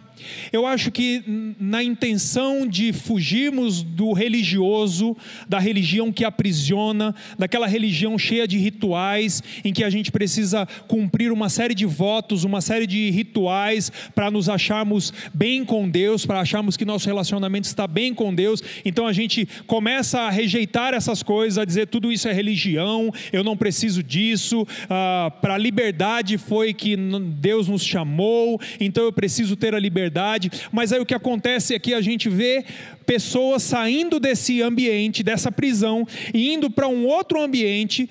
Eu 0.51 0.65
acho 0.65 0.91
que 0.91 1.23
na 1.59 1.83
intenção 1.83 2.67
de 2.67 2.93
fugirmos 2.93 3.81
do 3.81 4.13
religioso, 4.13 5.15
da 5.47 5.59
religião 5.59 6.11
que 6.11 6.23
aprisiona, 6.23 7.15
daquela 7.37 7.67
religião 7.67 8.17
cheia 8.17 8.47
de 8.47 8.57
rituais, 8.57 9.41
em 9.63 9.73
que 9.73 9.83
a 9.83 9.89
gente 9.89 10.11
precisa 10.11 10.67
cumprir 10.87 11.31
uma 11.31 11.49
série 11.49 11.73
de 11.73 11.85
votos, 11.85 12.43
uma 12.43 12.61
série 12.61 12.85
de 12.85 13.09
rituais 13.09 13.91
para 14.13 14.29
nos 14.29 14.49
acharmos 14.49 15.13
bem 15.33 15.63
com 15.63 15.89
Deus, 15.89 16.25
para 16.25 16.41
acharmos 16.41 16.77
que 16.77 16.85
nosso 16.85 17.07
relacionamento 17.07 17.67
está 17.67 17.87
bem 17.87 18.13
com 18.13 18.33
Deus, 18.33 18.61
então 18.85 19.07
a 19.07 19.13
gente 19.13 19.47
começa 19.67 20.21
a 20.21 20.29
rejeitar 20.29 20.93
essas 20.93 21.23
coisas, 21.23 21.57
a 21.57 21.65
dizer 21.65 21.87
tudo 21.87 22.11
isso 22.11 22.27
é 22.27 22.33
religião, 22.33 23.11
eu 23.31 23.43
não 23.43 23.57
preciso 23.57 24.03
disso, 24.03 24.67
ah, 24.89 25.31
para 25.41 25.55
a 25.55 25.57
liberdade 25.57 26.37
foi 26.37 26.73
que 26.73 26.95
Deus 26.95 27.67
nos 27.67 27.83
chamou, 27.83 28.59
então 28.79 29.03
eu 29.03 29.13
preciso 29.13 29.50
preciso 29.51 29.55
ter 29.55 29.75
a 29.75 29.79
liberdade, 29.79 30.51
mas 30.71 30.91
aí 30.91 30.99
o 30.99 31.05
que 31.05 31.13
acontece 31.13 31.73
é 31.73 31.79
que 31.79 31.93
a 31.93 32.01
gente 32.01 32.29
vê 32.29 32.63
pessoas 33.05 33.63
saindo 33.63 34.19
desse 34.19 34.61
ambiente, 34.61 35.23
dessa 35.23 35.51
prisão, 35.51 36.07
e 36.33 36.53
indo 36.53 36.69
para 36.69 36.87
um 36.87 37.05
outro 37.05 37.41
ambiente 37.41 38.09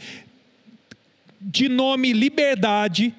de 1.40 1.68
nome 1.68 2.12
liberdade, 2.12 3.14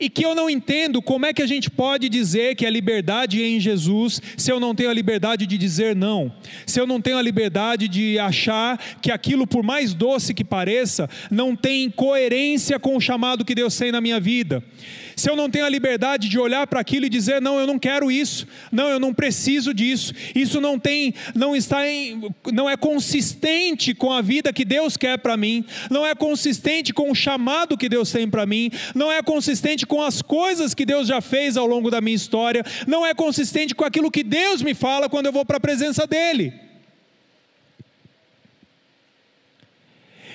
e 0.00 0.08
que 0.08 0.24
eu 0.24 0.32
não 0.32 0.48
entendo 0.48 1.02
como 1.02 1.26
é 1.26 1.32
que 1.32 1.42
a 1.42 1.46
gente 1.46 1.68
pode 1.68 2.08
dizer 2.08 2.54
que 2.54 2.64
a 2.64 2.70
liberdade 2.70 3.42
é 3.42 3.48
em 3.48 3.58
Jesus 3.58 4.22
se 4.36 4.50
eu 4.50 4.60
não 4.60 4.72
tenho 4.72 4.90
a 4.90 4.94
liberdade 4.94 5.44
de 5.44 5.58
dizer 5.58 5.96
não, 5.96 6.32
se 6.64 6.80
eu 6.80 6.86
não 6.86 7.00
tenho 7.00 7.18
a 7.18 7.22
liberdade 7.22 7.88
de 7.88 8.16
achar 8.16 8.78
que 9.02 9.10
aquilo, 9.10 9.44
por 9.44 9.64
mais 9.64 9.94
doce 9.94 10.32
que 10.32 10.44
pareça, 10.44 11.10
não 11.30 11.56
tem 11.56 11.90
coerência 11.90 12.78
com 12.78 12.96
o 12.96 13.00
chamado 13.00 13.44
que 13.44 13.56
Deus 13.56 13.76
tem 13.76 13.90
na 13.90 14.00
minha 14.00 14.20
vida 14.20 14.62
se 15.18 15.28
eu 15.28 15.34
não 15.34 15.50
tenho 15.50 15.64
a 15.64 15.68
liberdade 15.68 16.28
de 16.28 16.38
olhar 16.38 16.66
para 16.66 16.80
aquilo 16.80 17.06
e 17.06 17.08
dizer 17.08 17.42
não, 17.42 17.58
eu 17.58 17.66
não 17.66 17.78
quero 17.78 18.10
isso, 18.10 18.46
não, 18.70 18.88
eu 18.88 19.00
não 19.00 19.12
preciso 19.12 19.74
disso, 19.74 20.14
isso 20.34 20.60
não 20.60 20.78
tem, 20.78 21.12
não 21.34 21.56
está 21.56 21.88
em, 21.88 22.30
não 22.52 22.70
é 22.70 22.76
consistente 22.76 23.94
com 23.94 24.12
a 24.12 24.22
vida 24.22 24.52
que 24.52 24.64
Deus 24.64 24.96
quer 24.96 25.18
para 25.18 25.36
mim, 25.36 25.64
não 25.90 26.06
é 26.06 26.14
consistente 26.14 26.94
com 26.94 27.10
o 27.10 27.14
chamado 27.14 27.76
que 27.76 27.88
Deus 27.88 28.12
tem 28.12 28.30
para 28.30 28.46
mim, 28.46 28.70
não 28.94 29.10
é 29.10 29.20
consistente 29.20 29.84
com 29.84 30.00
as 30.00 30.22
coisas 30.22 30.72
que 30.72 30.86
Deus 30.86 31.08
já 31.08 31.20
fez 31.20 31.56
ao 31.56 31.66
longo 31.66 31.90
da 31.90 32.00
minha 32.00 32.16
história, 32.16 32.64
não 32.86 33.04
é 33.04 33.12
consistente 33.12 33.74
com 33.74 33.84
aquilo 33.84 34.12
que 34.12 34.22
Deus 34.22 34.62
me 34.62 34.72
fala 34.72 35.08
quando 35.08 35.26
eu 35.26 35.32
vou 35.32 35.44
para 35.44 35.56
a 35.56 35.60
presença 35.60 36.06
dEle. 36.06 36.67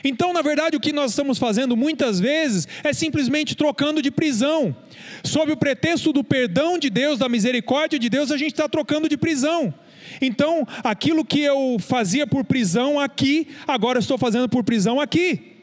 Então, 0.04 0.34
na 0.34 0.42
verdade, 0.42 0.76
o 0.76 0.80
que 0.80 0.92
nós 0.92 1.12
estamos 1.12 1.38
fazendo 1.38 1.78
muitas 1.78 2.20
vezes 2.20 2.68
é 2.84 2.92
simplesmente 2.92 3.56
trocando 3.56 4.02
de 4.02 4.12
prisão. 4.12 4.76
Sob 5.24 5.52
o 5.52 5.58
pretexto 5.58 6.12
do 6.12 6.24
perdão 6.24 6.78
de 6.78 6.90
Deus, 6.90 7.20
da 7.20 7.30
misericórdia 7.30 7.98
de 7.98 8.10
Deus, 8.10 8.32
a 8.32 8.38
gente 8.38 8.52
está 8.52 8.68
trocando 8.68 9.08
de 9.08 9.16
prisão. 9.16 9.74
Então, 10.22 10.68
aquilo 10.84 11.24
que 11.24 11.40
eu 11.40 11.78
fazia 11.80 12.28
por 12.28 12.44
prisão 12.44 13.00
aqui, 13.00 13.48
agora 13.66 14.00
estou 14.00 14.18
fazendo 14.18 14.50
por 14.50 14.64
prisão 14.64 15.00
aqui. 15.00 15.54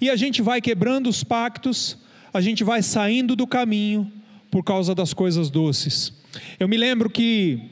E 0.00 0.08
a 0.08 0.16
gente 0.16 0.40
vai 0.42 0.60
quebrando 0.60 1.08
os 1.08 1.24
pactos, 1.24 1.98
a 2.32 2.40
gente 2.40 2.62
vai 2.62 2.82
saindo 2.82 3.34
do 3.34 3.46
caminho 3.46 4.10
por 4.50 4.62
causa 4.62 4.94
das 4.94 5.12
coisas 5.12 5.50
doces. 5.50 6.12
Eu 6.58 6.68
me 6.68 6.76
lembro 6.76 7.10
que 7.10 7.71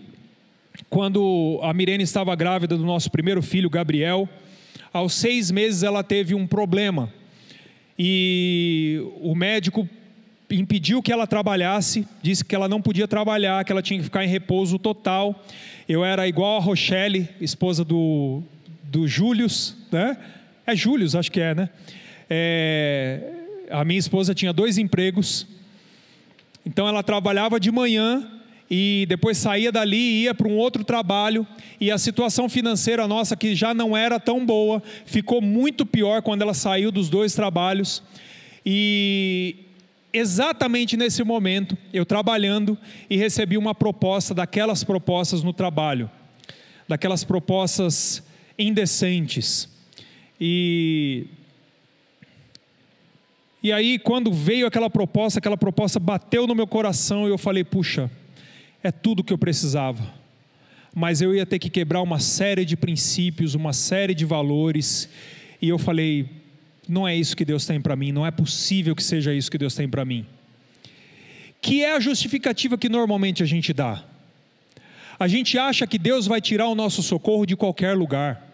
quando 0.91 1.61
a 1.63 1.73
Mirene 1.73 2.03
estava 2.03 2.35
grávida 2.35 2.77
do 2.77 2.85
nosso 2.85 3.13
primeiro 3.13 3.41
filho, 3.41 3.71
Gabriel, 3.71 4.29
aos 4.93 5.15
seis 5.15 5.49
meses 5.53 5.85
ela 5.85 6.03
teve 6.03 6.35
um 6.35 6.49
problema. 6.49 7.13
E 7.97 9.01
o 9.21 9.33
médico 9.37 9.89
impediu 10.51 11.01
que 11.01 11.13
ela 11.13 11.29
trabalhasse, 11.29 12.05
disse 12.21 12.45
que 12.45 12.57
ela 12.57 12.69
não 12.69 12.83
podia 12.83 13.07
trabalhar, 13.07 13.65
que 13.65 13.71
ela 13.71 13.81
tinha 13.81 13.99
que 13.99 14.05
ficar 14.05 14.25
em 14.25 14.29
repouso 14.29 14.81
total. 14.81 15.45
Eu 15.89 16.05
era 16.05 16.27
igual 16.27 16.57
a 16.57 16.61
Rochelle, 16.61 17.29
esposa 17.41 17.85
do, 17.85 18.43
do 18.83 19.07
Július, 19.07 19.77
né? 19.93 20.17
É 20.67 20.75
Július, 20.75 21.15
acho 21.15 21.31
que 21.31 21.41
é, 21.41 21.55
né? 21.55 21.71
É, 22.29 23.33
a 23.71 23.85
minha 23.85 23.99
esposa 23.99 24.35
tinha 24.35 24.53
dois 24.53 24.77
empregos, 24.77 25.47
então 26.67 26.89
ela 26.89 27.03
trabalhava 27.03 27.61
de 27.61 27.71
manhã 27.71 28.40
e 28.71 29.05
depois 29.09 29.37
saía 29.37 29.73
dali 29.73 29.97
e 29.97 30.23
ia 30.23 30.35
para 30.35 30.47
um 30.47 30.57
outro 30.57 30.85
trabalho, 30.85 31.45
e 31.81 31.91
a 31.91 31.99
situação 31.99 32.49
financeira 32.49 33.09
nossa, 33.09 33.37
que 33.37 33.55
já 33.55 33.75
não 33.75 33.97
era 33.97 34.21
tão 34.21 34.47
boa, 34.47 34.81
ficou 35.05 35.43
muito 35.43 35.85
pior 35.85 36.23
quando 36.23 36.43
ela 36.43 36.55
saiu 36.55 36.93
dos 36.93 37.09
dois 37.09 37.35
trabalhos. 37.35 38.01
E 38.65 39.57
exatamente 40.13 40.97
nesse 40.97 41.25
momento, 41.25 41.77
eu 41.93 42.07
trabalhando 42.07 42.79
e 43.09 43.17
recebi 43.17 43.59
uma 43.59 43.75
proposta 43.75 44.33
daquelas 44.33 44.85
propostas 44.85 45.43
no 45.43 45.53
trabalho, 45.53 46.09
daquelas 46.87 47.25
propostas 47.25 48.23
indecentes. 48.57 49.69
E 50.41 51.27
e 53.63 53.73
aí, 53.73 53.99
quando 53.99 54.33
veio 54.33 54.67
aquela 54.67 54.89
proposta, 54.89 55.39
aquela 55.39 55.57
proposta 55.57 56.01
bateu 56.01 56.47
no 56.47 56.55
meu 56.55 56.67
coração 56.67 57.27
e 57.27 57.31
eu 57.31 57.37
falei: 57.37 57.63
puxa, 57.63 58.11
é 58.83 58.91
tudo 58.91 59.21
o 59.21 59.25
que 59.25 59.33
eu 59.33 59.39
precisava. 59.39 60.03
Mas 60.95 61.21
eu 61.21 61.35
ia 61.35 61.47
ter 61.47 61.59
que 61.59 61.71
quebrar 61.71 62.03
uma 62.03 62.19
série 62.19 62.65
de 62.65 62.77
princípios, 62.77 63.55
uma 63.55 63.73
série 63.73 64.15
de 64.15 64.25
valores, 64.25 65.09
E 65.63 65.69
eu 65.69 65.79
falei: 65.79 66.29
não 66.89 67.07
é 67.07 67.15
isso 67.15 67.37
que 67.37 67.45
Deus 67.45 67.67
tem 67.67 67.81
para 67.81 67.95
mim, 67.95 68.13
não 68.13 68.27
é 68.27 68.31
possível 68.31 68.97
que 68.97 69.03
seja 69.03 69.33
isso 69.33 69.51
que 69.51 69.59
Deus 69.59 69.75
tem 69.75 69.89
para 69.89 70.05
mim. 70.05 70.27
Que 71.61 71.85
é 71.85 71.95
a 71.95 72.01
justificativa 72.01 72.79
que 72.79 72.89
normalmente 72.89 73.43
a 73.43 73.47
gente 73.47 73.73
dá. 73.73 74.03
A 75.19 75.29
gente 75.29 75.59
acha 75.59 75.87
que 75.87 75.99
Deus 75.99 76.27
vai 76.27 76.41
tirar 76.41 76.67
o 76.67 76.75
nosso 76.75 77.03
socorro 77.03 77.45
de 77.45 77.55
qualquer 77.55 77.95
lugar. 77.95 78.49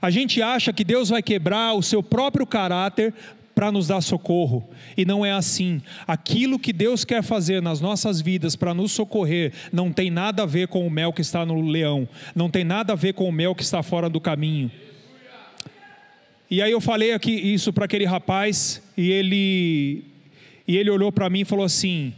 A 0.00 0.10
gente 0.10 0.40
acha 0.40 0.72
que 0.72 0.82
Deus 0.82 1.10
vai 1.10 1.22
quebrar 1.22 1.74
o 1.74 1.82
seu 1.82 2.02
próprio 2.02 2.46
caráter 2.46 3.14
para 3.60 3.70
nos 3.70 3.88
dar 3.88 4.00
socorro. 4.00 4.66
E 4.96 5.04
não 5.04 5.22
é 5.22 5.32
assim. 5.32 5.82
Aquilo 6.06 6.58
que 6.58 6.72
Deus 6.72 7.04
quer 7.04 7.22
fazer 7.22 7.60
nas 7.60 7.78
nossas 7.78 8.18
vidas 8.18 8.56
para 8.56 8.72
nos 8.72 8.90
socorrer 8.90 9.52
não 9.70 9.92
tem 9.92 10.10
nada 10.10 10.44
a 10.44 10.46
ver 10.46 10.66
com 10.68 10.86
o 10.86 10.90
mel 10.90 11.12
que 11.12 11.20
está 11.20 11.44
no 11.44 11.60
leão, 11.60 12.08
não 12.34 12.48
tem 12.48 12.64
nada 12.64 12.94
a 12.94 12.96
ver 12.96 13.12
com 13.12 13.28
o 13.28 13.32
mel 13.32 13.54
que 13.54 13.62
está 13.62 13.82
fora 13.82 14.08
do 14.08 14.18
caminho. 14.18 14.70
E 16.50 16.62
aí 16.62 16.72
eu 16.72 16.80
falei 16.80 17.12
aqui 17.12 17.32
isso 17.32 17.70
para 17.70 17.84
aquele 17.84 18.06
rapaz 18.06 18.82
e 18.96 19.10
ele 19.10 20.04
e 20.66 20.78
ele 20.78 20.88
olhou 20.88 21.12
para 21.12 21.28
mim 21.28 21.40
e 21.40 21.44
falou 21.44 21.66
assim: 21.66 22.14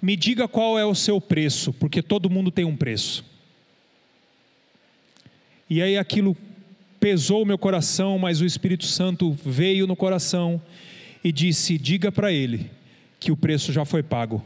"Me 0.00 0.14
diga 0.14 0.46
qual 0.46 0.78
é 0.78 0.86
o 0.86 0.94
seu 0.94 1.20
preço, 1.20 1.72
porque 1.72 2.00
todo 2.00 2.30
mundo 2.30 2.52
tem 2.52 2.64
um 2.64 2.76
preço". 2.76 3.24
E 5.68 5.82
aí 5.82 5.98
aquilo 5.98 6.36
pesou 7.06 7.42
o 7.42 7.46
meu 7.46 7.56
coração, 7.56 8.18
mas 8.18 8.40
o 8.40 8.44
Espírito 8.44 8.84
Santo 8.84 9.38
veio 9.44 9.86
no 9.86 9.94
coração 9.94 10.60
e 11.22 11.30
disse: 11.30 11.78
Diga 11.78 12.10
para 12.10 12.32
ele 12.32 12.68
que 13.20 13.30
o 13.30 13.36
preço 13.36 13.72
já 13.72 13.84
foi 13.84 14.02
pago. 14.02 14.44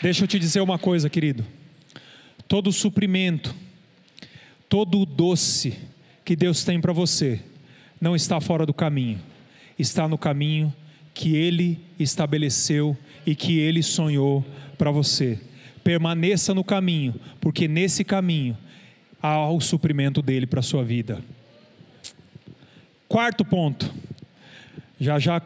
Deixa 0.00 0.24
eu 0.24 0.28
te 0.28 0.38
dizer 0.38 0.62
uma 0.62 0.78
coisa, 0.78 1.10
querido. 1.10 1.44
Todo 2.48 2.72
suprimento, 2.72 3.54
todo 4.66 4.98
o 4.98 5.04
doce 5.04 5.78
que 6.24 6.34
Deus 6.34 6.64
tem 6.64 6.80
para 6.80 6.94
você, 6.94 7.38
não 8.00 8.16
está 8.16 8.40
fora 8.40 8.64
do 8.64 8.72
caminho, 8.72 9.20
está 9.78 10.08
no 10.08 10.16
caminho 10.16 10.74
que 11.14 11.36
Ele 11.36 11.80
estabeleceu 11.98 12.96
e 13.24 13.34
que 13.34 13.58
Ele 13.58 13.82
sonhou 13.82 14.44
para 14.76 14.90
você. 14.90 15.38
Permaneça 15.84 16.52
no 16.52 16.64
caminho, 16.64 17.14
porque 17.40 17.68
nesse 17.68 18.02
caminho 18.02 18.58
há 19.22 19.48
o 19.48 19.60
suprimento 19.60 20.20
dele 20.20 20.46
para 20.46 20.60
a 20.60 20.62
sua 20.62 20.82
vida. 20.82 21.22
Quarto 23.08 23.44
ponto, 23.44 23.94
já 25.00 25.18
já 25.18 25.40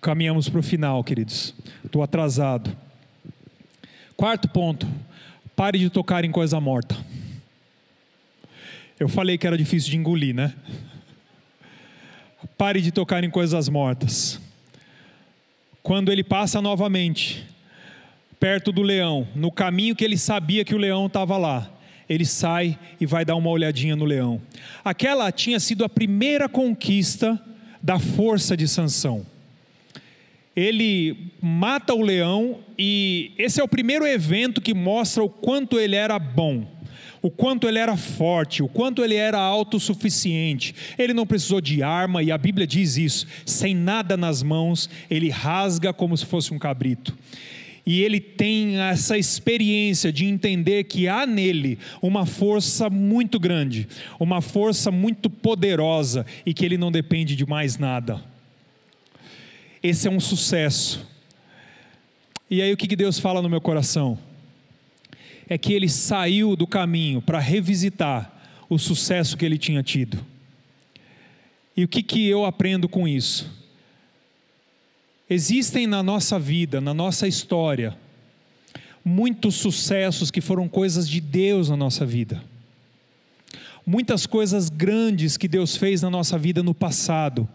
caminhamos 0.00 0.48
para 0.48 0.60
o 0.60 0.62
final, 0.62 1.04
queridos. 1.04 1.54
Estou 1.84 2.02
atrasado. 2.02 2.76
Quarto 4.16 4.48
ponto, 4.48 4.88
pare 5.54 5.78
de 5.78 5.88
tocar 5.88 6.24
em 6.24 6.32
coisa 6.32 6.60
morta. 6.60 6.96
Eu 8.98 9.08
falei 9.08 9.36
que 9.36 9.46
era 9.46 9.58
difícil 9.58 9.90
de 9.90 9.98
engolir, 9.98 10.34
né? 10.34 10.54
Pare 12.56 12.80
de 12.80 12.90
tocar 12.90 13.22
em 13.22 13.30
coisas 13.30 13.68
mortas 13.68 14.40
quando 15.86 16.10
ele 16.10 16.24
passa 16.24 16.60
novamente 16.60 17.46
perto 18.40 18.72
do 18.72 18.82
leão, 18.82 19.24
no 19.36 19.52
caminho 19.52 19.94
que 19.94 20.04
ele 20.04 20.18
sabia 20.18 20.64
que 20.64 20.74
o 20.74 20.78
leão 20.78 21.06
estava 21.06 21.36
lá, 21.36 21.70
ele 22.08 22.24
sai 22.24 22.76
e 23.00 23.06
vai 23.06 23.24
dar 23.24 23.36
uma 23.36 23.50
olhadinha 23.50 23.94
no 23.94 24.04
leão. 24.04 24.42
Aquela 24.84 25.30
tinha 25.30 25.60
sido 25.60 25.84
a 25.84 25.88
primeira 25.88 26.48
conquista 26.48 27.40
da 27.80 28.00
força 28.00 28.56
de 28.56 28.66
Sansão. 28.66 29.24
Ele 30.56 31.30
mata 31.40 31.94
o 31.94 32.02
leão 32.02 32.58
e 32.76 33.30
esse 33.38 33.60
é 33.60 33.62
o 33.62 33.68
primeiro 33.68 34.04
evento 34.04 34.60
que 34.60 34.74
mostra 34.74 35.22
o 35.22 35.28
quanto 35.28 35.78
ele 35.78 35.94
era 35.94 36.18
bom 36.18 36.66
o 37.26 37.30
quanto 37.30 37.66
ele 37.66 37.80
era 37.80 37.96
forte, 37.96 38.62
o 38.62 38.68
quanto 38.68 39.02
ele 39.02 39.16
era 39.16 39.40
autossuficiente. 39.40 40.72
Ele 40.96 41.12
não 41.12 41.26
precisou 41.26 41.60
de 41.60 41.82
arma, 41.82 42.22
e 42.22 42.30
a 42.30 42.38
Bíblia 42.38 42.64
diz 42.64 42.96
isso: 42.96 43.26
sem 43.44 43.74
nada 43.74 44.16
nas 44.16 44.44
mãos, 44.44 44.88
ele 45.10 45.28
rasga 45.28 45.92
como 45.92 46.16
se 46.16 46.24
fosse 46.24 46.54
um 46.54 46.58
cabrito. 46.58 47.18
E 47.84 48.00
ele 48.00 48.20
tem 48.20 48.78
essa 48.78 49.18
experiência 49.18 50.12
de 50.12 50.24
entender 50.24 50.84
que 50.84 51.08
há 51.08 51.26
nele 51.26 51.80
uma 52.00 52.24
força 52.24 52.88
muito 52.88 53.40
grande, 53.40 53.88
uma 54.20 54.40
força 54.40 54.92
muito 54.92 55.28
poderosa 55.28 56.24
e 56.44 56.54
que 56.54 56.64
ele 56.64 56.78
não 56.78 56.92
depende 56.92 57.34
de 57.34 57.44
mais 57.44 57.76
nada. 57.76 58.22
Esse 59.82 60.06
é 60.06 60.10
um 60.12 60.20
sucesso. 60.20 61.04
E 62.48 62.62
aí 62.62 62.72
o 62.72 62.76
que 62.76 62.94
Deus 62.94 63.18
fala 63.18 63.42
no 63.42 63.48
meu 63.48 63.60
coração? 63.60 64.16
É 65.48 65.56
que 65.56 65.72
ele 65.72 65.88
saiu 65.88 66.56
do 66.56 66.66
caminho 66.66 67.22
para 67.22 67.38
revisitar 67.38 68.32
o 68.68 68.78
sucesso 68.78 69.36
que 69.36 69.44
ele 69.44 69.58
tinha 69.58 69.82
tido. 69.82 70.24
E 71.76 71.84
o 71.84 71.88
que, 71.88 72.02
que 72.02 72.26
eu 72.26 72.44
aprendo 72.44 72.88
com 72.88 73.06
isso? 73.06 73.50
Existem 75.28 75.86
na 75.86 76.02
nossa 76.02 76.38
vida, 76.38 76.80
na 76.80 76.94
nossa 76.94 77.28
história, 77.28 77.96
muitos 79.04 79.56
sucessos 79.56 80.30
que 80.30 80.40
foram 80.40 80.68
coisas 80.68 81.08
de 81.08 81.20
Deus 81.20 81.68
na 81.68 81.76
nossa 81.76 82.04
vida. 82.04 82.42
Muitas 83.86 84.26
coisas 84.26 84.68
grandes 84.68 85.36
que 85.36 85.46
Deus 85.46 85.76
fez 85.76 86.02
na 86.02 86.10
nossa 86.10 86.36
vida 86.36 86.62
no 86.62 86.74
passado 86.74 87.48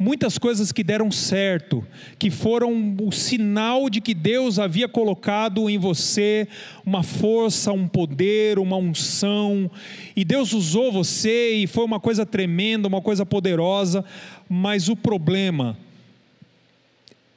muitas 0.00 0.38
coisas 0.38 0.72
que 0.72 0.82
deram 0.82 1.10
certo, 1.10 1.86
que 2.18 2.30
foram 2.30 2.96
o 3.02 3.12
sinal 3.12 3.90
de 3.90 4.00
que 4.00 4.14
Deus 4.14 4.58
havia 4.58 4.88
colocado 4.88 5.68
em 5.68 5.76
você 5.76 6.48
uma 6.86 7.02
força, 7.02 7.70
um 7.70 7.86
poder, 7.86 8.58
uma 8.58 8.78
unção, 8.78 9.70
e 10.16 10.24
Deus 10.24 10.54
usou 10.54 10.90
você 10.90 11.50
e 11.56 11.66
foi 11.66 11.84
uma 11.84 12.00
coisa 12.00 12.24
tremenda, 12.24 12.88
uma 12.88 13.02
coisa 13.02 13.26
poderosa, 13.26 14.02
mas 14.48 14.88
o 14.88 14.96
problema 14.96 15.76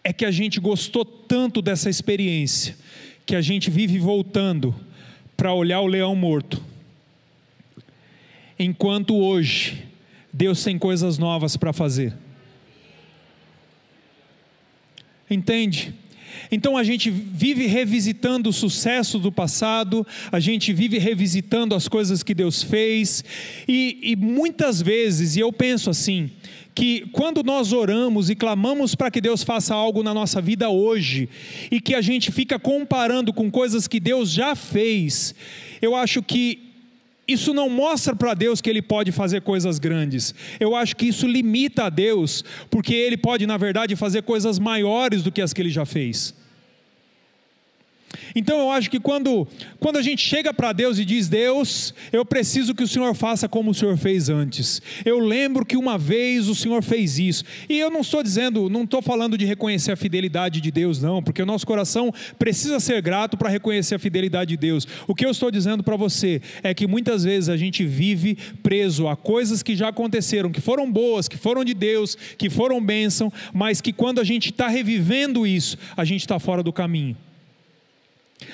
é 0.01 0.13
que 0.13 0.23
a 0.23 0.31
gente 0.31 0.57
gostou 0.57 1.03
tanto 1.03 1.61
dessa 1.61 1.89
experiência, 1.89 2.77
que 3.25 3.35
a 3.35 3.41
gente 3.41 3.69
vive 3.69 3.99
voltando 3.99 4.73
para 5.35 5.53
olhar 5.53 5.81
o 5.81 5.87
leão 5.87 6.15
morto. 6.15 6.63
Enquanto 8.57 9.17
hoje 9.17 9.83
Deus 10.31 10.63
tem 10.63 10.79
coisas 10.79 11.17
novas 11.17 11.57
para 11.57 11.73
fazer. 11.73 12.22
Entende? 15.33 15.93
Então 16.51 16.77
a 16.77 16.83
gente 16.83 17.09
vive 17.09 17.65
revisitando 17.65 18.49
o 18.49 18.53
sucesso 18.53 19.17
do 19.17 19.31
passado, 19.31 20.05
a 20.31 20.39
gente 20.39 20.71
vive 20.73 20.97
revisitando 20.97 21.73
as 21.75 21.87
coisas 21.87 22.21
que 22.21 22.33
Deus 22.33 22.61
fez, 22.61 23.23
e, 23.67 23.99
e 24.01 24.15
muitas 24.15 24.81
vezes, 24.81 25.35
e 25.35 25.39
eu 25.39 25.51
penso 25.51 25.89
assim, 25.89 26.29
que 26.75 27.07
quando 27.11 27.43
nós 27.43 27.71
oramos 27.71 28.29
e 28.29 28.35
clamamos 28.35 28.95
para 28.95 29.11
que 29.11 29.21
Deus 29.21 29.43
faça 29.43 29.75
algo 29.75 30.01
na 30.01 30.13
nossa 30.13 30.41
vida 30.41 30.69
hoje, 30.69 31.29
e 31.71 31.79
que 31.79 31.95
a 31.95 32.01
gente 32.01 32.31
fica 32.31 32.59
comparando 32.59 33.31
com 33.31 33.49
coisas 33.49 33.87
que 33.87 33.99
Deus 33.99 34.31
já 34.31 34.55
fez, 34.55 35.35
eu 35.81 35.95
acho 35.95 36.21
que 36.21 36.72
isso 37.27 37.53
não 37.53 37.69
mostra 37.69 38.15
para 38.15 38.33
Deus 38.33 38.59
que 38.59 38.69
Ele 38.69 38.81
pode 38.81 39.11
fazer 39.11 39.41
coisas 39.41 39.79
grandes. 39.79 40.33
Eu 40.59 40.75
acho 40.75 40.95
que 40.95 41.05
isso 41.05 41.27
limita 41.27 41.85
a 41.85 41.89
Deus, 41.89 42.43
porque 42.69 42.93
Ele 42.93 43.17
pode, 43.17 43.45
na 43.45 43.57
verdade, 43.57 43.95
fazer 43.95 44.23
coisas 44.23 44.59
maiores 44.59 45.23
do 45.23 45.31
que 45.31 45.41
as 45.41 45.53
que 45.53 45.61
Ele 45.61 45.69
já 45.69 45.85
fez. 45.85 46.33
Então 48.35 48.59
eu 48.59 48.71
acho 48.71 48.89
que 48.89 48.99
quando, 48.99 49.47
quando 49.79 49.97
a 49.97 50.01
gente 50.01 50.21
chega 50.21 50.53
para 50.53 50.73
Deus 50.73 50.97
e 50.99 51.05
diz: 51.05 51.27
Deus, 51.27 51.93
eu 52.11 52.25
preciso 52.25 52.73
que 52.73 52.83
o 52.83 52.87
Senhor 52.87 53.13
faça 53.15 53.47
como 53.47 53.71
o 53.71 53.73
Senhor 53.73 53.97
fez 53.97 54.29
antes. 54.29 54.81
Eu 55.05 55.19
lembro 55.19 55.65
que 55.65 55.77
uma 55.77 55.97
vez 55.97 56.47
o 56.47 56.55
Senhor 56.55 56.83
fez 56.83 57.19
isso. 57.19 57.43
E 57.69 57.79
eu 57.79 57.89
não 57.89 58.01
estou 58.01 58.23
dizendo, 58.23 58.69
não 58.69 58.83
estou 58.83 59.01
falando 59.01 59.37
de 59.37 59.45
reconhecer 59.45 59.91
a 59.91 59.95
fidelidade 59.95 60.61
de 60.61 60.71
Deus, 60.71 61.01
não, 61.01 61.21
porque 61.21 61.41
o 61.41 61.45
nosso 61.45 61.65
coração 61.65 62.13
precisa 62.37 62.79
ser 62.79 63.01
grato 63.01 63.37
para 63.37 63.49
reconhecer 63.49 63.95
a 63.95 63.99
fidelidade 63.99 64.49
de 64.49 64.57
Deus. 64.57 64.87
O 65.07 65.15
que 65.15 65.25
eu 65.25 65.31
estou 65.31 65.51
dizendo 65.51 65.83
para 65.83 65.95
você 65.95 66.41
é 66.61 66.73
que 66.73 66.87
muitas 66.87 67.23
vezes 67.23 67.49
a 67.49 67.57
gente 67.57 67.85
vive 67.85 68.37
preso 68.61 69.07
a 69.07 69.15
coisas 69.15 69.63
que 69.63 69.75
já 69.75 69.89
aconteceram, 69.89 70.51
que 70.51 70.61
foram 70.61 70.91
boas, 70.91 71.27
que 71.27 71.37
foram 71.37 71.63
de 71.63 71.73
Deus, 71.73 72.17
que 72.37 72.49
foram 72.49 72.83
bênção, 72.83 73.31
mas 73.53 73.81
que 73.81 73.93
quando 73.93 74.19
a 74.19 74.23
gente 74.23 74.49
está 74.49 74.67
revivendo 74.67 75.45
isso, 75.45 75.77
a 75.95 76.05
gente 76.05 76.21
está 76.21 76.39
fora 76.39 76.63
do 76.63 76.71
caminho 76.73 77.15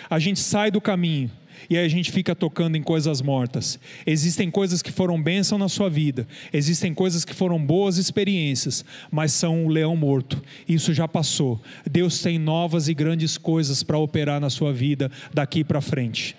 a 0.09 0.19
gente 0.19 0.39
sai 0.39 0.71
do 0.71 0.81
caminho 0.81 1.31
e 1.69 1.77
aí 1.77 1.85
a 1.85 1.89
gente 1.89 2.11
fica 2.11 2.35
tocando 2.35 2.75
em 2.75 2.83
coisas 2.83 3.21
mortas. 3.21 3.79
Existem 4.05 4.51
coisas 4.51 4.81
que 4.81 4.91
foram 4.91 5.21
bênção 5.21 5.57
na 5.57 5.67
sua 5.67 5.89
vida, 5.89 6.27
existem 6.53 6.93
coisas 6.93 7.25
que 7.25 7.33
foram 7.33 7.63
boas 7.63 7.97
experiências, 7.97 8.85
mas 9.11 9.31
são 9.31 9.65
um 9.65 9.69
leão 9.69 9.95
morto. 9.95 10.41
Isso 10.67 10.93
já 10.93 11.07
passou. 11.07 11.61
Deus 11.89 12.21
tem 12.21 12.37
novas 12.37 12.87
e 12.87 12.93
grandes 12.93 13.37
coisas 13.37 13.83
para 13.83 13.97
operar 13.97 14.39
na 14.39 14.49
sua 14.49 14.71
vida 14.71 15.11
daqui 15.33 15.63
para 15.63 15.81
frente. 15.81 16.35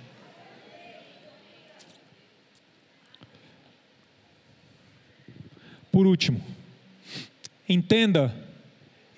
Por 5.90 6.06
último, 6.06 6.40
entenda 7.68 8.34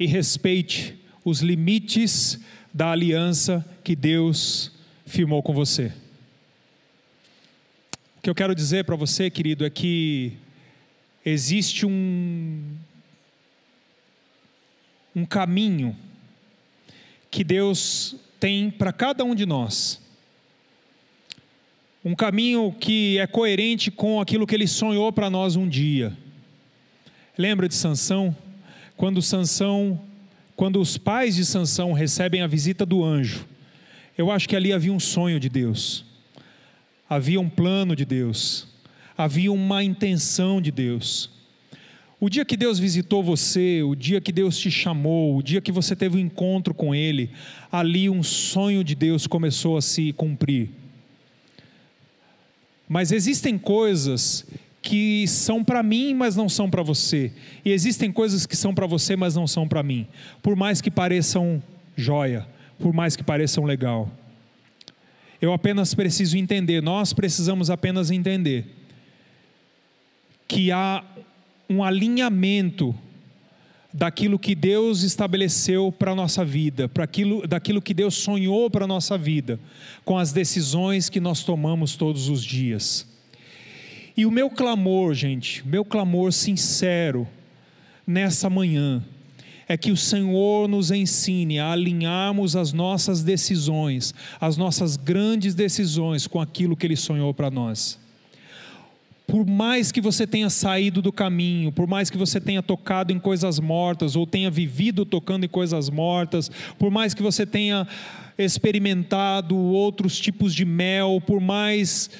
e 0.00 0.06
respeite 0.06 0.98
os 1.24 1.40
limites 1.40 2.40
da 2.72 2.90
aliança 2.90 3.64
que 3.82 3.96
Deus 3.96 4.72
firmou 5.04 5.42
com 5.42 5.52
você. 5.52 5.92
O 8.18 8.22
que 8.22 8.30
eu 8.30 8.34
quero 8.34 8.54
dizer 8.54 8.84
para 8.84 8.94
você, 8.94 9.28
querido, 9.28 9.64
é 9.64 9.70
que 9.70 10.32
existe 11.24 11.84
um, 11.84 12.76
um 15.14 15.24
caminho 15.24 15.96
que 17.30 17.42
Deus 17.42 18.16
tem 18.38 18.70
para 18.70 18.92
cada 18.92 19.24
um 19.24 19.34
de 19.34 19.44
nós. 19.44 20.00
Um 22.04 22.14
caminho 22.14 22.72
que 22.78 23.18
é 23.18 23.26
coerente 23.26 23.90
com 23.90 24.20
aquilo 24.20 24.46
que 24.46 24.54
ele 24.54 24.66
sonhou 24.66 25.12
para 25.12 25.30
nós 25.30 25.56
um 25.56 25.68
dia. 25.68 26.16
Lembra 27.36 27.68
de 27.68 27.74
Sansão? 27.74 28.36
Quando 28.96 29.22
Sansão, 29.22 30.00
quando 30.54 30.80
os 30.80 30.96
pais 30.96 31.34
de 31.34 31.44
Sansão 31.44 31.92
recebem 31.92 32.42
a 32.42 32.46
visita 32.46 32.84
do 32.84 33.02
anjo, 33.02 33.46
eu 34.16 34.30
acho 34.30 34.48
que 34.48 34.56
ali 34.56 34.72
havia 34.72 34.92
um 34.92 35.00
sonho 35.00 35.40
de 35.40 35.48
Deus 35.48 36.04
havia 37.14 37.40
um 37.40 37.48
plano 37.48 37.94
de 37.94 38.04
Deus, 38.04 38.66
havia 39.16 39.52
uma 39.52 39.84
intenção 39.84 40.60
de 40.60 40.70
Deus. 40.70 41.30
O 42.18 42.28
dia 42.30 42.44
que 42.44 42.56
Deus 42.56 42.78
visitou 42.78 43.22
você, 43.22 43.82
o 43.82 43.94
dia 43.94 44.20
que 44.20 44.32
Deus 44.32 44.56
te 44.56 44.70
chamou, 44.70 45.36
o 45.36 45.42
dia 45.42 45.60
que 45.60 45.72
você 45.72 45.94
teve 45.96 46.16
um 46.16 46.20
encontro 46.20 46.72
com 46.72 46.94
Ele, 46.94 47.30
ali 47.70 48.08
um 48.08 48.22
sonho 48.22 48.84
de 48.84 48.94
Deus 48.94 49.26
começou 49.26 49.76
a 49.76 49.82
se 49.82 50.12
cumprir. 50.12 50.70
Mas 52.88 53.10
existem 53.10 53.58
coisas 53.58 54.46
que 54.80 55.26
são 55.26 55.64
para 55.64 55.82
mim, 55.82 56.14
mas 56.14 56.36
não 56.36 56.48
são 56.48 56.70
para 56.70 56.82
você. 56.82 57.32
E 57.64 57.72
existem 57.72 58.12
coisas 58.12 58.46
que 58.46 58.56
são 58.56 58.74
para 58.74 58.86
você, 58.86 59.16
mas 59.16 59.34
não 59.34 59.46
são 59.46 59.66
para 59.66 59.82
mim. 59.82 60.06
Por 60.42 60.54
mais 60.54 60.80
que 60.80 60.90
pareçam 60.90 61.62
joia, 61.96 62.46
por 62.82 62.92
mais 62.92 63.14
que 63.14 63.22
pareçam 63.22 63.64
legal. 63.64 64.10
Eu 65.40 65.52
apenas 65.52 65.94
preciso 65.94 66.36
entender, 66.36 66.82
nós 66.82 67.12
precisamos 67.12 67.70
apenas 67.70 68.10
entender 68.10 68.66
que 70.48 70.72
há 70.72 71.02
um 71.70 71.82
alinhamento 71.82 72.94
daquilo 73.92 74.38
que 74.38 74.54
Deus 74.54 75.02
estabeleceu 75.02 75.92
para 75.92 76.10
a 76.10 76.14
nossa 76.14 76.44
vida, 76.44 76.88
para 76.88 77.04
aquilo, 77.04 77.46
daquilo 77.46 77.80
que 77.80 77.94
Deus 77.94 78.14
sonhou 78.14 78.68
para 78.68 78.84
a 78.84 78.88
nossa 78.88 79.16
vida, 79.16 79.60
com 80.04 80.18
as 80.18 80.32
decisões 80.32 81.08
que 81.08 81.20
nós 81.20 81.44
tomamos 81.44 81.94
todos 81.94 82.28
os 82.28 82.44
dias. 82.44 83.06
E 84.16 84.26
o 84.26 84.30
meu 84.30 84.50
clamor, 84.50 85.14
gente, 85.14 85.66
meu 85.66 85.84
clamor 85.84 86.32
sincero 86.32 87.28
nessa 88.06 88.50
manhã, 88.50 89.02
é 89.68 89.76
que 89.76 89.90
o 89.90 89.96
Senhor 89.96 90.68
nos 90.68 90.90
ensine 90.90 91.58
a 91.58 91.72
alinharmos 91.72 92.56
as 92.56 92.72
nossas 92.72 93.22
decisões, 93.22 94.14
as 94.40 94.56
nossas 94.56 94.96
grandes 94.96 95.54
decisões 95.54 96.26
com 96.26 96.40
aquilo 96.40 96.76
que 96.76 96.86
Ele 96.86 96.96
sonhou 96.96 97.32
para 97.32 97.50
nós. 97.50 97.98
Por 99.26 99.46
mais 99.46 99.90
que 99.90 100.00
você 100.00 100.26
tenha 100.26 100.50
saído 100.50 101.00
do 101.00 101.12
caminho, 101.12 101.72
por 101.72 101.86
mais 101.86 102.10
que 102.10 102.18
você 102.18 102.40
tenha 102.40 102.62
tocado 102.62 103.12
em 103.12 103.18
coisas 103.18 103.58
mortas, 103.58 104.14
ou 104.14 104.26
tenha 104.26 104.50
vivido 104.50 105.06
tocando 105.06 105.44
em 105.44 105.48
coisas 105.48 105.88
mortas, 105.88 106.50
por 106.78 106.90
mais 106.90 107.14
que 107.14 107.22
você 107.22 107.46
tenha 107.46 107.86
experimentado 108.36 109.56
outros 109.56 110.18
tipos 110.18 110.54
de 110.54 110.64
mel, 110.64 111.22
por 111.24 111.40
mais 111.40 112.10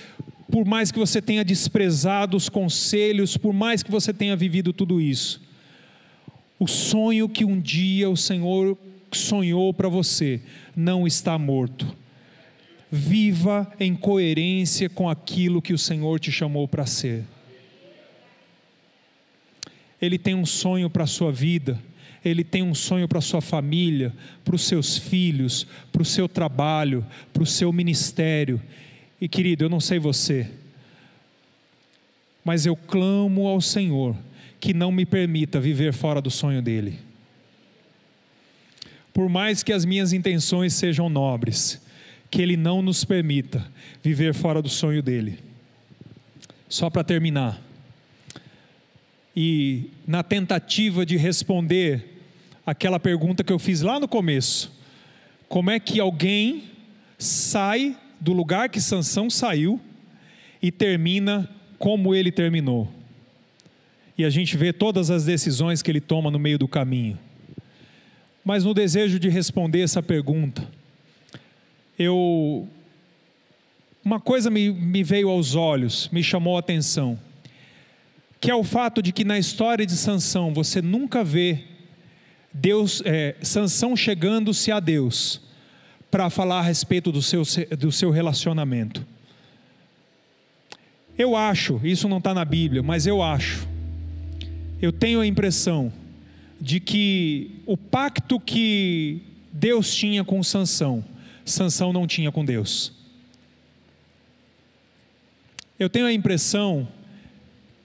por 0.50 0.66
mais 0.66 0.92
que 0.92 0.98
você 0.98 1.22
tenha 1.22 1.42
desprezado 1.42 2.36
os 2.36 2.50
conselhos, 2.50 3.38
por 3.38 3.54
mais 3.54 3.82
que 3.82 3.90
você 3.90 4.12
tenha 4.12 4.36
vivido 4.36 4.70
tudo 4.70 5.00
isso, 5.00 5.40
o 6.62 6.68
sonho 6.68 7.28
que 7.28 7.44
um 7.44 7.60
dia 7.60 8.08
o 8.08 8.16
Senhor 8.16 8.78
sonhou 9.10 9.74
para 9.74 9.88
você 9.88 10.40
não 10.76 11.08
está 11.08 11.36
morto. 11.36 11.92
Viva 12.88 13.68
em 13.80 13.96
coerência 13.96 14.88
com 14.88 15.10
aquilo 15.10 15.60
que 15.60 15.72
o 15.72 15.78
Senhor 15.78 16.20
te 16.20 16.30
chamou 16.30 16.68
para 16.68 16.86
ser. 16.86 17.24
Ele 20.00 20.16
tem 20.16 20.36
um 20.36 20.46
sonho 20.46 20.88
para 20.88 21.02
a 21.02 21.06
sua 21.06 21.32
vida, 21.32 21.82
ele 22.24 22.44
tem 22.44 22.62
um 22.62 22.76
sonho 22.76 23.08
para 23.08 23.18
a 23.18 23.22
sua 23.22 23.40
família, 23.40 24.14
para 24.44 24.54
os 24.54 24.62
seus 24.62 24.96
filhos, 24.96 25.66
para 25.90 26.02
o 26.02 26.04
seu 26.04 26.28
trabalho, 26.28 27.04
para 27.32 27.42
o 27.42 27.46
seu 27.46 27.72
ministério. 27.72 28.62
E 29.20 29.26
querido, 29.26 29.64
eu 29.64 29.68
não 29.68 29.80
sei 29.80 29.98
você, 29.98 30.48
mas 32.44 32.66
eu 32.66 32.76
clamo 32.76 33.48
ao 33.48 33.60
Senhor 33.60 34.16
que 34.62 34.72
não 34.72 34.92
me 34.92 35.04
permita 35.04 35.58
viver 35.58 35.92
fora 35.92 36.22
do 36.22 36.30
sonho 36.30 36.62
dele. 36.62 37.00
Por 39.12 39.28
mais 39.28 39.60
que 39.60 39.72
as 39.72 39.84
minhas 39.84 40.12
intenções 40.12 40.72
sejam 40.74 41.08
nobres, 41.08 41.82
que 42.30 42.40
ele 42.40 42.56
não 42.56 42.80
nos 42.80 43.04
permita 43.04 43.66
viver 44.00 44.32
fora 44.32 44.62
do 44.62 44.68
sonho 44.68 45.02
dele. 45.02 45.40
Só 46.68 46.88
para 46.88 47.02
terminar, 47.02 47.60
e 49.34 49.90
na 50.06 50.22
tentativa 50.22 51.04
de 51.04 51.16
responder 51.16 52.22
aquela 52.64 53.00
pergunta 53.00 53.42
que 53.42 53.52
eu 53.52 53.58
fiz 53.58 53.80
lá 53.80 53.98
no 53.98 54.06
começo, 54.06 54.72
como 55.48 55.72
é 55.72 55.80
que 55.80 55.98
alguém 55.98 56.70
sai 57.18 57.96
do 58.20 58.32
lugar 58.32 58.68
que 58.68 58.80
Sansão 58.80 59.28
saiu 59.28 59.80
e 60.62 60.70
termina 60.70 61.50
como 61.80 62.14
ele 62.14 62.30
terminou? 62.30 63.01
E 64.16 64.24
a 64.24 64.30
gente 64.30 64.56
vê 64.56 64.72
todas 64.72 65.10
as 65.10 65.24
decisões 65.24 65.82
que 65.82 65.90
ele 65.90 66.00
toma 66.00 66.30
no 66.30 66.38
meio 66.38 66.58
do 66.58 66.68
caminho. 66.68 67.18
Mas 68.44 68.64
no 68.64 68.74
desejo 68.74 69.18
de 69.18 69.28
responder 69.28 69.80
essa 69.80 70.02
pergunta, 70.02 70.68
eu 71.98 72.68
uma 74.04 74.18
coisa 74.18 74.50
me, 74.50 74.70
me 74.70 75.04
veio 75.04 75.28
aos 75.28 75.54
olhos, 75.54 76.08
me 76.10 76.24
chamou 76.24 76.56
a 76.56 76.60
atenção, 76.60 77.18
que 78.40 78.50
é 78.50 78.54
o 78.54 78.64
fato 78.64 79.00
de 79.00 79.12
que 79.12 79.24
na 79.24 79.38
história 79.38 79.86
de 79.86 79.96
Sansão 79.96 80.52
você 80.52 80.82
nunca 80.82 81.22
vê 81.22 81.60
Deus, 82.52 83.00
é, 83.06 83.36
Sansão 83.40 83.96
chegando-se 83.96 84.72
a 84.72 84.80
Deus 84.80 85.40
para 86.10 86.28
falar 86.28 86.58
a 86.58 86.62
respeito 86.62 87.12
do 87.12 87.22
seu, 87.22 87.44
do 87.78 87.92
seu 87.92 88.10
relacionamento. 88.10 89.06
Eu 91.16 91.36
acho, 91.36 91.80
isso 91.84 92.08
não 92.08 92.18
está 92.18 92.34
na 92.34 92.44
Bíblia, 92.44 92.82
mas 92.82 93.06
eu 93.06 93.22
acho 93.22 93.71
eu 94.82 94.92
tenho 94.92 95.20
a 95.20 95.26
impressão 95.26 95.92
de 96.60 96.80
que 96.80 97.62
o 97.64 97.76
pacto 97.76 98.40
que 98.40 99.22
Deus 99.52 99.94
tinha 99.94 100.24
com 100.24 100.42
Sansão, 100.42 101.04
Sansão 101.44 101.92
não 101.92 102.04
tinha 102.04 102.32
com 102.32 102.44
Deus. 102.44 102.92
Eu 105.78 105.88
tenho 105.88 106.06
a 106.06 106.12
impressão 106.12 106.88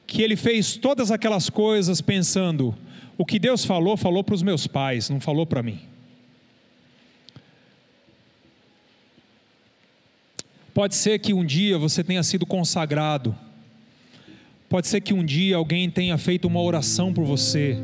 que 0.07 0.23
ele 0.23 0.35
fez 0.35 0.75
todas 0.75 1.11
aquelas 1.11 1.51
coisas 1.51 2.01
pensando: 2.01 2.75
o 3.15 3.23
que 3.23 3.37
Deus 3.37 3.63
falou, 3.63 3.95
falou 3.95 4.23
para 4.23 4.35
os 4.35 4.41
meus 4.41 4.65
pais, 4.65 5.07
não 5.07 5.19
falou 5.19 5.45
para 5.45 5.61
mim. 5.61 5.79
Pode 10.73 10.95
ser 10.95 11.19
que 11.19 11.33
um 11.33 11.45
dia 11.45 11.77
você 11.77 12.03
tenha 12.03 12.23
sido 12.23 12.45
consagrado 12.45 13.35
Pode 14.69 14.87
ser 14.87 14.99
que 14.99 15.13
um 15.13 15.23
dia 15.23 15.55
alguém 15.55 15.89
tenha 15.89 16.17
feito 16.17 16.45
uma 16.45 16.61
oração 16.61 17.13
por 17.13 17.23
você. 17.23 17.77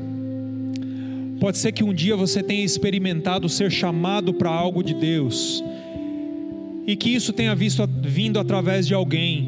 Pode 1.40 1.58
ser 1.58 1.72
que 1.72 1.84
um 1.84 1.94
dia 1.94 2.16
você 2.16 2.44
tenha 2.44 2.64
experimentado 2.64 3.48
ser 3.48 3.72
chamado 3.72 4.34
para 4.34 4.50
algo 4.50 4.84
de 4.84 4.94
Deus. 4.94 5.64
E 6.86 6.98
que 6.98 7.10
isso 7.10 7.32
tenha 7.32 7.56
visto, 7.56 7.88
vindo 8.02 8.38
através 8.38 8.86
de 8.86 8.94
alguém, 8.94 9.48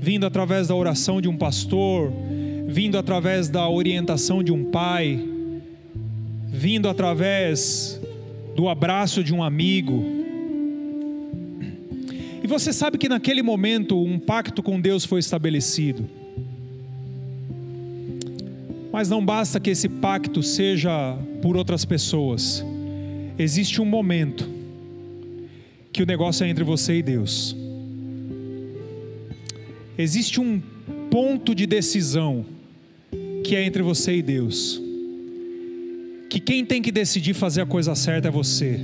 vindo 0.00 0.26
através 0.26 0.66
da 0.66 0.74
oração 0.74 1.20
de 1.20 1.28
um 1.28 1.36
pastor, 1.36 2.12
vindo 2.66 2.98
através 2.98 3.48
da 3.48 3.68
orientação 3.68 4.42
de 4.42 4.52
um 4.52 4.64
pai, 4.64 5.22
vindo 6.48 6.88
através 6.88 8.00
do 8.56 8.68
abraço 8.68 9.22
de 9.22 9.32
um 9.32 9.40
amigo. 9.40 10.04
E 12.42 12.46
você 12.48 12.72
sabe 12.72 12.98
que 12.98 13.08
naquele 13.08 13.42
momento 13.42 14.02
um 14.02 14.18
pacto 14.18 14.64
com 14.64 14.80
Deus 14.80 15.04
foi 15.04 15.20
estabelecido. 15.20 16.18
Mas 18.92 19.08
não 19.08 19.24
basta 19.24 19.60
que 19.60 19.70
esse 19.70 19.88
pacto 19.88 20.42
seja 20.42 21.16
por 21.40 21.56
outras 21.56 21.84
pessoas. 21.84 22.64
Existe 23.38 23.80
um 23.80 23.84
momento 23.84 24.48
que 25.92 26.02
o 26.02 26.06
negócio 26.06 26.44
é 26.44 26.48
entre 26.48 26.64
você 26.64 26.98
e 26.98 27.02
Deus. 27.02 27.56
Existe 29.96 30.40
um 30.40 30.60
ponto 31.10 31.54
de 31.54 31.66
decisão 31.66 32.44
que 33.44 33.56
é 33.56 33.64
entre 33.64 33.82
você 33.82 34.16
e 34.16 34.22
Deus. 34.22 34.80
Que 36.28 36.38
quem 36.38 36.64
tem 36.64 36.80
que 36.80 36.92
decidir 36.92 37.34
fazer 37.34 37.60
a 37.60 37.66
coisa 37.66 37.94
certa 37.94 38.28
é 38.28 38.30
você. 38.30 38.80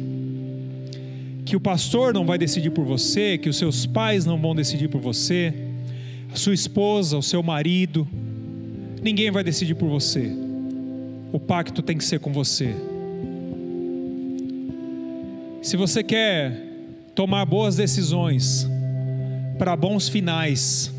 Que 1.45 1.55
o 1.55 1.61
pastor 1.61 2.13
não 2.13 2.27
vai 2.27 2.37
decidir 2.37 2.71
por 2.71 2.85
você, 2.85 3.39
que 3.39 3.49
os 3.49 3.57
seus 3.57 3.87
pais 3.87 4.25
não 4.25 4.41
vão 4.41 4.55
decidir 4.55 4.89
por 4.89 5.01
você, 5.01 5.55
a 6.33 6.37
sua 6.37 6.55
esposa, 6.55 7.17
o 7.17 7.23
seu 7.23 7.43
marido, 7.43 8.07
Ninguém 9.03 9.31
vai 9.31 9.45
decidir 9.45 9.75
por 9.75 9.89
você. 9.89 10.31
O 11.33 11.39
pacto 11.39 11.83
tem 11.83 11.97
que 11.97 12.05
ser 12.05 12.21
com 12.21 12.33
você. 12.33 12.75
Se 15.63 15.77
você 15.77 16.03
quer 16.03 16.53
tomar 17.15 17.45
boas 17.45 17.77
decisões 17.77 18.69
para 19.59 19.75
bons 19.75 20.09
finais, 20.09 20.93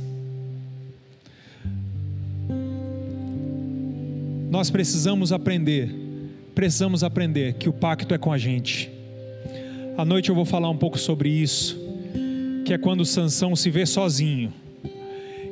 nós 4.49 4.69
precisamos 4.69 5.31
aprender, 5.31 5.89
precisamos 6.53 7.03
aprender 7.03 7.53
que 7.53 7.69
o 7.69 7.73
pacto 7.73 8.13
é 8.13 8.17
com 8.17 8.31
a 8.31 8.37
gente. 8.37 8.91
À 9.97 10.03
noite 10.03 10.29
eu 10.29 10.35
vou 10.35 10.45
falar 10.45 10.69
um 10.69 10.77
pouco 10.77 10.97
sobre 10.97 11.29
isso, 11.29 11.77
que 12.65 12.73
é 12.73 12.77
quando 12.77 13.05
Sansão 13.05 13.55
se 13.55 13.69
vê 13.69 13.85
sozinho 13.85 14.53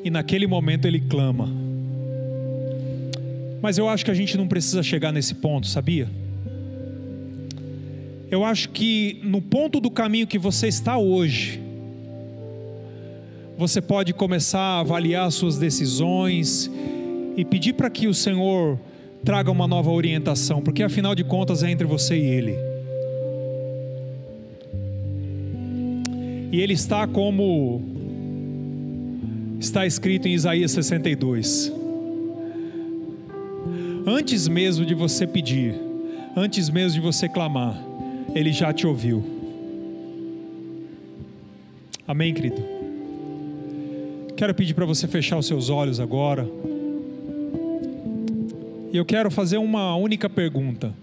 e 0.04 0.10
naquele 0.10 0.46
momento 0.46 0.86
ele 0.86 1.00
clama. 1.00 1.65
Mas 3.66 3.80
eu 3.80 3.90
acho 3.90 4.06
que 4.06 4.12
a 4.12 4.14
gente 4.14 4.38
não 4.38 4.48
precisa 4.48 4.84
chegar 4.84 5.12
nesse 5.12 5.34
ponto, 5.34 5.66
sabia? 5.66 6.08
Eu 8.30 8.46
acho 8.46 8.70
que 8.70 9.20
no 9.24 9.42
ponto 9.42 9.80
do 9.80 9.90
caminho 9.90 10.28
que 10.28 10.38
você 10.38 10.68
está 10.68 11.00
hoje, 11.00 11.60
você 13.58 13.82
pode 13.82 14.14
começar 14.14 14.60
a 14.60 14.80
avaliar 14.82 15.32
suas 15.32 15.58
decisões 15.58 16.70
e 17.36 17.44
pedir 17.44 17.74
para 17.74 17.90
que 17.90 18.08
o 18.08 18.14
Senhor 18.14 18.80
traga 19.24 19.50
uma 19.50 19.68
nova 19.68 19.90
orientação, 19.90 20.62
porque 20.62 20.84
afinal 20.84 21.16
de 21.16 21.24
contas 21.24 21.64
é 21.64 21.72
entre 21.72 21.88
você 21.88 22.16
e 22.16 22.24
Ele. 22.24 22.56
E 26.52 26.62
Ele 26.62 26.74
está 26.74 27.08
como 27.08 27.82
está 29.60 29.88
escrito 29.88 30.28
em 30.28 30.36
Isaías 30.36 30.70
62. 30.70 31.85
Antes 34.08 34.48
mesmo 34.48 34.86
de 34.86 34.94
você 34.94 35.26
pedir, 35.26 35.74
antes 36.38 36.70
mesmo 36.70 36.94
de 36.94 37.00
você 37.00 37.28
clamar, 37.28 37.76
Ele 38.36 38.54
já 38.54 38.72
te 38.72 38.86
ouviu. 38.86 39.24
Amém, 42.08 42.32
querido? 42.32 42.64
Quero 44.38 44.54
pedir 44.54 44.76
para 44.76 44.86
você 44.86 45.08
fechar 45.08 45.40
os 45.40 45.48
seus 45.48 45.72
olhos 45.72 46.00
agora. 46.00 46.48
E 48.94 48.98
eu 48.98 49.04
quero 49.04 49.32
fazer 49.32 49.58
uma 49.58 49.96
única 49.96 50.30
pergunta. 50.30 50.94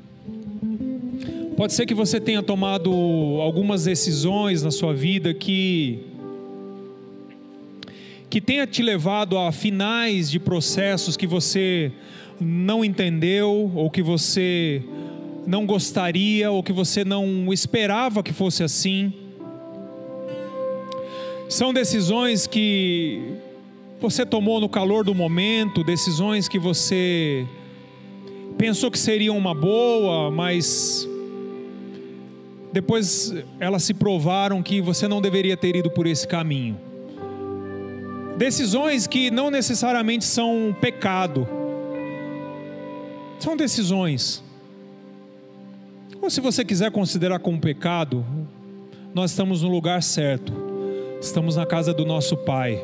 Pode 1.56 1.72
ser 1.72 1.86
que 1.86 1.94
você 1.94 2.20
tenha 2.20 2.42
tomado 2.42 2.92
algumas 3.40 3.84
decisões 3.84 4.62
na 4.62 4.70
sua 4.70 4.94
vida 4.94 5.34
que 5.34 5.98
que 8.30 8.40
tenha 8.40 8.66
te 8.66 8.82
levado 8.82 9.36
a 9.36 9.52
finais 9.52 10.30
de 10.30 10.38
processos 10.38 11.18
que 11.18 11.26
você 11.26 11.92
não 12.42 12.84
entendeu, 12.84 13.70
ou 13.74 13.90
que 13.90 14.02
você 14.02 14.82
não 15.46 15.66
gostaria, 15.66 16.50
ou 16.50 16.62
que 16.62 16.72
você 16.72 17.04
não 17.04 17.52
esperava 17.52 18.22
que 18.22 18.32
fosse 18.32 18.62
assim. 18.62 19.12
São 21.48 21.72
decisões 21.72 22.46
que 22.46 23.20
você 24.00 24.24
tomou 24.24 24.60
no 24.60 24.68
calor 24.68 25.04
do 25.04 25.14
momento, 25.14 25.84
decisões 25.84 26.48
que 26.48 26.58
você 26.58 27.46
pensou 28.58 28.90
que 28.90 28.98
seriam 28.98 29.36
uma 29.36 29.54
boa, 29.54 30.30
mas 30.30 31.08
depois 32.72 33.34
elas 33.60 33.82
se 33.82 33.92
provaram 33.92 34.62
que 34.62 34.80
você 34.80 35.06
não 35.06 35.20
deveria 35.20 35.56
ter 35.56 35.76
ido 35.76 35.90
por 35.90 36.06
esse 36.06 36.26
caminho. 36.26 36.78
Decisões 38.36 39.06
que 39.06 39.30
não 39.30 39.50
necessariamente 39.50 40.24
são 40.24 40.74
pecado, 40.80 41.46
são 43.42 43.56
decisões. 43.56 44.42
Ou 46.20 46.30
se 46.30 46.40
você 46.40 46.64
quiser 46.64 46.92
considerar 46.92 47.40
como 47.40 47.60
pecado, 47.60 48.24
nós 49.12 49.32
estamos 49.32 49.62
no 49.62 49.68
lugar 49.68 50.00
certo. 50.00 50.52
Estamos 51.20 51.56
na 51.56 51.66
casa 51.66 51.92
do 51.92 52.04
nosso 52.04 52.36
Pai, 52.36 52.80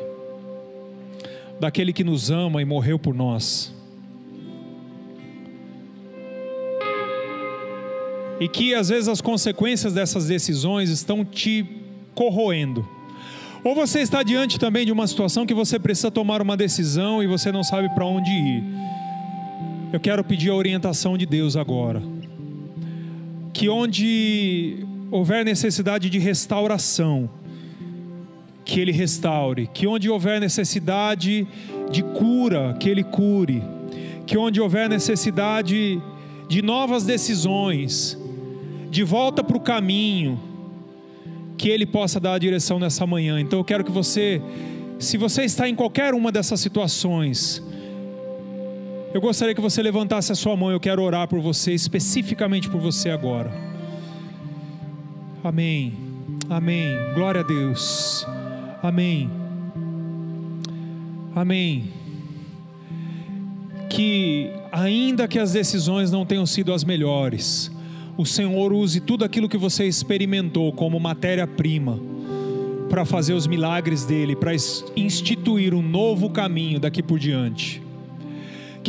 daquele 1.59 1.93
que 1.93 2.03
nos 2.03 2.29
ama 2.29 2.61
e 2.61 2.65
morreu 2.65 2.99
por 2.99 3.15
nós. 3.15 3.73
E 8.39 8.47
que 8.47 8.73
às 8.73 8.89
vezes 8.89 9.07
as 9.07 9.21
consequências 9.21 9.93
dessas 9.93 10.27
decisões 10.27 10.89
estão 10.89 11.23
te 11.23 11.65
corroendo. 12.13 12.87
Ou 13.63 13.75
você 13.75 13.99
está 13.99 14.23
diante 14.23 14.59
também 14.59 14.85
de 14.85 14.91
uma 14.91 15.07
situação 15.07 15.45
que 15.45 15.53
você 15.53 15.79
precisa 15.79 16.11
tomar 16.11 16.41
uma 16.41 16.55
decisão 16.57 17.23
e 17.23 17.27
você 17.27 17.49
não 17.49 17.63
sabe 17.63 17.87
para 17.95 18.05
onde 18.05 18.29
ir. 18.29 18.63
Eu 19.91 19.99
quero 19.99 20.23
pedir 20.23 20.51
a 20.51 20.55
orientação 20.55 21.17
de 21.17 21.25
Deus 21.25 21.55
agora. 21.55 22.03
Que 23.51 23.67
onde 23.67 24.85
houver 25.09 25.43
necessidade 25.43 26.11
de 26.11 26.19
restauração, 26.19 27.27
que 28.63 28.79
Ele 28.79 28.91
restaure. 28.91 29.67
Que 29.73 29.87
onde 29.87 30.07
houver 30.07 30.39
necessidade 30.39 31.47
de 31.89 32.03
cura, 32.03 32.77
que 32.79 32.87
Ele 32.87 33.03
cure. 33.03 33.63
Que 34.27 34.37
onde 34.37 34.61
houver 34.61 34.87
necessidade 34.87 35.99
de 36.47 36.61
novas 36.61 37.03
decisões, 37.03 38.15
de 38.91 39.03
volta 39.03 39.43
para 39.43 39.57
o 39.57 39.59
caminho, 39.59 40.39
que 41.57 41.67
Ele 41.67 41.87
possa 41.87 42.19
dar 42.19 42.33
a 42.33 42.39
direção 42.39 42.77
nessa 42.77 43.07
manhã. 43.07 43.39
Então 43.39 43.57
eu 43.57 43.65
quero 43.65 43.83
que 43.83 43.91
você, 43.91 44.39
se 44.99 45.17
você 45.17 45.45
está 45.45 45.67
em 45.67 45.73
qualquer 45.73 46.13
uma 46.13 46.31
dessas 46.31 46.59
situações, 46.59 47.63
eu 49.13 49.19
gostaria 49.19 49.55
que 49.55 49.61
você 49.61 49.81
levantasse 49.81 50.31
a 50.31 50.35
sua 50.35 50.55
mão. 50.55 50.71
Eu 50.71 50.79
quero 50.79 51.01
orar 51.01 51.27
por 51.27 51.39
você, 51.39 51.73
especificamente 51.73 52.69
por 52.69 52.79
você 52.79 53.09
agora. 53.09 53.51
Amém. 55.43 55.93
Amém. 56.49 56.95
Glória 57.15 57.41
a 57.41 57.43
Deus. 57.43 58.25
Amém. 58.83 59.29
Amém. 61.35 61.91
Que, 63.89 64.51
ainda 64.71 65.27
que 65.27 65.39
as 65.39 65.53
decisões 65.53 66.11
não 66.11 66.25
tenham 66.25 66.45
sido 66.45 66.71
as 66.71 66.83
melhores, 66.83 67.71
o 68.15 68.25
Senhor 68.25 68.71
use 68.71 68.99
tudo 68.99 69.25
aquilo 69.25 69.49
que 69.49 69.57
você 69.57 69.85
experimentou 69.85 70.71
como 70.71 70.99
matéria-prima 70.99 71.99
para 72.89 73.05
fazer 73.05 73.33
os 73.33 73.47
milagres 73.47 74.05
dele, 74.05 74.35
para 74.35 74.51
instituir 74.95 75.73
um 75.73 75.81
novo 75.81 76.29
caminho 76.29 76.79
daqui 76.79 77.01
por 77.01 77.17
diante. 77.17 77.88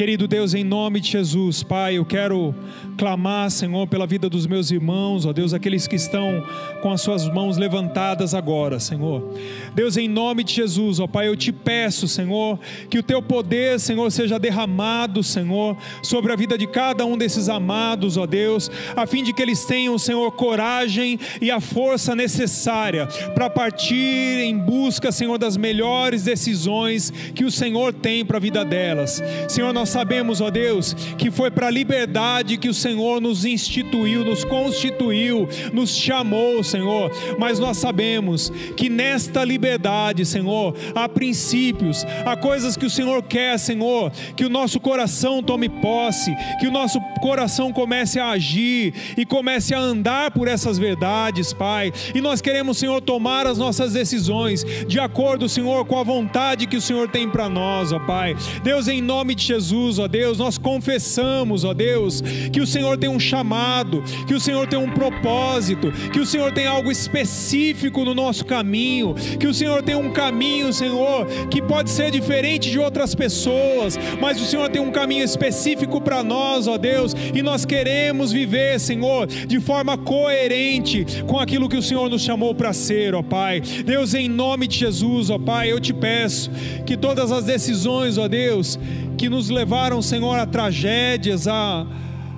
Querido 0.01 0.27
Deus, 0.27 0.55
em 0.55 0.65
nome 0.65 0.99
de 0.99 1.11
Jesus, 1.11 1.63
Pai, 1.63 1.99
eu 1.99 2.07
quero 2.07 2.55
clamar, 2.97 3.51
Senhor, 3.51 3.87
pela 3.87 4.07
vida 4.07 4.31
dos 4.31 4.47
meus 4.47 4.71
irmãos, 4.71 5.27
ó 5.27 5.33
Deus, 5.33 5.53
aqueles 5.53 5.87
que 5.87 5.95
estão 5.95 6.43
com 6.81 6.91
as 6.91 7.03
suas 7.03 7.29
mãos 7.29 7.59
levantadas 7.59 8.35
agora, 8.35 8.81
Senhor. 8.81 9.35
Deus, 9.75 9.99
em 9.99 10.09
nome 10.09 10.43
de 10.43 10.55
Jesus, 10.55 11.01
ó 11.01 11.07
Pai, 11.07 11.29
eu 11.29 11.37
te 11.37 11.53
peço, 11.53 12.09
Senhor, 12.09 12.59
que 12.89 12.99
o 12.99 13.03
teu 13.03 13.21
poder, 13.21 13.79
Senhor, 13.79 14.11
seja 14.11 14.39
derramado, 14.39 15.23
Senhor, 15.23 15.77
sobre 16.03 16.33
a 16.33 16.37
vida 16.37 16.57
de 16.57 16.67
cada 16.67 17.05
um 17.05 17.19
desses 17.19 17.51
amados, 17.51 18.17
ó 18.17 18.25
Deus, 18.25 18.71
a 18.97 19.07
fim 19.07 19.23
de 19.23 19.35
que 19.35 19.43
eles 19.43 19.67
tenham, 19.67 19.99
Senhor, 19.99 20.33
coragem 20.33 21.21
e 21.43 21.51
a 21.51 21.61
força 21.61 22.17
necessária 22.17 23.07
para 23.35 23.51
partir 23.51 24.41
em 24.41 24.57
busca, 24.57 25.13
Senhor, 25.13 25.37
das 25.37 25.59
melhores 25.59 26.23
decisões 26.23 27.11
que 27.35 27.45
o 27.45 27.51
Senhor 27.51 27.93
tem 27.93 28.25
para 28.25 28.39
a 28.39 28.41
vida 28.41 28.65
delas. 28.65 29.23
Senhor, 29.47 29.75
nós 29.75 29.90
sabemos, 29.91 30.41
ó 30.41 30.51
Deus, 30.51 30.95
que 31.19 31.31
foi 31.31 31.51
para 31.51 31.67
a 31.67 31.71
liberdade 31.71 32.57
que 32.57 32.69
o 32.69 32.75
Senhor 32.75 33.21
nos 33.21 33.45
instituiu, 33.45 34.25
nos 34.25 34.45
constituiu, 34.45 35.49
nos 35.73 35.95
chamou, 35.95 36.63
Senhor. 36.63 37.11
Mas 37.39 37.59
nós 37.59 37.77
sabemos 37.79 38.51
que 38.77 38.89
nesta 38.89 39.45
liberdade, 39.45 40.25
Senhor, 40.25 40.75
há 40.95 41.09
princípios, 41.09 42.05
há 42.25 42.37
coisas 42.37 42.77
que 42.77 42.87
o 42.87 42.91
Senhor 42.91 43.23
quer, 43.23 43.59
Senhor, 43.59 44.11
que 44.37 44.45
o 44.45 44.49
nosso 44.51 44.81
coração 44.81 45.43
tome 45.43 45.69
posse, 45.69 46.35
que 46.59 46.67
o 46.67 46.73
nosso 46.73 47.01
coração 47.21 47.73
comece 47.73 48.19
a 48.19 48.31
agir 48.31 48.95
e 49.17 49.27
comece 49.27 49.75
a 49.75 49.79
andar 49.79 50.31
por 50.31 50.49
essas 50.49 50.79
verdades, 50.79 51.53
Pai. 51.53 51.93
E 52.15 52.21
nós 52.21 52.41
queremos, 52.41 52.79
Senhor, 52.79 53.01
tomar 53.01 53.47
as 53.47 53.59
nossas 53.59 53.93
decisões 53.93 54.65
de 54.87 54.99
acordo, 54.99 55.49
Senhor, 55.49 55.85
com 55.85 55.99
a 55.99 56.05
vontade 56.05 56.67
que 56.67 56.77
o 56.77 56.81
Senhor 56.81 57.09
tem 57.09 57.29
para 57.29 57.49
nós, 57.49 57.93
ó 57.93 57.99
Pai. 57.99 58.37
Deus, 58.63 58.89
em 58.89 59.01
nome 59.01 59.35
de 59.35 59.45
Jesus, 59.45 59.70
ó 59.73 60.09
Deus, 60.09 60.39
nós 60.39 60.59
confessamos, 60.59 61.65
ó 61.65 61.73
Deus, 61.73 62.23
que 62.53 62.61
o 62.61 62.67
Senhor 62.67 62.97
tem 62.97 63.09
um 63.09 63.21
chamado, 63.21 64.03
que 64.27 64.35
o 64.35 64.41
Senhor 64.41 64.67
tem 64.67 64.79
um 64.79 64.91
propósito, 64.91 65.93
que 66.13 66.21
o 66.21 66.27
Senhor 66.27 66.53
tem 66.53 66.67
algo 66.67 66.91
específico 66.91 68.05
no 68.05 68.15
nosso 68.15 68.45
caminho, 68.45 69.15
que 69.39 69.47
o 69.47 69.55
Senhor 69.55 69.83
tem 69.83 69.95
um 69.95 70.11
caminho, 70.11 70.73
Senhor, 70.73 71.27
que 71.51 71.63
pode 71.63 71.91
ser 71.91 72.11
diferente 72.11 72.71
de 72.71 72.79
outras 72.79 73.15
pessoas, 73.15 73.99
mas 74.21 74.41
o 74.41 74.45
Senhor 74.45 74.69
tem 74.69 74.81
um 74.81 74.91
caminho 74.91 75.25
específico 75.25 76.01
para 76.01 76.23
nós, 76.23 76.67
ó 76.67 76.77
Deus, 76.77 77.15
e 77.35 77.43
nós 77.43 77.65
queremos 77.65 78.33
viver, 78.33 78.79
Senhor, 78.81 79.27
de 79.27 79.61
forma 79.61 79.97
coerente 79.97 81.07
com 81.27 81.39
aquilo 81.39 81.69
que 81.69 81.77
o 81.77 81.83
Senhor 81.83 82.09
nos 82.09 82.23
chamou 82.23 82.55
para 82.55 82.73
ser, 82.73 83.15
ó 83.15 83.23
Pai. 83.23 83.61
Deus, 83.61 84.15
em 84.15 84.29
nome 84.29 84.67
de 84.67 84.79
Jesus, 84.79 85.31
ó 85.31 85.39
Pai, 85.39 85.71
eu 85.71 85.81
te 85.81 85.93
peço 85.93 86.51
que 86.87 86.97
todas 86.97 87.31
as 87.33 87.45
decisões, 87.45 88.19
ó 88.19 88.29
Deus, 88.29 88.79
que 89.21 89.29
nos 89.29 89.51
levaram, 89.51 90.01
Senhor, 90.01 90.39
a 90.39 90.47
tragédias, 90.47 91.47
a 91.47 91.87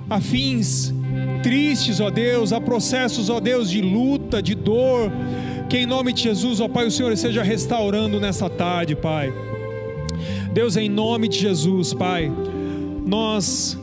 a 0.09 0.19
fins 0.19 0.93
tristes, 1.41 2.01
ó 2.01 2.09
Deus, 2.09 2.51
há 2.51 2.59
processos, 2.59 3.29
ó 3.29 3.39
Deus, 3.39 3.69
de 3.69 3.81
luta, 3.81 4.41
de 4.41 4.53
dor. 4.53 5.09
Que 5.69 5.77
em 5.77 5.85
nome 5.85 6.11
de 6.11 6.23
Jesus, 6.23 6.59
ó 6.59 6.67
Pai, 6.67 6.85
o 6.85 6.91
Senhor 6.91 7.13
esteja 7.13 7.41
restaurando 7.41 8.19
nessa 8.19 8.49
tarde, 8.49 8.97
Pai. 8.97 9.33
Deus, 10.53 10.75
em 10.75 10.89
nome 10.89 11.29
de 11.29 11.39
Jesus, 11.39 11.93
Pai, 11.93 12.29
nós 13.05 13.79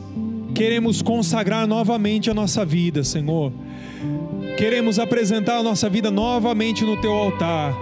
queremos 0.53 1.01
consagrar 1.01 1.65
novamente 1.65 2.29
a 2.29 2.35
nossa 2.35 2.63
vida, 2.63 3.03
Senhor. 3.03 3.51
Queremos 4.59 4.99
apresentar 4.99 5.57
a 5.57 5.63
nossa 5.63 5.89
vida 5.89 6.11
novamente 6.11 6.83
no 6.83 7.01
teu 7.01 7.13
altar, 7.13 7.73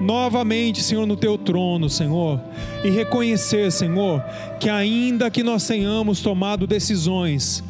novamente, 0.00 0.82
Senhor, 0.82 1.06
no 1.06 1.16
teu 1.16 1.36
trono, 1.36 1.88
Senhor, 1.88 2.40
e 2.84 2.90
reconhecer, 2.90 3.70
Senhor, 3.72 4.22
que 4.60 4.68
ainda 4.68 5.30
que 5.30 5.42
nós 5.42 5.66
tenhamos 5.66 6.20
tomado 6.20 6.66
decisões 6.66 7.62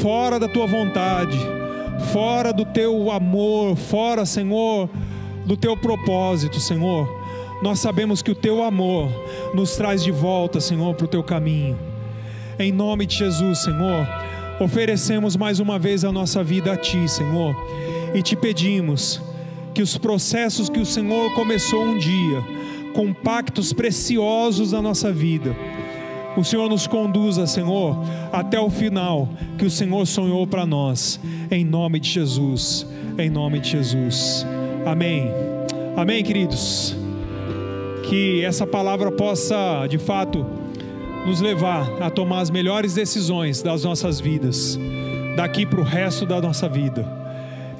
fora 0.00 0.38
da 0.38 0.48
tua 0.48 0.66
vontade, 0.66 1.38
fora 2.12 2.52
do 2.52 2.64
teu 2.64 3.10
amor, 3.10 3.76
fora, 3.76 4.24
Senhor, 4.24 4.88
do 5.44 5.56
teu 5.56 5.76
propósito, 5.76 6.60
Senhor, 6.60 7.08
nós 7.62 7.78
sabemos 7.78 8.22
que 8.22 8.30
o 8.30 8.34
teu 8.34 8.62
amor 8.62 9.08
nos 9.54 9.76
traz 9.76 10.02
de 10.02 10.10
volta, 10.10 10.60
Senhor, 10.60 10.94
para 10.94 11.04
o 11.04 11.08
teu 11.08 11.22
caminho. 11.22 11.78
Em 12.58 12.70
nome 12.70 13.06
de 13.06 13.16
Jesus, 13.16 13.60
Senhor, 13.60 14.06
oferecemos 14.60 15.36
mais 15.36 15.60
uma 15.60 15.78
vez 15.78 16.04
a 16.04 16.12
nossa 16.12 16.44
vida 16.44 16.72
a 16.72 16.76
Ti, 16.76 17.08
Senhor, 17.08 17.54
e 18.14 18.22
te 18.22 18.36
pedimos 18.36 19.20
que 19.74 19.82
os 19.82 19.98
processos 19.98 20.68
que 20.68 20.78
o 20.78 20.86
Senhor 20.86 21.34
começou 21.34 21.82
um 21.82 21.98
dia, 21.98 22.42
com 22.94 23.12
pactos 23.12 23.72
preciosos 23.72 24.70
na 24.70 24.80
nossa 24.80 25.12
vida, 25.12 25.54
o 26.36 26.44
Senhor 26.44 26.68
nos 26.68 26.86
conduza, 26.86 27.46
Senhor, 27.46 27.96
até 28.32 28.58
o 28.58 28.70
final 28.70 29.28
que 29.56 29.64
o 29.64 29.70
Senhor 29.70 30.04
sonhou 30.06 30.46
para 30.46 30.66
nós, 30.66 31.20
em 31.50 31.64
nome 31.64 32.00
de 32.00 32.08
Jesus, 32.08 32.86
em 33.18 33.30
nome 33.30 33.60
de 33.60 33.70
Jesus. 33.70 34.44
Amém. 34.84 35.30
Amém, 35.96 36.24
queridos. 36.24 36.96
Que 38.08 38.44
essa 38.44 38.66
palavra 38.66 39.12
possa, 39.12 39.86
de 39.88 39.98
fato, 39.98 40.44
nos 41.24 41.40
levar 41.40 42.02
a 42.02 42.10
tomar 42.10 42.40
as 42.40 42.50
melhores 42.50 42.94
decisões 42.94 43.62
das 43.62 43.84
nossas 43.84 44.20
vidas, 44.20 44.78
daqui 45.36 45.64
para 45.64 45.80
o 45.80 45.84
resto 45.84 46.26
da 46.26 46.40
nossa 46.40 46.68
vida, 46.68 47.06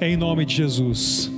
em 0.01 0.15
nome 0.15 0.45
de 0.45 0.55
Jesus. 0.55 1.34